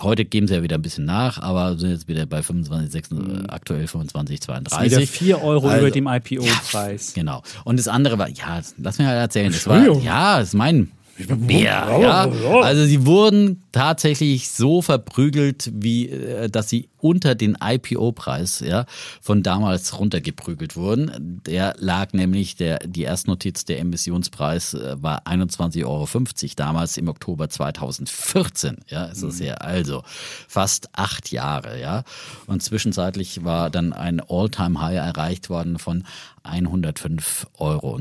[0.00, 3.50] heute geben sie ja wieder ein bisschen nach, aber sind jetzt wieder bei 25, 26,
[3.50, 4.92] aktuell 25, 32.
[4.92, 7.12] Wieder 4 Euro Also- über dem IPO-Preis.
[7.14, 7.42] Genau.
[7.64, 9.52] Und das andere war, ja, lass mich halt erzählen.
[9.52, 11.98] Das war, ja, das ist mein Bär.
[12.00, 12.28] Ja.
[12.62, 18.86] Also sie wurden tatsächlich so verprügelt, wie äh, dass sie unter den IPO-Preis ja,
[19.20, 21.40] von damals runtergeprügelt wurden.
[21.46, 26.08] Der lag nämlich, der, die Erstnotiz, der Emissionspreis äh, war 21,50 Euro
[26.56, 28.78] damals im Oktober 2014.
[28.88, 30.02] Ja, ist das ja also
[30.48, 31.78] fast acht Jahre.
[31.78, 32.04] Ja.
[32.46, 36.04] Und zwischenzeitlich war dann ein All-Time-High erreicht worden von
[36.44, 37.98] 105,90 Euro.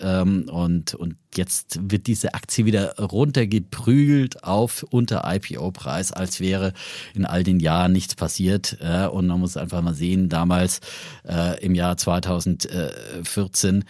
[0.00, 6.72] Ähm, und, und jetzt wird diese Aktie wieder runtergeprügelt auf unter IPO-Preis, als wäre
[7.14, 8.78] in all den Jahren nichts passiert.
[8.80, 10.80] Äh, und man muss einfach mal sehen, damals
[11.28, 13.84] äh, im Jahr 2014,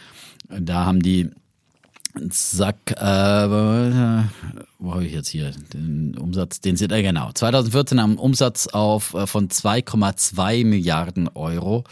[0.48, 1.30] da haben die
[2.30, 3.48] Sack, äh,
[4.78, 6.60] wo habe ich jetzt hier den Umsatz?
[6.60, 7.30] Den sind, äh, genau.
[7.32, 11.84] 2014 haben Umsatz auf äh, von 2,2 Milliarden Euro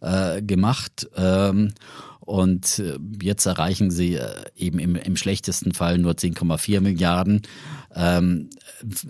[0.00, 1.08] äh, gemacht.
[1.16, 1.74] Ähm,
[2.20, 7.42] Und äh, jetzt erreichen sie äh, eben im, im schlechtesten Fall nur 10,4 Milliarden.
[7.94, 8.48] Ähm,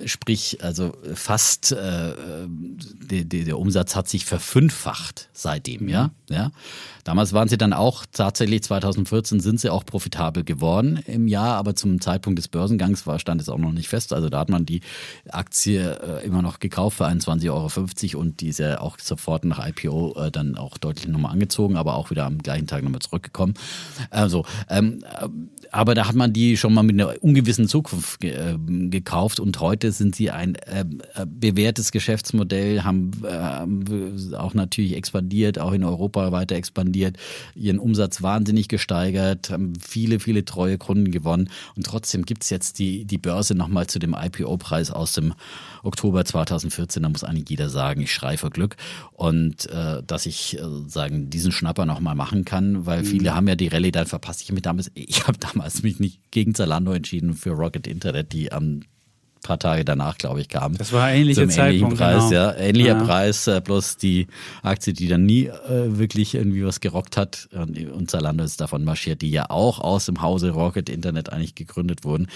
[0.05, 2.13] sprich, also fast äh,
[2.49, 6.11] der, der Umsatz hat sich verfünffacht seitdem, ja.
[6.31, 6.51] Ja.
[7.05, 11.75] Damals waren sie dann auch tatsächlich 2014 sind sie auch profitabel geworden im Jahr, aber
[11.75, 14.15] zum Zeitpunkt des Börsengangs war stand es auch noch nicht fest.
[14.15, 14.81] Also da hat man die
[15.29, 19.67] Aktie äh, immer noch gekauft für 21,50 Euro und die ist ja auch sofort nach
[19.67, 23.55] IPO äh, dann auch deutlich nochmal angezogen, aber auch wieder am gleichen Tag nochmal zurückgekommen.
[24.11, 25.05] Also ähm,
[25.75, 28.57] aber da hat man die schon mal mit einer ungewissen Zukunft ge äh,
[28.89, 30.85] gekauft und heute sind sie ein äh,
[31.27, 37.17] bewährtes Geschäftsmodell, haben äh, auch natürlich expandiert, auch in Europa weiter expandiert,
[37.55, 42.79] ihren Umsatz wahnsinnig gesteigert, haben viele, viele treue Kunden gewonnen und trotzdem gibt es jetzt
[42.79, 45.35] die, die Börse nochmal zu dem IPO-Preis aus dem
[45.83, 48.77] Oktober 2014, da muss eigentlich jeder sagen, ich schreie vor Glück
[49.13, 53.07] und äh, dass ich äh, sagen diesen Schnapper nochmal machen kann, weil mhm.
[53.07, 54.43] viele haben ja die Rallye dann verpasst.
[54.43, 58.53] Ich habe damals, ich habe damals mich nicht gegen Zalando entschieden für Rocket Internet, die
[58.53, 58.81] am
[59.45, 60.77] paar Tage danach, glaube ich, kam.
[60.77, 62.33] Das war ähnlicher Zeitpunkt, Preis, genau.
[62.33, 63.05] ja, ähnlicher ja.
[63.05, 64.27] Preis, äh, bloß die
[64.63, 68.83] Aktie, die dann nie äh, wirklich irgendwie was gerockt hat und, und Zalando ist davon
[68.83, 72.27] marschiert, die ja auch aus dem Hause Rocket Internet eigentlich gegründet wurden.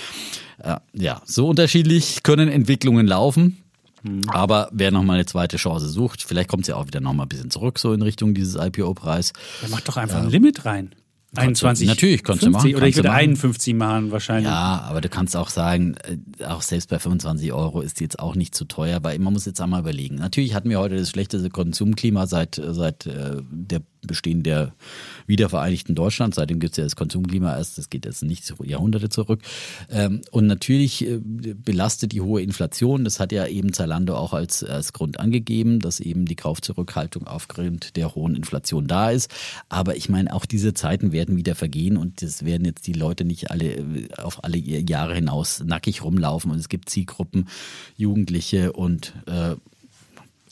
[0.63, 3.65] Äh, ja, so unterschiedlich können Entwicklungen laufen.
[4.03, 4.29] Mhm.
[4.29, 7.51] Aber wer nochmal eine zweite Chance sucht, vielleicht kommt sie auch wieder nochmal ein bisschen
[7.51, 9.33] zurück, so in Richtung dieses IPO-Preis.
[9.63, 10.95] Der macht doch einfach ein Limit rein.
[11.39, 11.87] 21.
[11.87, 12.77] Natürlich, kannst 50, du machen.
[12.77, 14.47] Oder ich würde 51 machen wahrscheinlich.
[14.47, 18.19] Ja, aber du kannst auch sagen, äh, auch selbst bei 25 Euro ist die jetzt
[18.19, 20.17] auch nicht zu teuer, weil man muss jetzt einmal überlegen.
[20.17, 24.75] Natürlich hatten wir heute das schlechteste Konsumklima seit, seit äh, der Bestehen der
[25.29, 26.35] wiedervereinigten Deutschland.
[26.35, 29.41] Seitdem gibt es ja das Konsumklima erst, das geht jetzt nicht Jahrhunderte zurück.
[29.89, 34.65] Ähm, und natürlich äh, belastet die hohe Inflation, das hat ja eben Zalando auch als,
[34.65, 39.31] als Grund angegeben, dass eben die Kaufzurückhaltung aufgrund der hohen Inflation da ist.
[39.69, 43.25] Aber ich meine, auch diese Zeiten werden wieder vergehen und das werden jetzt die Leute
[43.25, 46.51] nicht alle äh, auf alle Jahre hinaus nackig rumlaufen.
[46.51, 47.49] Und es gibt Zielgruppen,
[47.97, 49.55] Jugendliche und äh,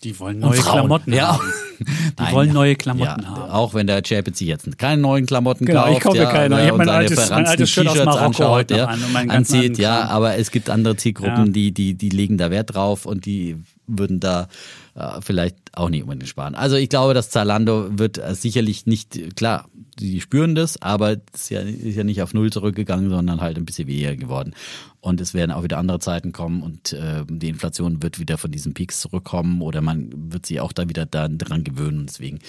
[0.03, 1.35] die wollen neue Klamotten ja.
[1.35, 1.43] haben.
[1.79, 3.51] Die Nein, wollen neue Klamotten ja, haben.
[3.51, 5.93] Auch wenn der Chapitz sich jetzt keine neuen Klamotten genau, kauft.
[5.93, 6.63] Ich kaufe ja, keine.
[6.63, 9.77] Ich habe mein altes, mein altes Shirt aus Marokko anschaut, ja, an anzieht.
[9.77, 13.57] Ja, aber es gibt andere Zielgruppen, die, die, die legen da Wert drauf und die
[13.87, 14.49] würden da
[14.95, 16.55] äh, vielleicht auch nicht unbedingt sparen.
[16.55, 19.69] Also ich glaube, dass Zalando wird äh, sicherlich nicht, klar,
[19.99, 23.57] die spüren das, aber es ist ja, ist ja nicht auf Null zurückgegangen, sondern halt
[23.57, 24.55] ein bisschen weniger geworden.
[25.01, 28.51] Und es werden auch wieder andere Zeiten kommen und äh, die Inflation wird wieder von
[28.51, 32.07] diesen Peaks zurückkommen oder man wird sich auch da wieder daran gewöhnen.
[32.07, 32.41] Deswegen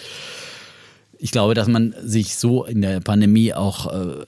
[1.20, 4.26] ich glaube, dass man sich so in der Pandemie auch äh,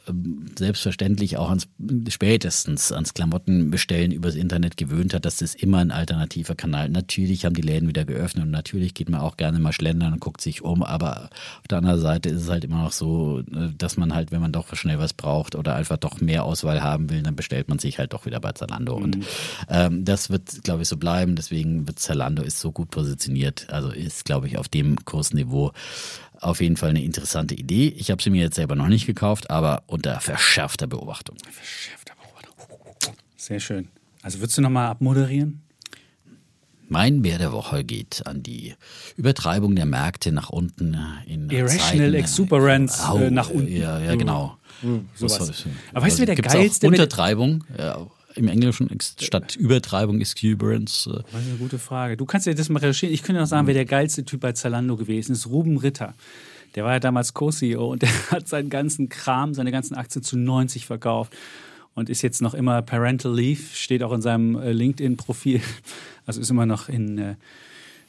[0.58, 1.68] selbstverständlich auch ans
[2.10, 6.90] spätestens ans Klamottenbestellen übers Internet gewöhnt hat, dass das immer ein alternativer Kanal.
[6.90, 10.20] Natürlich haben die Läden wieder geöffnet und natürlich geht man auch gerne mal schlendern und
[10.20, 11.30] guckt sich um, aber
[11.60, 14.42] auf der anderen Seite ist es halt immer noch so, äh, dass man halt, wenn
[14.42, 17.80] man doch schnell was braucht oder einfach doch mehr Auswahl haben will, dann bestellt man
[17.80, 18.98] sich halt doch wieder bei Zalando.
[18.98, 19.04] Mhm.
[19.04, 19.18] Und
[19.70, 21.36] ähm, das wird, glaube ich, so bleiben.
[21.36, 25.72] Deswegen wird Zalando ist so gut positioniert, also ist, glaube ich, auf dem Kursniveau
[26.42, 27.94] auf jeden Fall eine interessante Idee.
[27.98, 31.38] Ich habe sie mir jetzt selber noch nicht gekauft, aber unter verschärfter Beobachtung.
[31.52, 33.16] Verschärfter Beobachtung.
[33.36, 33.90] Sehr schön.
[34.22, 35.62] Also würdest du nochmal abmoderieren?
[36.88, 38.74] Mein Bär der Woche geht an die
[39.16, 43.72] Übertreibung der Märkte nach unten in Irrational Exuberance äh, nach unten.
[43.72, 44.58] Ja, ja genau.
[44.82, 45.08] Mhm.
[45.14, 45.66] Sowas.
[45.94, 46.88] Aber weißt du, wer der geilste...
[46.88, 51.10] Untertreibung, ja, im Englischen statt Übertreibung Exuberance?
[51.10, 51.24] Äh?
[51.32, 52.18] Das ist eine gute Frage.
[52.18, 53.14] Du kannst ja das mal recherchieren.
[53.14, 55.48] Ich könnte noch sagen, wer der geilste Typ bei Zalando gewesen ist.
[55.48, 56.14] Ruben Ritter.
[56.76, 60.38] Der war ja damals Co-CEO und der hat seinen ganzen Kram, seine ganzen Aktien zu
[60.38, 61.36] 90 verkauft
[61.96, 65.62] und ist jetzt noch immer Parental Leave, steht auch in seinem äh, LinkedIn-Profil.
[66.26, 67.36] Also ist immer noch in äh,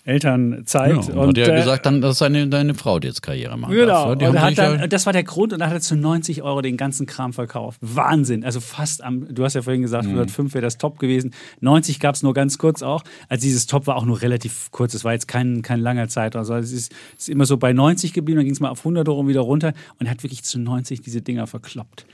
[0.04, 1.08] Elternzeit.
[1.08, 3.72] Ja, und hat er äh, gesagt, dann, dass seine, deine Frau die jetzt Karriere macht.
[3.72, 4.12] Genau.
[4.12, 6.76] Und hat dann, das war der Grund und dann hat er zu 90 Euro den
[6.76, 7.78] ganzen Kram verkauft.
[7.82, 8.44] Wahnsinn.
[8.44, 10.54] Also fast am, du hast ja vorhin gesagt, 105 mhm.
[10.54, 11.32] wäre das Top gewesen.
[11.60, 13.02] 90 gab es nur ganz kurz auch.
[13.28, 14.94] Also dieses Top war auch nur relativ kurz.
[14.94, 16.40] Es war jetzt kein, kein langer Zeitraum.
[16.40, 19.08] Also es ist, ist immer so bei 90 geblieben, dann ging es mal auf 100
[19.08, 22.06] Euro wieder runter und er hat wirklich zu 90 diese Dinger verkloppt.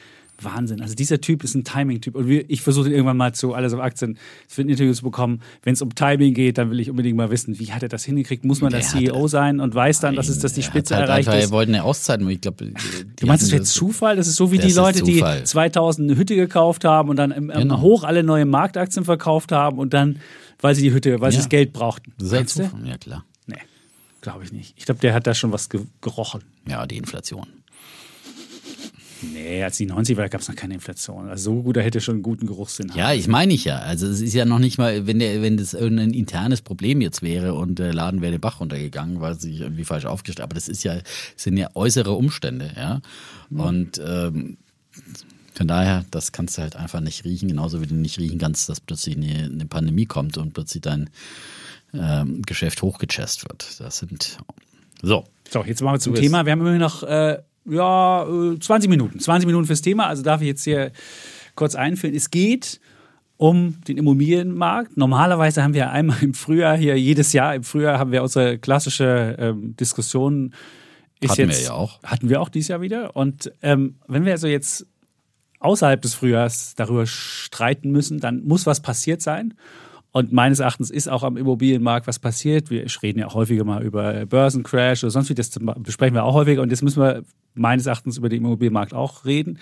[0.42, 0.80] Wahnsinn.
[0.80, 2.14] Also dieser Typ ist ein Timing-Typ.
[2.14, 4.18] Und ich versuche irgendwann mal zu alles auf Aktien
[4.48, 5.40] für ein Interview zu bekommen.
[5.62, 8.04] Wenn es um Timing geht, dann will ich unbedingt mal wissen, wie hat er das
[8.04, 8.44] hingekriegt?
[8.44, 11.08] Muss man der da CEO sein und weiß dann, dass es dass die Spitze halt
[11.08, 11.46] erreicht einfach, ist?
[11.46, 12.20] Er wollte eine Auszeit.
[12.20, 14.16] Ich glaube, du meinst, das wäre Zufall?
[14.16, 17.50] Das ist so wie die Leute, die 2000 eine Hütte gekauft haben und dann im,
[17.50, 17.80] im genau.
[17.80, 20.20] Hoch alle neue Marktaktien verkauft haben und dann,
[20.60, 21.30] weil sie die Hütte, weil ja.
[21.32, 22.12] sie das Geld brauchten.
[22.18, 23.24] Selbst ja klar.
[23.46, 23.56] Nee,
[24.20, 24.74] glaube ich nicht.
[24.76, 25.68] Ich glaube, der hat da schon was
[26.00, 26.42] gerochen.
[26.68, 27.46] Ja, die Inflation.
[29.22, 31.28] Nee, als die 90 war, da gab es noch keine Inflation.
[31.28, 32.92] Also so gut, da hätte schon einen guten Geruchssinn.
[32.94, 33.78] Ja, ich meine ich ja.
[33.78, 37.22] Also es ist ja noch nicht mal, wenn der, wenn das irgendein internes Problem jetzt
[37.22, 40.44] wäre und der Laden wäre den Bach runtergegangen, weil sie sich irgendwie falsch aufgestellt.
[40.44, 40.98] Aber das ist ja,
[41.36, 43.00] sind ja äußere Umstände, ja.
[43.48, 43.60] Mhm.
[43.60, 44.58] Und ähm,
[45.54, 48.68] von daher, das kannst du halt einfach nicht riechen, genauso wie du nicht riechen kannst,
[48.68, 51.08] dass plötzlich eine, eine Pandemie kommt und plötzlich dein
[51.94, 53.80] ähm, Geschäft hochgechest wird.
[53.80, 54.38] Das sind
[55.02, 55.24] so.
[55.50, 56.44] So, jetzt machen wir zum Thema.
[56.44, 57.38] Wir haben immer noch äh,
[57.68, 58.26] ja,
[58.60, 59.20] 20 äh, Minuten.
[59.20, 60.06] 20 Minuten fürs Thema.
[60.06, 60.92] Also darf ich jetzt hier
[61.54, 62.14] kurz einführen.
[62.14, 62.80] Es geht
[63.36, 64.96] um den Immobilienmarkt.
[64.96, 69.36] Normalerweise haben wir einmal im Frühjahr hier, jedes Jahr im Frühjahr haben wir unsere klassische
[69.38, 70.54] ähm, Diskussion.
[71.26, 72.02] Hatten jetzt, wir ja auch.
[72.02, 73.16] Hatten wir auch dieses Jahr wieder.
[73.16, 74.86] Und ähm, wenn wir also jetzt
[75.60, 79.54] außerhalb des Frühjahrs darüber streiten müssen, dann muss was passiert sein.
[80.16, 82.70] Und meines Erachtens ist auch am Immobilienmarkt was passiert.
[82.70, 85.50] Wir reden ja auch häufiger mal über Börsencrash oder sonst wie, das
[85.80, 86.62] besprechen wir auch häufiger.
[86.62, 89.58] Und jetzt müssen wir meines Erachtens über den Immobilienmarkt auch reden.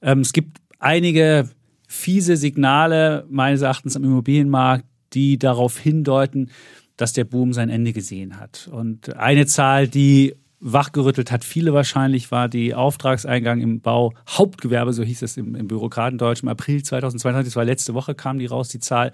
[0.00, 1.48] Ähm, es gibt einige
[1.88, 6.52] fiese Signale meines Erachtens am Immobilienmarkt, die darauf hindeuten,
[6.96, 8.70] dass der Boom sein Ende gesehen hat.
[8.70, 15.02] Und eine Zahl, die wachgerüttelt hat, viele wahrscheinlich, war die Auftragseingang im Bau Hauptgewerbe, so
[15.02, 18.68] hieß es im, im Bürokratendeutsch, im April 2022, das war letzte Woche, kam die raus,
[18.68, 19.10] die Zahl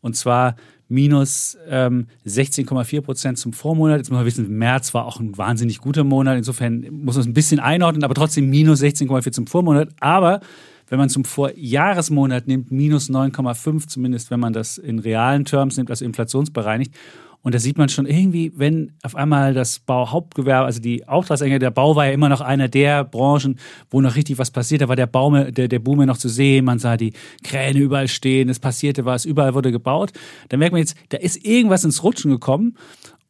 [0.00, 0.56] und zwar
[0.88, 3.98] minus ähm, 16,4 Prozent zum Vormonat.
[3.98, 6.36] Jetzt muss man wissen, März war auch ein wahnsinnig guter Monat.
[6.36, 9.90] Insofern muss man es ein bisschen einordnen, aber trotzdem minus 16,4 zum Vormonat.
[10.00, 10.40] Aber
[10.88, 15.90] wenn man zum Vorjahresmonat nimmt, minus 9,5, zumindest wenn man das in realen Terms nimmt,
[15.90, 16.92] also inflationsbereinigt.
[17.42, 21.70] Und da sieht man schon irgendwie, wenn auf einmal das Bauhauptgewerbe, also die Auftragsenge, der
[21.70, 23.58] Bau war ja immer noch einer der Branchen,
[23.90, 24.82] wo noch richtig was passiert.
[24.82, 26.66] Da war der Baum, der, der Boom ja noch zu sehen.
[26.66, 28.50] Man sah die Kräne überall stehen.
[28.50, 29.24] Es passierte was.
[29.24, 30.12] Überall wurde gebaut.
[30.50, 32.76] Da merkt man jetzt, da ist irgendwas ins Rutschen gekommen.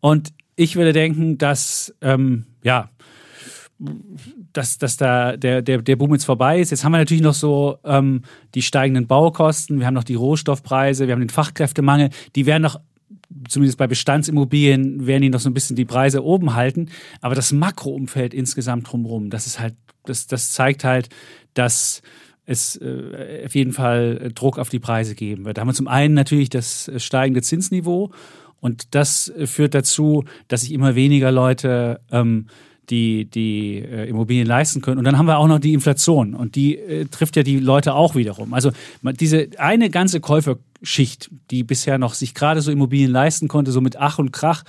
[0.00, 2.90] Und ich würde denken, dass, ähm, ja,
[4.52, 6.70] dass, dass da der, der, der Boom jetzt vorbei ist.
[6.70, 8.22] Jetzt haben wir natürlich noch so ähm,
[8.54, 12.10] die steigenden Baukosten, wir haben noch die Rohstoffpreise, wir haben den Fachkräftemangel.
[12.36, 12.80] Die werden noch
[13.51, 16.89] zumindest bei Bestandsimmobilien werden die noch so ein bisschen die Preise oben halten.
[17.20, 19.74] Aber das Makroumfeld insgesamt drumherum, das ist halt,
[20.05, 21.09] das, das zeigt halt,
[21.55, 22.02] dass
[22.47, 25.56] es äh, auf jeden Fall Druck auf die Preise geben wird.
[25.56, 28.10] Da haben wir zum einen natürlich das steigende Zinsniveau
[28.60, 32.47] und das führt dazu, dass sich immer weniger Leute ähm,
[32.90, 34.98] die, die äh, Immobilien leisten können.
[34.98, 37.94] Und dann haben wir auch noch die Inflation und die äh, trifft ja die Leute
[37.94, 38.52] auch wiederum.
[38.52, 38.72] Also
[39.02, 40.20] diese eine ganze
[40.81, 44.62] Käuferschicht, die bisher noch sich gerade so Immobilien leisten konnte, so mit Ach und Krach,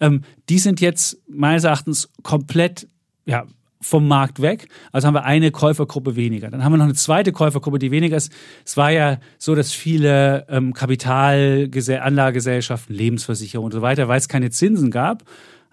[0.00, 2.88] ähm, die sind jetzt meines Erachtens komplett
[3.24, 3.44] ja,
[3.80, 4.68] vom Markt weg.
[4.92, 6.50] Also haben wir eine Käufergruppe weniger.
[6.50, 8.32] Dann haben wir noch eine zweite Käufergruppe, die weniger ist.
[8.64, 14.50] Es war ja so, dass viele ähm, Kapitalanlagegesellschaften, Lebensversicherungen und so weiter, weil es keine
[14.50, 15.24] Zinsen gab,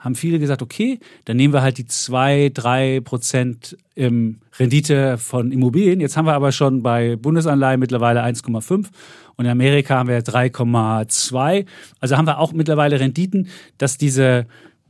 [0.04, 5.54] haben viele gesagt, okay, dann nehmen wir halt die zwei, drei Prozent ähm, Rendite von
[5.54, 6.02] Immobilien.
[6.02, 8.88] Jetzt haben wir aber schon bei Bundesanleihen mittlerweile 1,5
[9.36, 11.66] und in Amerika haben wir 3,2.
[12.00, 13.48] Also haben wir auch mittlerweile Renditen,
[13.78, 14.46] dass diese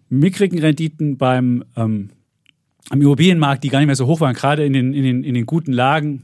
[0.09, 2.09] mickrigen Renditen beim ähm,
[2.89, 5.33] am Immobilienmarkt, die gar nicht mehr so hoch waren, gerade in den, in den, in
[5.33, 6.23] den guten Lagen,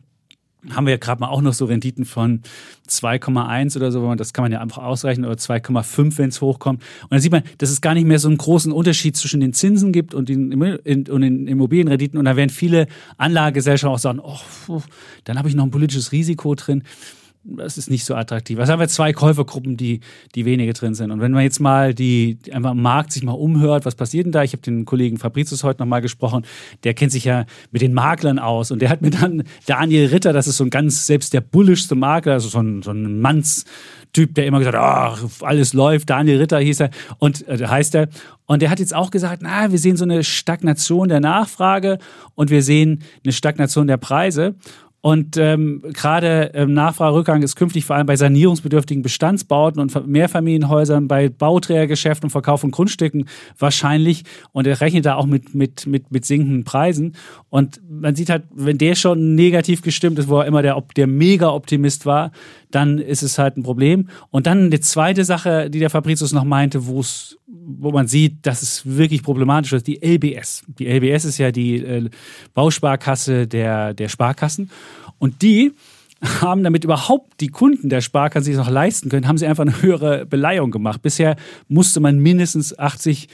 [0.71, 2.41] haben wir ja gerade mal auch noch so Renditen von
[2.87, 6.83] 2,1 oder so, das kann man ja einfach ausrechnen, oder 2,5, wenn es hochkommt.
[7.03, 9.53] Und dann sieht man, dass es gar nicht mehr so einen großen Unterschied zwischen den
[9.53, 12.19] Zinsen gibt und den, und den Immobilienrenditen.
[12.19, 12.87] Und da werden viele
[13.17, 14.81] Anlagegesellschaften auch sagen, oh,
[15.23, 16.83] dann habe ich noch ein politisches Risiko drin
[17.43, 18.59] das ist nicht so attraktiv.
[18.59, 20.01] Also haben wir zwei Käufergruppen, die,
[20.35, 21.11] die wenige drin sind.
[21.11, 24.31] Und wenn man jetzt mal die, einfach am Markt sich mal umhört, was passiert denn
[24.33, 24.43] da?
[24.43, 26.45] Ich habe den Kollegen Fabricius heute nochmal gesprochen,
[26.83, 30.33] der kennt sich ja mit den Maklern aus und der hat mir dann Daniel Ritter,
[30.33, 34.35] das ist so ein ganz selbst der bullischste Makler, also so ein, so ein Mannstyp,
[34.35, 36.89] der immer gesagt hat, ach, alles läuft, Daniel Ritter hieß er
[37.19, 38.09] und äh, heißt er.
[38.47, 41.99] Und der hat jetzt auch gesagt, na, wir sehen so eine Stagnation der Nachfrage
[42.33, 44.55] und wir sehen eine Stagnation der Preise.
[45.01, 51.29] Und ähm, gerade ähm, Nachfragerückgang ist künftig vor allem bei sanierungsbedürftigen Bestandsbauten und Mehrfamilienhäusern, bei
[51.29, 54.23] Bauträgergeschäften und Verkauf von Grundstücken wahrscheinlich.
[54.51, 57.15] Und er rechnet da auch mit, mit, mit, mit sinkenden Preisen.
[57.49, 61.07] Und man sieht halt, wenn der schon negativ gestimmt ist, wo er immer der, der
[61.07, 62.31] Mega-Optimist war,
[62.71, 64.09] dann ist es halt ein Problem.
[64.29, 68.45] Und dann eine zweite Sache, die der Fabricius noch meinte, wo es wo man sieht,
[68.45, 70.63] dass es wirklich problematisch ist, die LBS.
[70.79, 72.09] Die LBS ist ja die äh,
[72.53, 74.71] Bausparkasse der, der Sparkassen.
[75.19, 75.73] Und die
[76.41, 79.81] haben, damit überhaupt die Kunden der Sparkassen sich noch leisten können, haben sie einfach eine
[79.81, 81.01] höhere Beleihung gemacht.
[81.01, 81.35] Bisher
[81.67, 83.27] musste man mindestens 80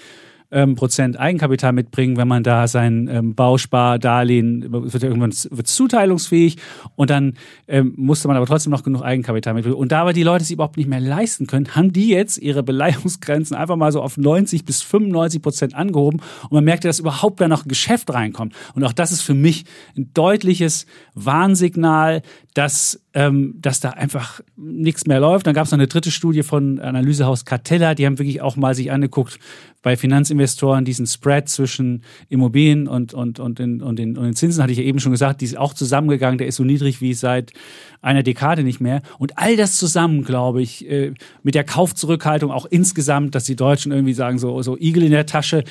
[0.51, 6.57] ähm, Prozent Eigenkapital mitbringen, wenn man da sein ähm, Bauspardarlehen, wird irgendwann wird zuteilungsfähig
[6.95, 7.33] und dann
[7.67, 9.77] ähm, musste man aber trotzdem noch genug Eigenkapital mitbringen.
[9.77, 12.63] Und da aber die Leute es überhaupt nicht mehr leisten können, haben die jetzt ihre
[12.63, 17.41] Beleihungsgrenzen einfach mal so auf 90 bis 95 Prozent angehoben und man merkte, dass überhaupt
[17.41, 18.53] da noch ein Geschäft reinkommt.
[18.73, 19.65] Und auch das ist für mich
[19.97, 22.21] ein deutliches Warnsignal,
[22.53, 25.45] dass, ähm, dass da einfach nichts mehr läuft.
[25.45, 28.73] Dann gab es noch eine dritte Studie von Analysehaus Cartella, die haben wirklich auch mal
[28.73, 29.39] sich angeguckt,
[29.85, 34.63] bei Finanzinvestoren diesen Spread zwischen Immobilien und, und, und, den, und, den, und den Zinsen,
[34.63, 37.13] hatte ich ja eben schon gesagt, die ist auch zusammengegangen, der ist so niedrig wie
[37.13, 37.53] seit
[38.01, 39.03] einer Dekade nicht mehr.
[39.19, 41.13] Und all das zusammen, glaube ich, äh,
[41.43, 45.27] mit der Kaufzurückhaltung auch insgesamt, dass die Deutschen irgendwie sagen, so, so Igel in der
[45.27, 45.63] Tasche,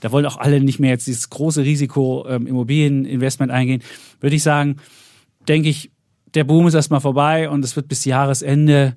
[0.00, 3.82] da wollen auch alle nicht mehr jetzt dieses große Risiko ähm, Immobilieninvestment eingehen,
[4.20, 4.76] würde ich sagen,
[5.48, 5.90] denke ich,
[6.34, 8.96] der Boom ist erstmal vorbei und es wird bis Jahresende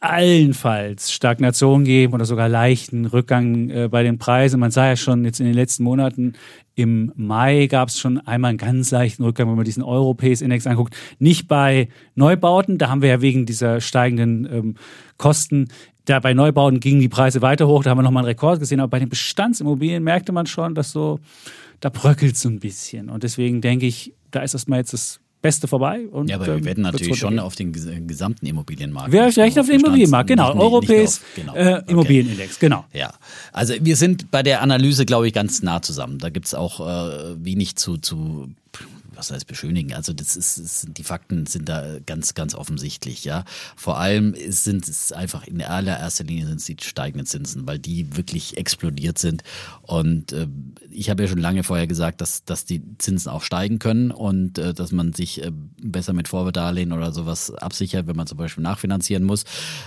[0.00, 4.60] allenfalls Stagnation geben oder sogar leichten Rückgang äh, bei den Preisen.
[4.60, 6.34] Man sah ja schon jetzt in den letzten Monaten,
[6.74, 10.96] im Mai gab es schon einmal einen ganz leichten Rückgang, wenn man diesen Europace-Index anguckt.
[11.18, 14.74] Nicht bei Neubauten, da haben wir ja wegen dieser steigenden ähm,
[15.16, 15.68] Kosten
[16.08, 18.80] da bei Neubauten gingen die Preise weiter hoch, da haben wir nochmal einen Rekord gesehen,
[18.80, 21.20] aber bei den Bestandsimmobilien merkte man schon, dass so,
[21.80, 23.10] da bröckelt so ein bisschen.
[23.10, 26.06] Und deswegen denke ich, da ist erstmal jetzt das Beste vorbei.
[26.10, 29.12] Und, ja, aber ähm, wir werden natürlich schon auf den gesamten Immobilienmarkt.
[29.12, 30.54] Wir recht auf den Immobilienmarkt, genau.
[30.54, 31.54] Europäis genau.
[31.54, 32.66] Äh, Immobilienindex, okay.
[32.66, 32.84] genau.
[32.92, 33.12] Ja,
[33.52, 36.18] also wir sind bei der Analyse, glaube ich, ganz nah zusammen.
[36.18, 38.48] Da gibt es auch äh, wenig zu, zu
[39.18, 39.92] was heißt beschönigen?
[39.92, 43.44] Also das ist, ist, die Fakten sind da ganz, ganz offensichtlich, ja.
[43.76, 48.16] Vor allem sind es einfach in allererster Linie sind es die steigenden Zinsen, weil die
[48.16, 49.42] wirklich explodiert sind.
[49.82, 50.46] Und äh,
[50.90, 54.58] ich habe ja schon lange vorher gesagt, dass, dass die Zinsen auch steigen können und
[54.58, 55.50] äh, dass man sich äh,
[55.82, 59.44] besser mit Vorbedarlehen oder sowas absichert, wenn man zum Beispiel nachfinanzieren muss.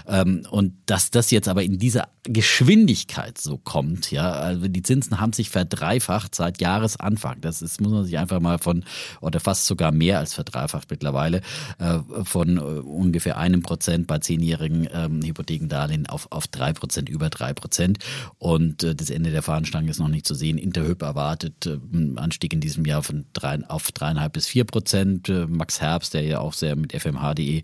[0.08, 5.20] Ähm, und dass das jetzt aber in dieser Geschwindigkeit so kommt, ja, also die Zinsen
[5.20, 7.40] haben sich verdreifacht seit Jahresanfang.
[7.42, 8.84] Das ist, muss man sich einfach mal von
[9.22, 11.42] oder fast sogar mehr als verdreifacht mittlerweile,
[11.80, 17.30] äh, von äh, ungefähr einem Prozent bei zehnjährigen ähm, Hypothekendarlehen auf, auf drei Prozent, über
[17.30, 18.00] drei Prozent.
[18.38, 20.58] Und äh, das Ende der Fahnenstange ist noch nicht zu sehen.
[20.58, 25.32] Interhyp erwartet einen Anstieg in diesem Jahr von drei, auf dreieinhalb bis vier Prozent.
[25.48, 27.62] Max Herbst, der ja auch sehr mit fmh.de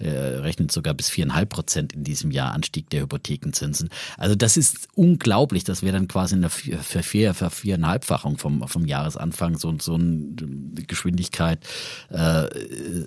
[0.00, 3.90] rechnet sogar bis viereinhalb Prozent in diesem Jahr Anstieg der Hypothekenzinsen.
[4.16, 5.64] Also das ist unglaublich.
[5.64, 10.36] Das wäre dann quasi eine Vervier, Verviereinhalbfachung vom, vom Jahresanfang so, so ein
[11.00, 11.60] Geschwindigkeit
[12.12, 12.46] äh,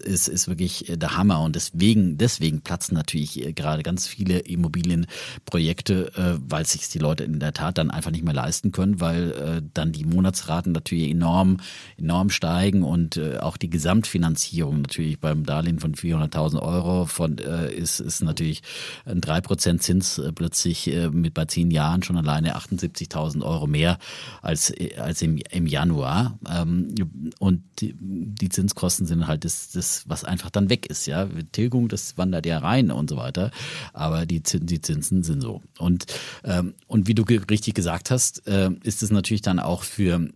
[0.01, 1.41] ist, ist wirklich der Hammer.
[1.41, 7.39] Und deswegen, deswegen platzen natürlich gerade ganz viele Immobilienprojekte, äh, weil sich die Leute in
[7.39, 11.57] der Tat dann einfach nicht mehr leisten können, weil äh, dann die Monatsraten natürlich enorm,
[11.97, 17.71] enorm steigen und äh, auch die Gesamtfinanzierung natürlich beim Darlehen von 400.000 Euro von, äh,
[17.71, 18.63] ist, ist natürlich
[19.05, 23.99] ein 3% Zins äh, plötzlich äh, mit bei zehn Jahren schon alleine 78.000 Euro mehr
[24.41, 26.39] als, als im, im Januar.
[26.49, 26.95] Ähm,
[27.39, 31.05] und die, die Zinskosten sind halt das, das, was einfach dann weg ist.
[31.05, 33.51] Ja, Tilgung, das wandert ja rein und so weiter.
[33.93, 35.61] Aber die, die Zinsen sind so.
[35.79, 36.05] Und,
[36.43, 40.29] ähm, und wie du richtig gesagt hast, äh, ist es natürlich dann auch für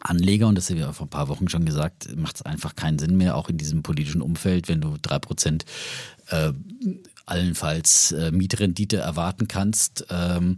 [0.00, 2.98] Anleger, und das haben wir vor ein paar Wochen schon gesagt, macht es einfach keinen
[2.98, 5.64] Sinn mehr, auch in diesem politischen Umfeld, wenn du drei Prozent
[6.28, 6.52] äh,
[7.26, 10.06] allenfalls äh, Mietrendite erwarten kannst.
[10.10, 10.56] Ähm,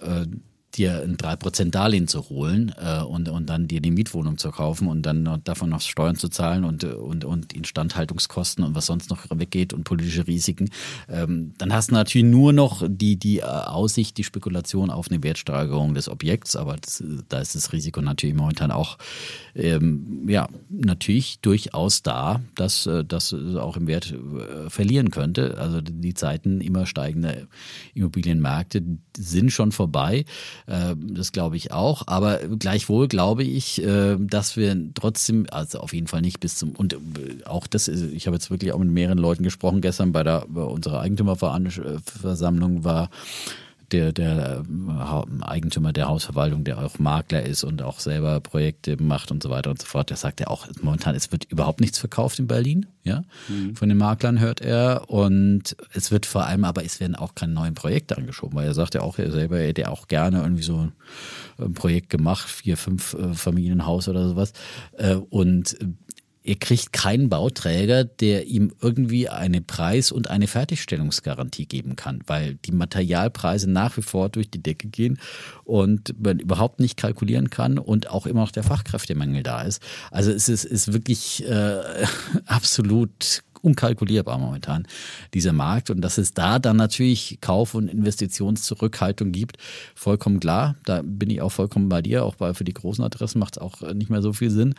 [0.00, 0.26] äh,
[0.72, 4.88] dir ein 3% Darlehen zu holen äh, und, und dann dir die Mietwohnung zu kaufen
[4.88, 9.26] und dann davon noch Steuern zu zahlen und, und, und Instandhaltungskosten und was sonst noch
[9.30, 10.70] weggeht und politische Risiken,
[11.08, 15.22] ähm, dann hast du natürlich nur noch die, die äh, Aussicht, die Spekulation auf eine
[15.22, 18.98] Wertsteigerung des Objekts, aber das, da ist das Risiko natürlich momentan auch
[19.54, 25.58] ähm, ja, natürlich durchaus da, dass äh, das auch im Wert äh, verlieren könnte.
[25.58, 27.34] Also die Zeiten immer steigender
[27.94, 28.82] Immobilienmärkte
[29.16, 30.24] sind schon vorbei.
[30.66, 32.02] Äh, das glaube ich auch.
[32.06, 36.72] Aber gleichwohl glaube ich, äh, dass wir trotzdem, also auf jeden Fall nicht bis zum,
[36.72, 36.98] und äh,
[37.44, 40.62] auch das, ich habe jetzt wirklich auch mit mehreren Leuten gesprochen gestern bei der, bei
[40.62, 43.10] unserer Eigentümerversammlung war
[43.92, 49.30] der, der äh, Eigentümer der Hausverwaltung, der auch Makler ist und auch selber Projekte macht
[49.30, 51.98] und so weiter und so fort, der sagt ja auch momentan, es wird überhaupt nichts
[51.98, 53.24] verkauft in Berlin, ja.
[53.48, 53.74] Mhm.
[53.74, 55.10] Von den Maklern hört er.
[55.10, 58.74] Und es wird vor allem, aber es werden auch keine neuen Projekte angeschoben, weil er
[58.74, 60.88] sagt ja auch, er selber er hätte auch gerne irgendwie so
[61.58, 64.52] ein Projekt gemacht, vier, fünf äh, Familienhaus oder sowas.
[64.96, 65.76] Äh, und
[66.44, 72.54] er kriegt keinen Bauträger, der ihm irgendwie eine Preis- und eine Fertigstellungsgarantie geben kann, weil
[72.64, 75.18] die Materialpreise nach wie vor durch die Decke gehen
[75.64, 79.82] und man überhaupt nicht kalkulieren kann und auch immer noch der Fachkräftemangel da ist.
[80.10, 81.80] Also es ist, ist wirklich äh,
[82.46, 84.86] absolut unkalkulierbar momentan,
[85.34, 85.90] dieser Markt.
[85.90, 89.56] Und dass es da dann natürlich Kauf- und Investitionszurückhaltung gibt,
[89.94, 90.76] vollkommen klar.
[90.84, 92.24] Da bin ich auch vollkommen bei dir.
[92.24, 94.74] Auch bei, für die großen Adressen macht es auch nicht mehr so viel Sinn,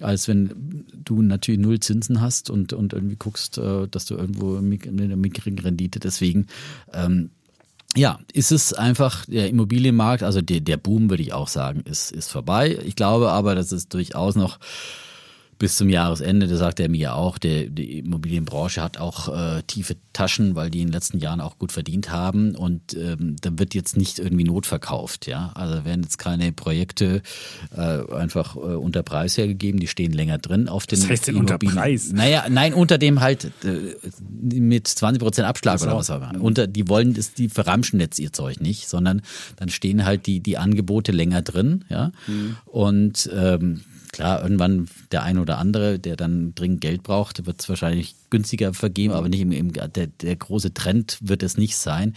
[0.00, 4.56] als wenn du natürlich null Zinsen hast und, und irgendwie guckst, äh, dass du irgendwo
[4.56, 5.98] eine mickrigen Rendite.
[5.98, 6.46] Deswegen
[6.92, 7.30] ähm,
[7.96, 12.12] ja, ist es einfach der Immobilienmarkt, also der, der Boom, würde ich auch sagen, ist,
[12.12, 12.78] ist vorbei.
[12.84, 14.58] Ich glaube aber, dass es durchaus noch
[15.58, 19.96] bis zum Jahresende, das sagt er mir auch, der, die Immobilienbranche hat auch äh, tiefe
[20.12, 23.74] Taschen, weil die in den letzten Jahren auch gut verdient haben und ähm, da wird
[23.74, 25.52] jetzt nicht irgendwie Not verkauft, ja.
[25.54, 27.22] Also werden jetzt keine Projekte
[27.74, 31.36] äh, einfach äh, unter Preis hergegeben, die stehen länger drin auf den Was heißt denn
[31.36, 32.12] unter Preis?
[32.12, 33.96] Naja, nein, unter dem halt äh,
[34.30, 36.32] mit 20 Prozent Abschlag oder was auch immer.
[36.40, 39.22] Unter, die wollen das, die verramschen jetzt ihr Zeug nicht, sondern
[39.56, 42.12] dann stehen halt die, die Angebote länger drin, ja.
[42.26, 42.56] Mhm.
[42.66, 43.82] Und ähm,
[44.16, 48.72] klar, irgendwann der ein oder andere, der dann dringend Geld braucht, wird es wahrscheinlich günstiger
[48.72, 52.14] vergeben, aber nicht im, im der, der, große Trend wird es nicht sein.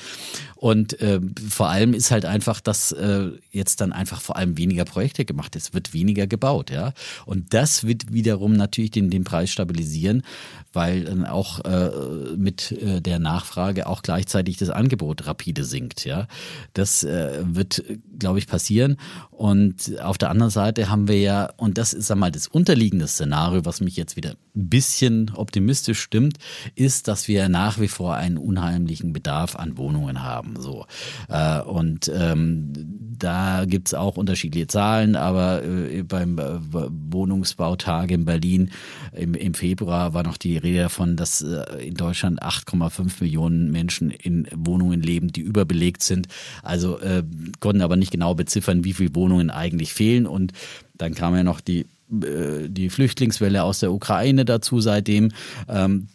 [0.56, 1.20] Und äh,
[1.50, 5.56] vor allem ist halt einfach, dass äh, jetzt dann einfach vor allem weniger Projekte gemacht
[5.56, 6.94] ist, wird weniger gebaut, ja.
[7.26, 10.24] Und das wird wiederum natürlich den, den Preis stabilisieren,
[10.72, 11.92] weil dann auch äh,
[12.38, 16.28] mit äh, der Nachfrage auch gleichzeitig das Angebot rapide sinkt, ja.
[16.74, 17.84] Das äh, wird,
[18.18, 18.98] glaube ich, passieren.
[19.32, 23.66] Und auf der anderen Seite haben wir ja, und das ist einmal das unterliegende Szenario,
[23.66, 26.38] was mich jetzt wieder ein bisschen optimistisch stimmt,
[26.76, 30.56] ist, dass wir nach wie vor einen unheimlichen Bedarf an Wohnungen haben.
[30.60, 30.86] So.
[31.30, 32.74] Äh, und ähm,
[33.20, 38.72] da gibt's auch unterschiedliche Zahlen, aber äh, beim äh, Wohnungsbautag in Berlin
[39.14, 44.12] im, im Februar war noch die Rede davon, dass äh, in Deutschland 8,5 Millionen Menschen
[44.12, 46.28] in Wohnungen leben, die überbelegt sind.
[46.64, 47.24] Also äh,
[47.60, 50.26] konnten aber nicht genau beziffern, wie viele Wohnungen eigentlich fehlen.
[50.26, 50.54] Und
[51.00, 55.32] dann kam ja noch die äh, die Flüchtlingswelle aus der Ukraine dazu seitdem.
[55.68, 56.08] Ähm,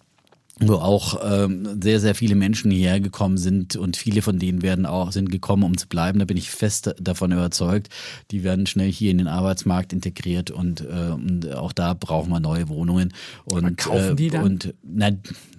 [0.61, 4.87] wo auch ähm, sehr, sehr viele Menschen hierher gekommen sind und viele von denen werden
[4.87, 6.21] auch, sind gekommen, um zu bleiben.
[6.21, 7.89] Da bin ich fest davon überzeugt.
[8.31, 12.39] Die werden schnell hier in den Arbeitsmarkt integriert und, äh, und auch da brauchen wir
[12.39, 13.13] neue Wohnungen.
[13.47, 14.45] Und, und kaufen die dann?
[14.45, 15.11] Und, na,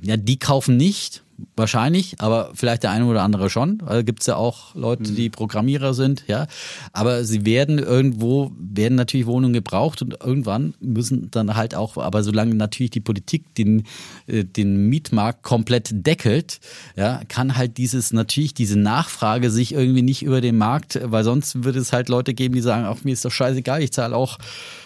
[0.01, 1.24] ja, die kaufen nicht.
[1.57, 3.81] Wahrscheinlich, aber vielleicht der eine oder andere schon.
[3.85, 6.47] Also gibt es ja auch Leute, die Programmierer sind, ja.
[6.93, 12.23] Aber sie werden irgendwo, werden natürlich Wohnungen gebraucht und irgendwann müssen dann halt auch, aber
[12.23, 13.83] solange natürlich die Politik den,
[14.27, 16.61] äh, den Mietmarkt komplett deckelt,
[16.95, 21.65] ja, kann halt dieses, natürlich diese Nachfrage sich irgendwie nicht über den Markt, weil sonst
[21.65, 24.37] würde es halt Leute geben, die sagen, auch mir ist doch scheißegal, ich zahle auch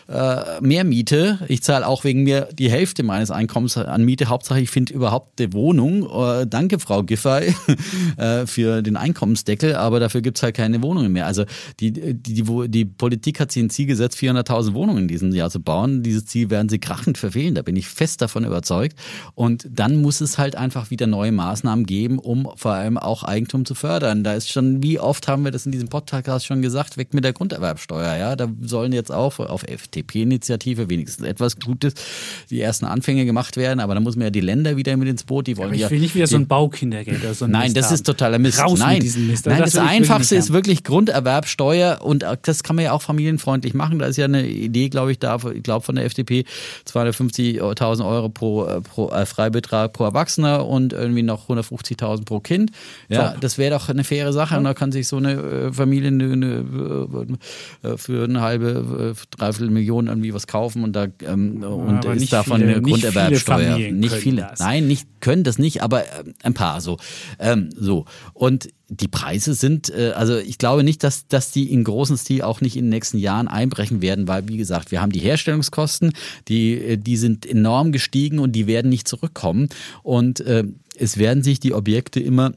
[0.10, 1.40] äh, mehr Miete.
[1.48, 4.26] Ich zahle auch wegen mir die Hälfte meines Einkommens an Miete.
[4.26, 6.10] Hauptsache, ich finde überhaupt eine Wohnung.
[6.10, 7.54] Äh, danke, Frau Giffey,
[8.18, 11.28] äh, für den Einkommensdeckel, aber dafür gibt's halt keine Wohnungen mehr.
[11.28, 11.46] Also
[11.80, 15.52] die, die, die, die Politik hat sich ein Ziel gesetzt, 400.000 Wohnungen in diesem Jahr
[15.52, 16.02] zu bauen.
[16.02, 17.54] Dieses Ziel werden sie krachend verfehlen.
[17.54, 18.98] Da bin ich fest davon überzeugt.
[19.36, 23.66] Und dann muss es halt einfach wieder neue Maßnahmen geben, um vor allem auch Eigentum
[23.66, 24.24] zu fördern.
[24.24, 27.24] Da ist schon, wie oft haben wir das in diesem Podcast schon gesagt, weg mit
[27.24, 28.16] der Grunderwerbsteuer.
[28.16, 31.94] Ja, da sollen jetzt auch auf FT FDP-Initiative wenigstens etwas Gutes,
[32.50, 35.24] die ersten Anfänge gemacht werden, aber da muss man ja die Länder wieder mit ins
[35.24, 35.48] Boot.
[35.48, 37.78] Die wollen ich ja, will nicht wieder so ein Baukindergeld oder so ein Nein, Mist
[37.78, 37.94] das haben.
[37.96, 38.60] ist totaler Mist.
[38.60, 39.46] Raus Nein, mit Mist.
[39.46, 44.00] Nein, Das das, Einfachste ist wirklich Grunderwerbsteuer und das kann man ja auch familienfreundlich machen.
[44.00, 46.46] Da ist ja eine Idee, glaube ich, da, ich glaube von der FDP,
[46.88, 52.72] 250.000 Euro pro, äh, pro äh, Freibetrag pro Erwachsener und irgendwie noch 150.000 pro Kind.
[53.10, 56.10] Ja, das wäre doch eine faire Sache und da kann sich so eine äh, Familie
[56.10, 57.38] eine, eine,
[57.84, 62.14] äh, für eine halbe, äh, dreiviertel Million irgendwie was kaufen und da ähm, und aber
[62.14, 63.78] ist nicht davon viele- eine nicht viele Grunderwerbsteuer.
[63.92, 64.42] Nicht viele.
[64.42, 64.60] das.
[64.60, 66.98] Nein, nicht können das nicht, aber äh, ein paar so.
[67.40, 71.84] Ähm, so und die Preise sind, äh, also ich glaube nicht, dass, dass die in
[71.84, 75.12] großen Stil auch nicht in den nächsten Jahren einbrechen werden, weil wie gesagt, wir haben
[75.12, 76.12] die Herstellungskosten,
[76.48, 79.70] die, äh, die sind enorm gestiegen und die werden nicht zurückkommen.
[80.02, 80.64] Und äh,
[80.98, 82.52] es werden sich die Objekte immer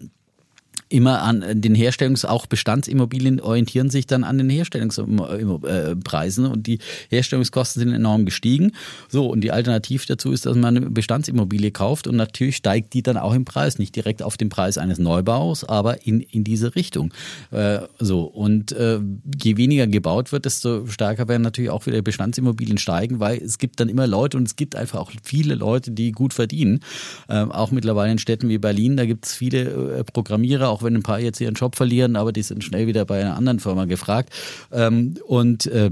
[0.93, 6.79] immer an den Herstellungs-, auch Bestandsimmobilien orientieren sich dann an den Herstellungspreisen und die
[7.09, 8.73] Herstellungskosten sind enorm gestiegen.
[9.09, 13.03] So, und die Alternative dazu ist, dass man eine Bestandsimmobilie kauft und natürlich steigt die
[13.03, 13.79] dann auch im Preis.
[13.79, 17.13] Nicht direkt auf den Preis eines Neubaus, aber in, in diese Richtung.
[17.51, 19.01] Äh, so, und äh,
[19.43, 23.81] je weniger gebaut wird, desto stärker werden natürlich auch wieder Bestandsimmobilien steigen, weil es gibt
[23.81, 26.81] dann immer Leute und es gibt einfach auch viele Leute, die gut verdienen.
[27.29, 30.05] Ähm, auch mittlerweile in Städten wie Berlin, da gibt es viele äh,
[30.63, 33.21] Programmierer, auch wenn ein paar jetzt ihren Job verlieren, aber die sind schnell wieder bei
[33.21, 34.33] einer anderen Firma gefragt.
[34.73, 35.91] Ähm, und äh,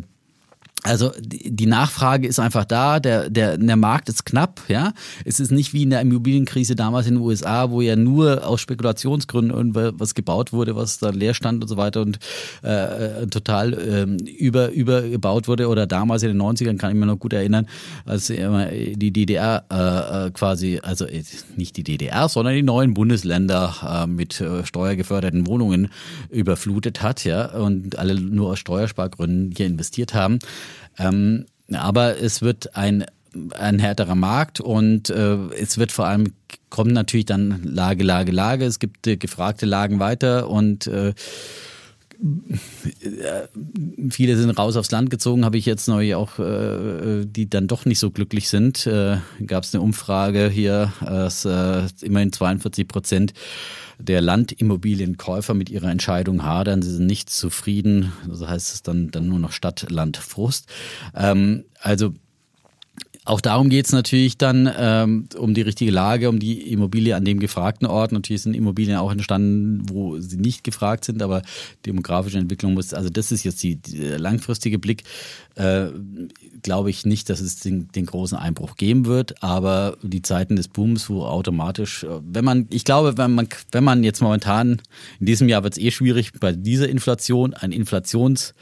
[0.82, 4.92] also die Nachfrage ist einfach da, der, der, der Markt ist knapp, ja.
[5.24, 8.60] Es ist nicht wie in der Immobilienkrise damals in den USA, wo ja nur aus
[8.60, 12.18] Spekulationsgründen irgendwas gebaut wurde, was da leer stand und so weiter und
[12.62, 15.68] äh, total ähm, über, übergebaut wurde.
[15.68, 17.66] Oder damals in den 90ern kann ich mich noch gut erinnern,
[18.06, 21.22] als die DDR äh, äh, quasi, also äh,
[21.56, 25.88] nicht die DDR, sondern die neuen Bundesländer äh, mit äh, steuergeförderten Wohnungen
[26.30, 30.38] überflutet hat, ja, und alle nur aus Steuerspargründen hier investiert haben.
[31.00, 33.06] Ähm, aber es wird ein
[33.56, 36.32] ein härterer Markt und äh, es wird vor allem
[36.68, 38.64] kommen natürlich dann Lage, Lage, Lage.
[38.64, 41.14] Es gibt äh, gefragte Lagen weiter und äh,
[44.10, 47.86] viele sind raus aufs Land gezogen, habe ich jetzt neu auch, äh, die dann doch
[47.86, 48.86] nicht so glücklich sind.
[48.86, 53.32] Äh, Gab es eine Umfrage hier, dass äh, immerhin 42 Prozent
[54.00, 56.82] der Landimmobilienkäufer mit ihrer Entscheidung hadern.
[56.82, 58.12] Sie sind nicht zufrieden.
[58.28, 60.68] So heißt es dann, dann nur noch Stadt, Land, Frust.
[61.14, 62.14] Ähm, also
[63.26, 67.24] auch darum geht es natürlich dann ähm, um die richtige Lage, um die Immobilie an
[67.24, 68.12] dem gefragten Ort.
[68.12, 71.42] Natürlich sind Immobilien auch entstanden, wo sie nicht gefragt sind, aber
[71.84, 73.78] demografische Entwicklung muss, also das ist jetzt die,
[74.16, 75.04] langfristige Blick.
[75.56, 75.88] Äh,
[76.62, 80.68] Glaube ich nicht, dass es den, den, großen Einbruch geben wird, aber die Zeiten des
[80.68, 84.80] Booms, wo automatisch, äh, wenn man, ich glaube, wenn man, wenn man jetzt momentan,
[85.20, 88.54] in diesem Jahr wird es eh schwierig, bei dieser Inflation, ein Inflations-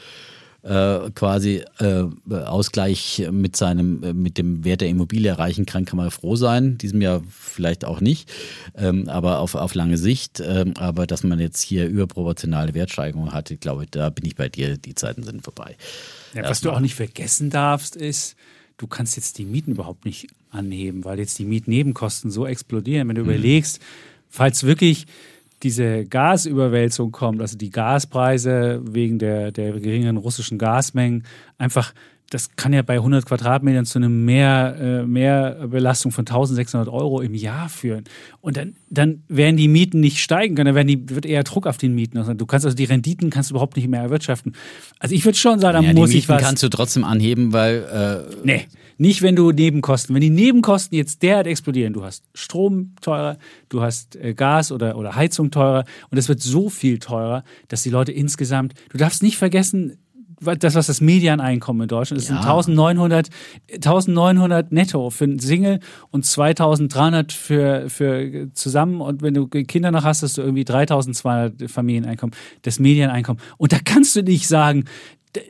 [0.68, 5.96] äh, quasi äh, Ausgleich mit seinem, äh, mit dem Wert der Immobilie erreichen kann, kann
[5.96, 6.76] man froh sein.
[6.76, 8.30] Diesem Jahr vielleicht auch nicht,
[8.76, 10.40] ähm, aber auf, auf lange Sicht.
[10.44, 14.50] Ähm, aber dass man jetzt hier überproportionale Wertsteigerungen hat, ich glaube, da bin ich bei
[14.50, 15.76] dir, die Zeiten sind vorbei.
[16.34, 18.36] Ja, was du auch nicht vergessen darfst, ist,
[18.76, 23.08] du kannst jetzt die Mieten überhaupt nicht anheben, weil jetzt die Mietnebenkosten so explodieren.
[23.08, 23.30] Wenn du mhm.
[23.30, 23.80] überlegst,
[24.28, 25.06] falls wirklich
[25.62, 31.24] diese Gasüberwälzung kommt, also die Gaspreise wegen der, der geringeren russischen Gasmengen,
[31.59, 31.93] einfach,
[32.30, 37.34] das kann ja bei 100 Quadratmetern zu einem mehr, äh, Mehrbelastung von 1600 Euro im
[37.34, 38.05] Jahr führen.
[38.42, 41.66] Und dann, dann werden die Mieten nicht steigen können, dann werden die, wird eher Druck
[41.66, 42.22] auf den Mieten.
[42.36, 44.55] Du kannst also die Renditen kannst du überhaupt nicht mehr erwirtschaften.
[44.98, 46.42] Also ich würde schon sagen, da ja, muss die ich was.
[46.42, 48.26] kannst du trotzdem anheben, weil.
[48.30, 48.66] Äh, nee.
[49.00, 53.38] Nicht, wenn du Nebenkosten, wenn die Nebenkosten jetzt derart explodieren, du hast Strom teurer,
[53.68, 57.84] du hast äh, Gas oder, oder Heizung teurer und es wird so viel teurer, dass
[57.84, 59.98] die Leute insgesamt, du darfst nicht vergessen,
[60.40, 62.36] das, was das Medianeinkommen in Deutschland ist, ja.
[62.36, 63.28] sind 1900,
[63.74, 69.01] 1900 netto für einen Single und 2300 für, für zusammen.
[69.01, 73.43] Und wenn du Kinder noch hast, hast du irgendwie 3200 Familieneinkommen, das Medianeinkommen.
[73.56, 74.85] Und da kannst du nicht sagen,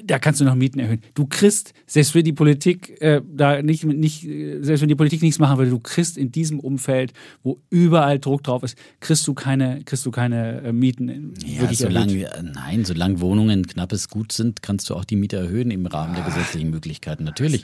[0.04, 1.02] da kannst du noch Mieten erhöhen.
[1.14, 4.22] Du kriegst, selbst wenn die Politik äh, da nicht, nicht,
[4.60, 8.42] selbst wenn die Politik nichts machen würde, du kriegst in diesem Umfeld, wo überall Druck
[8.42, 11.34] drauf ist, kriegst du keine, kriegst du keine äh, Mieten.
[11.44, 15.86] Ja, solange, nein, solange Wohnungen knappes Gut sind, kannst du auch die Miete erhöhen im
[15.86, 17.24] Rahmen der gesetzlichen Möglichkeiten.
[17.24, 17.62] Natürlich.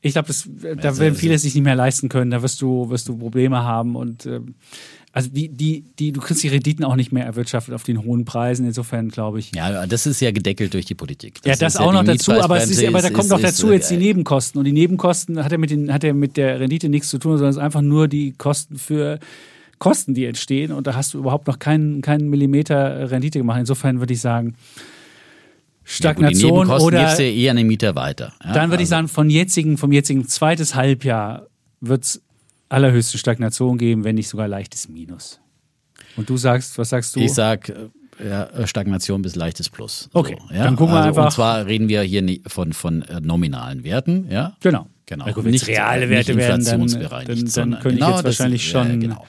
[0.00, 2.30] Ich glaube, da also, werden viele also sich nicht mehr leisten können.
[2.30, 4.40] Da wirst du, wirst du Probleme haben und äh,
[5.14, 8.24] also die, die, die, du kriegst die Renditen auch nicht mehr erwirtschaftet auf den hohen
[8.24, 8.66] Preisen.
[8.66, 9.54] Insofern glaube ich.
[9.54, 11.40] Ja, das ist ja gedeckelt durch die Politik.
[11.42, 13.70] Das ja, das auch ja noch dazu, aber, es ist, aber da kommt noch dazu
[13.70, 14.58] jetzt die Nebenkosten.
[14.58, 17.38] Und die Nebenkosten hat ja mit, den, hat ja mit der Rendite nichts zu tun,
[17.38, 19.20] sondern es ist einfach nur die Kosten für
[19.78, 20.72] Kosten, die entstehen.
[20.72, 23.60] Und da hast du überhaupt noch keinen, keinen Millimeter Rendite gemacht.
[23.60, 24.56] Insofern würde ich sagen,
[25.84, 28.32] Stagnation ja, gut, oder gibst du ja eher an den Mieter weiter.
[28.42, 28.82] Ja, dann würde also.
[28.82, 31.46] ich sagen, von jetzigen, vom jetzigen zweites Halbjahr
[31.80, 32.23] wird es
[32.74, 35.40] allerhöchste Stagnation geben, wenn nicht sogar leichtes Minus.
[36.16, 37.20] Und du sagst, was sagst du?
[37.20, 37.88] Ich sag äh,
[38.22, 40.08] ja, Stagnation bis leichtes Plus.
[40.12, 40.64] Okay, so, ja?
[40.64, 41.24] dann gucken wir also, einfach.
[41.26, 44.56] Und zwar reden wir hier von, von äh, nominalen Werten, ja?
[44.60, 44.86] Genau.
[45.06, 45.26] Genau.
[45.26, 48.70] Wenn nicht reale Werte nicht werden, dann, dann, dann könnte genau, ich jetzt wahrscheinlich ist,
[48.70, 49.26] schon ja, genau.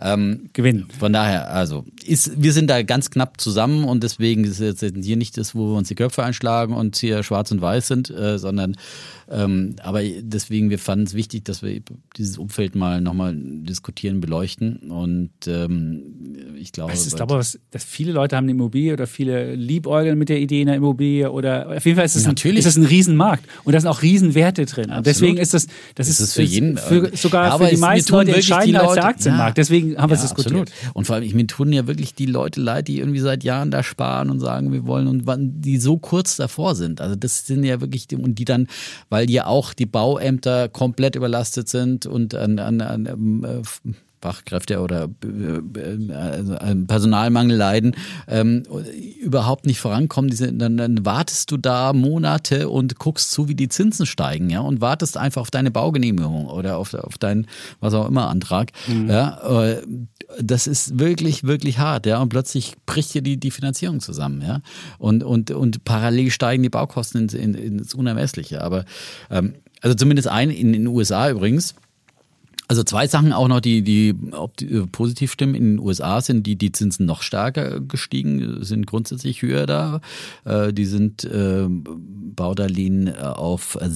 [0.00, 0.86] Ähm, gewinnen.
[0.98, 5.04] Von daher, also ist, wir sind da ganz knapp zusammen und deswegen ist es jetzt
[5.04, 8.10] hier nicht das, wo wir uns die Köpfe einschlagen und hier schwarz und weiß sind,
[8.10, 8.76] äh, sondern
[9.32, 11.80] ähm, aber deswegen, wir fanden es wichtig, dass wir
[12.16, 14.90] dieses Umfeld mal nochmal diskutieren, beleuchten.
[14.90, 16.02] Und ähm,
[16.56, 16.92] ich glaube.
[16.92, 17.40] Ich glaube,
[17.70, 21.68] dass viele Leute haben eine Immobilie oder viele liebäugeln mit der Idee einer Immobilie oder
[21.76, 22.64] auf jeden Fall ist es, Natürlich.
[22.64, 23.44] Ein, ist es ein Riesenmarkt.
[23.62, 24.90] Und da sind auch Riesenwerte drin.
[24.90, 28.34] Und deswegen ist das, das, ist, ist für jeden, für, sogar für die meisten Leute
[28.34, 29.58] entscheidender als der Aktienmarkt.
[29.58, 30.70] Ja, deswegen haben wir es diskutiert.
[30.70, 30.96] Absolut.
[30.96, 33.70] Und vor allem, ich mir tun ja wirklich die Leute leid, die irgendwie seit Jahren
[33.70, 37.00] da sparen und sagen, wir wollen und wann die so kurz davor sind.
[37.00, 38.66] Also das sind ja wirklich die, und die dann,
[39.08, 45.08] weil ja auch die Bauämter komplett überlastet sind und an, an, an äh, Fachkräfte oder
[45.24, 46.56] äh, also
[46.86, 47.96] Personalmangel leiden,
[48.28, 48.64] ähm,
[49.20, 50.30] überhaupt nicht vorankommen.
[50.30, 54.60] Diese, dann, dann, wartest du da Monate und guckst zu, wie die Zinsen steigen, ja,
[54.60, 57.46] und wartest einfach auf deine Baugenehmigung oder auf, auf deinen,
[57.80, 58.72] was auch immer, Antrag.
[58.86, 59.08] Mhm.
[59.08, 59.82] Ja, äh,
[60.40, 62.20] das ist wirklich, wirklich hart, ja.
[62.20, 64.60] Und plötzlich bricht hier die, die Finanzierung zusammen, ja.
[64.98, 68.62] Und, und, und parallel steigen die Baukosten ins, in, ins Unermessliche.
[68.62, 68.84] Aber
[69.30, 71.74] ähm, also zumindest ein in den USA übrigens
[72.70, 74.14] also zwei Sachen auch noch, die, die,
[74.60, 75.56] die äh, positiv stimmen.
[75.56, 80.00] In den USA sind die, die Zinsen noch stärker gestiegen, sind grundsätzlich höher da.
[80.44, 83.88] Äh, die sind äh, Baudarlehen äh, auf äh,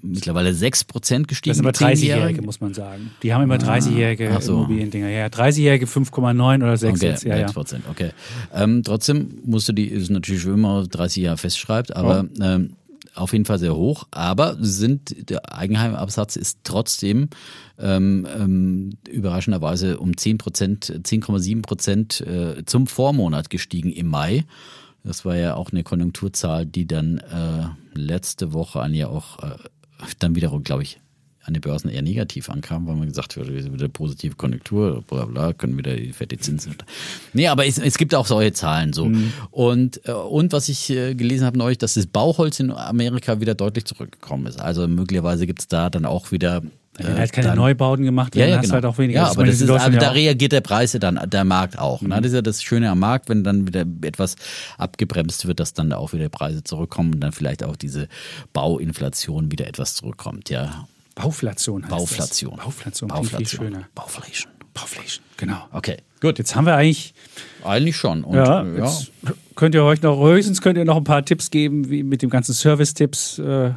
[0.00, 1.50] mittlerweile 6% gestiegen.
[1.50, 3.10] Das sind immer 30-Jährige, muss man sagen.
[3.22, 4.54] Die haben immer 30-jährige ah, so.
[4.54, 5.10] Immobiliendinger.
[5.10, 7.24] Ja, 30-Jährige 5,9 oder 6 okay, jetzt.
[7.24, 7.80] Ja, 6%, ja.
[7.90, 8.10] okay.
[8.54, 12.42] Ähm, trotzdem musst du die, ist natürlich immer 30 Jahre festschreibt, aber oh.
[12.42, 12.70] ähm,
[13.16, 17.28] auf jeden Fall sehr hoch, aber sind, der Eigenheimabsatz ist trotzdem
[17.78, 24.44] ähm, ähm, überraschenderweise um 10 Prozent, 10,7 Prozent äh, zum Vormonat gestiegen im Mai.
[25.02, 29.56] Das war ja auch eine Konjunkturzahl, die dann äh, letzte Woche an ja auch äh,
[30.18, 31.00] dann wiederum, glaube ich,
[31.46, 35.52] an den Börsen eher negativ ankam, weil man gesagt hat, wieder positive Konjunktur, bla bla,
[35.52, 36.76] können wieder die fette Zinsen.
[37.32, 39.06] Nee, aber es, es gibt auch solche Zahlen so.
[39.06, 39.32] Mhm.
[39.50, 43.54] Und, äh, und was ich äh, gelesen habe neulich, dass das Bauholz in Amerika wieder
[43.54, 44.60] deutlich zurückgekommen ist.
[44.60, 46.62] Also möglicherweise gibt es da dann auch wieder
[46.98, 48.74] wenn äh, halt keine dann, Neubauten gemacht ja, ja, genau.
[48.74, 49.20] halt auch weniger.
[49.20, 52.02] Ja, aber, das ist, aber da reagiert der Preis dann, der Markt auch.
[52.02, 52.08] Ne?
[52.08, 52.22] Mhm.
[52.22, 54.36] Das ist ja das Schöne am Markt, wenn dann wieder etwas
[54.78, 58.08] abgebremst wird, dass dann auch wieder Preise zurückkommen und dann vielleicht auch diese
[58.52, 60.50] Bauinflation wieder etwas zurückkommt.
[60.50, 60.86] Ja,
[61.16, 62.56] Bauflation heißt Bauflation.
[62.56, 62.64] Das.
[62.64, 63.08] Bauflation.
[63.08, 63.38] Bauflation.
[63.38, 63.88] Viel, schöner.
[63.94, 64.52] Bauflation.
[64.74, 65.66] Bauflation, genau.
[65.72, 66.38] Okay, gut.
[66.38, 67.14] Jetzt haben wir eigentlich.
[67.64, 68.22] Eigentlich schon.
[68.22, 68.92] Und, ja, äh, ja.
[69.56, 72.30] könnt ihr euch noch, höchstens könnt ihr noch ein paar Tipps geben, wie mit dem
[72.30, 73.38] ganzen Service-Tipps.
[73.38, 73.72] Äh,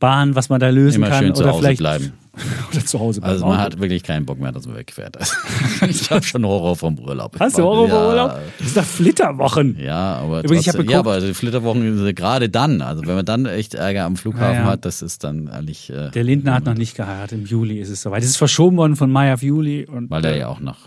[0.00, 1.24] Bahn, was man da lösen Immer kann.
[1.24, 2.14] Schön zu oder Hause vielleicht bleiben.
[2.72, 3.22] oder zu Hause.
[3.22, 5.16] Also man hat wirklich keinen Bock mehr, dass man wegfährt.
[5.88, 7.38] ich habe schon Horror vom Urlaub.
[7.38, 8.40] Hast du Horror vom Urlaub?
[8.58, 9.78] Das ist doch Flitterwochen.
[9.78, 12.82] Ja, aber Übrigens, trotzdem, ja, aber die Flitterwochen sind gerade dann.
[12.82, 14.66] Also wenn man dann echt Ärger am Flughafen ja, ja.
[14.66, 15.90] hat, das ist dann eigentlich.
[15.90, 17.38] Äh, Der Lindner hat noch nicht geheiratet.
[17.38, 18.22] Im Juli ist es soweit.
[18.22, 19.86] Es ist verschoben worden von Mai auf Juli.
[19.86, 20.78] Und, Weil er ja auch nach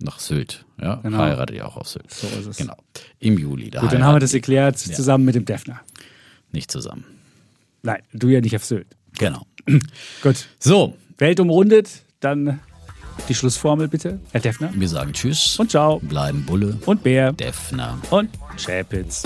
[0.00, 0.64] nach Sylt.
[0.80, 1.18] Ja, genau.
[1.18, 2.10] heiratet ja auch auf Sylt.
[2.12, 2.56] So ist es.
[2.56, 2.76] Genau.
[3.20, 3.70] Im Juli.
[3.70, 5.80] Da Gut, dann haben wir das erklärt, zusammen mit dem Defner.
[6.52, 7.04] Nicht zusammen.
[7.82, 8.86] Nein, du ja nicht auf Sylt.
[9.18, 9.46] Genau.
[10.22, 10.46] Gut.
[10.58, 10.96] So.
[11.18, 11.88] Welt umrundet,
[12.20, 12.58] dann
[13.28, 14.70] die Schlussformel bitte, Herr Defner.
[14.74, 15.58] Wir sagen Tschüss.
[15.58, 16.00] Und Ciao.
[16.00, 16.76] Bleiben Bulle.
[16.86, 17.32] Und Bär.
[17.32, 17.98] Defner.
[18.10, 19.22] Und Schäpitz.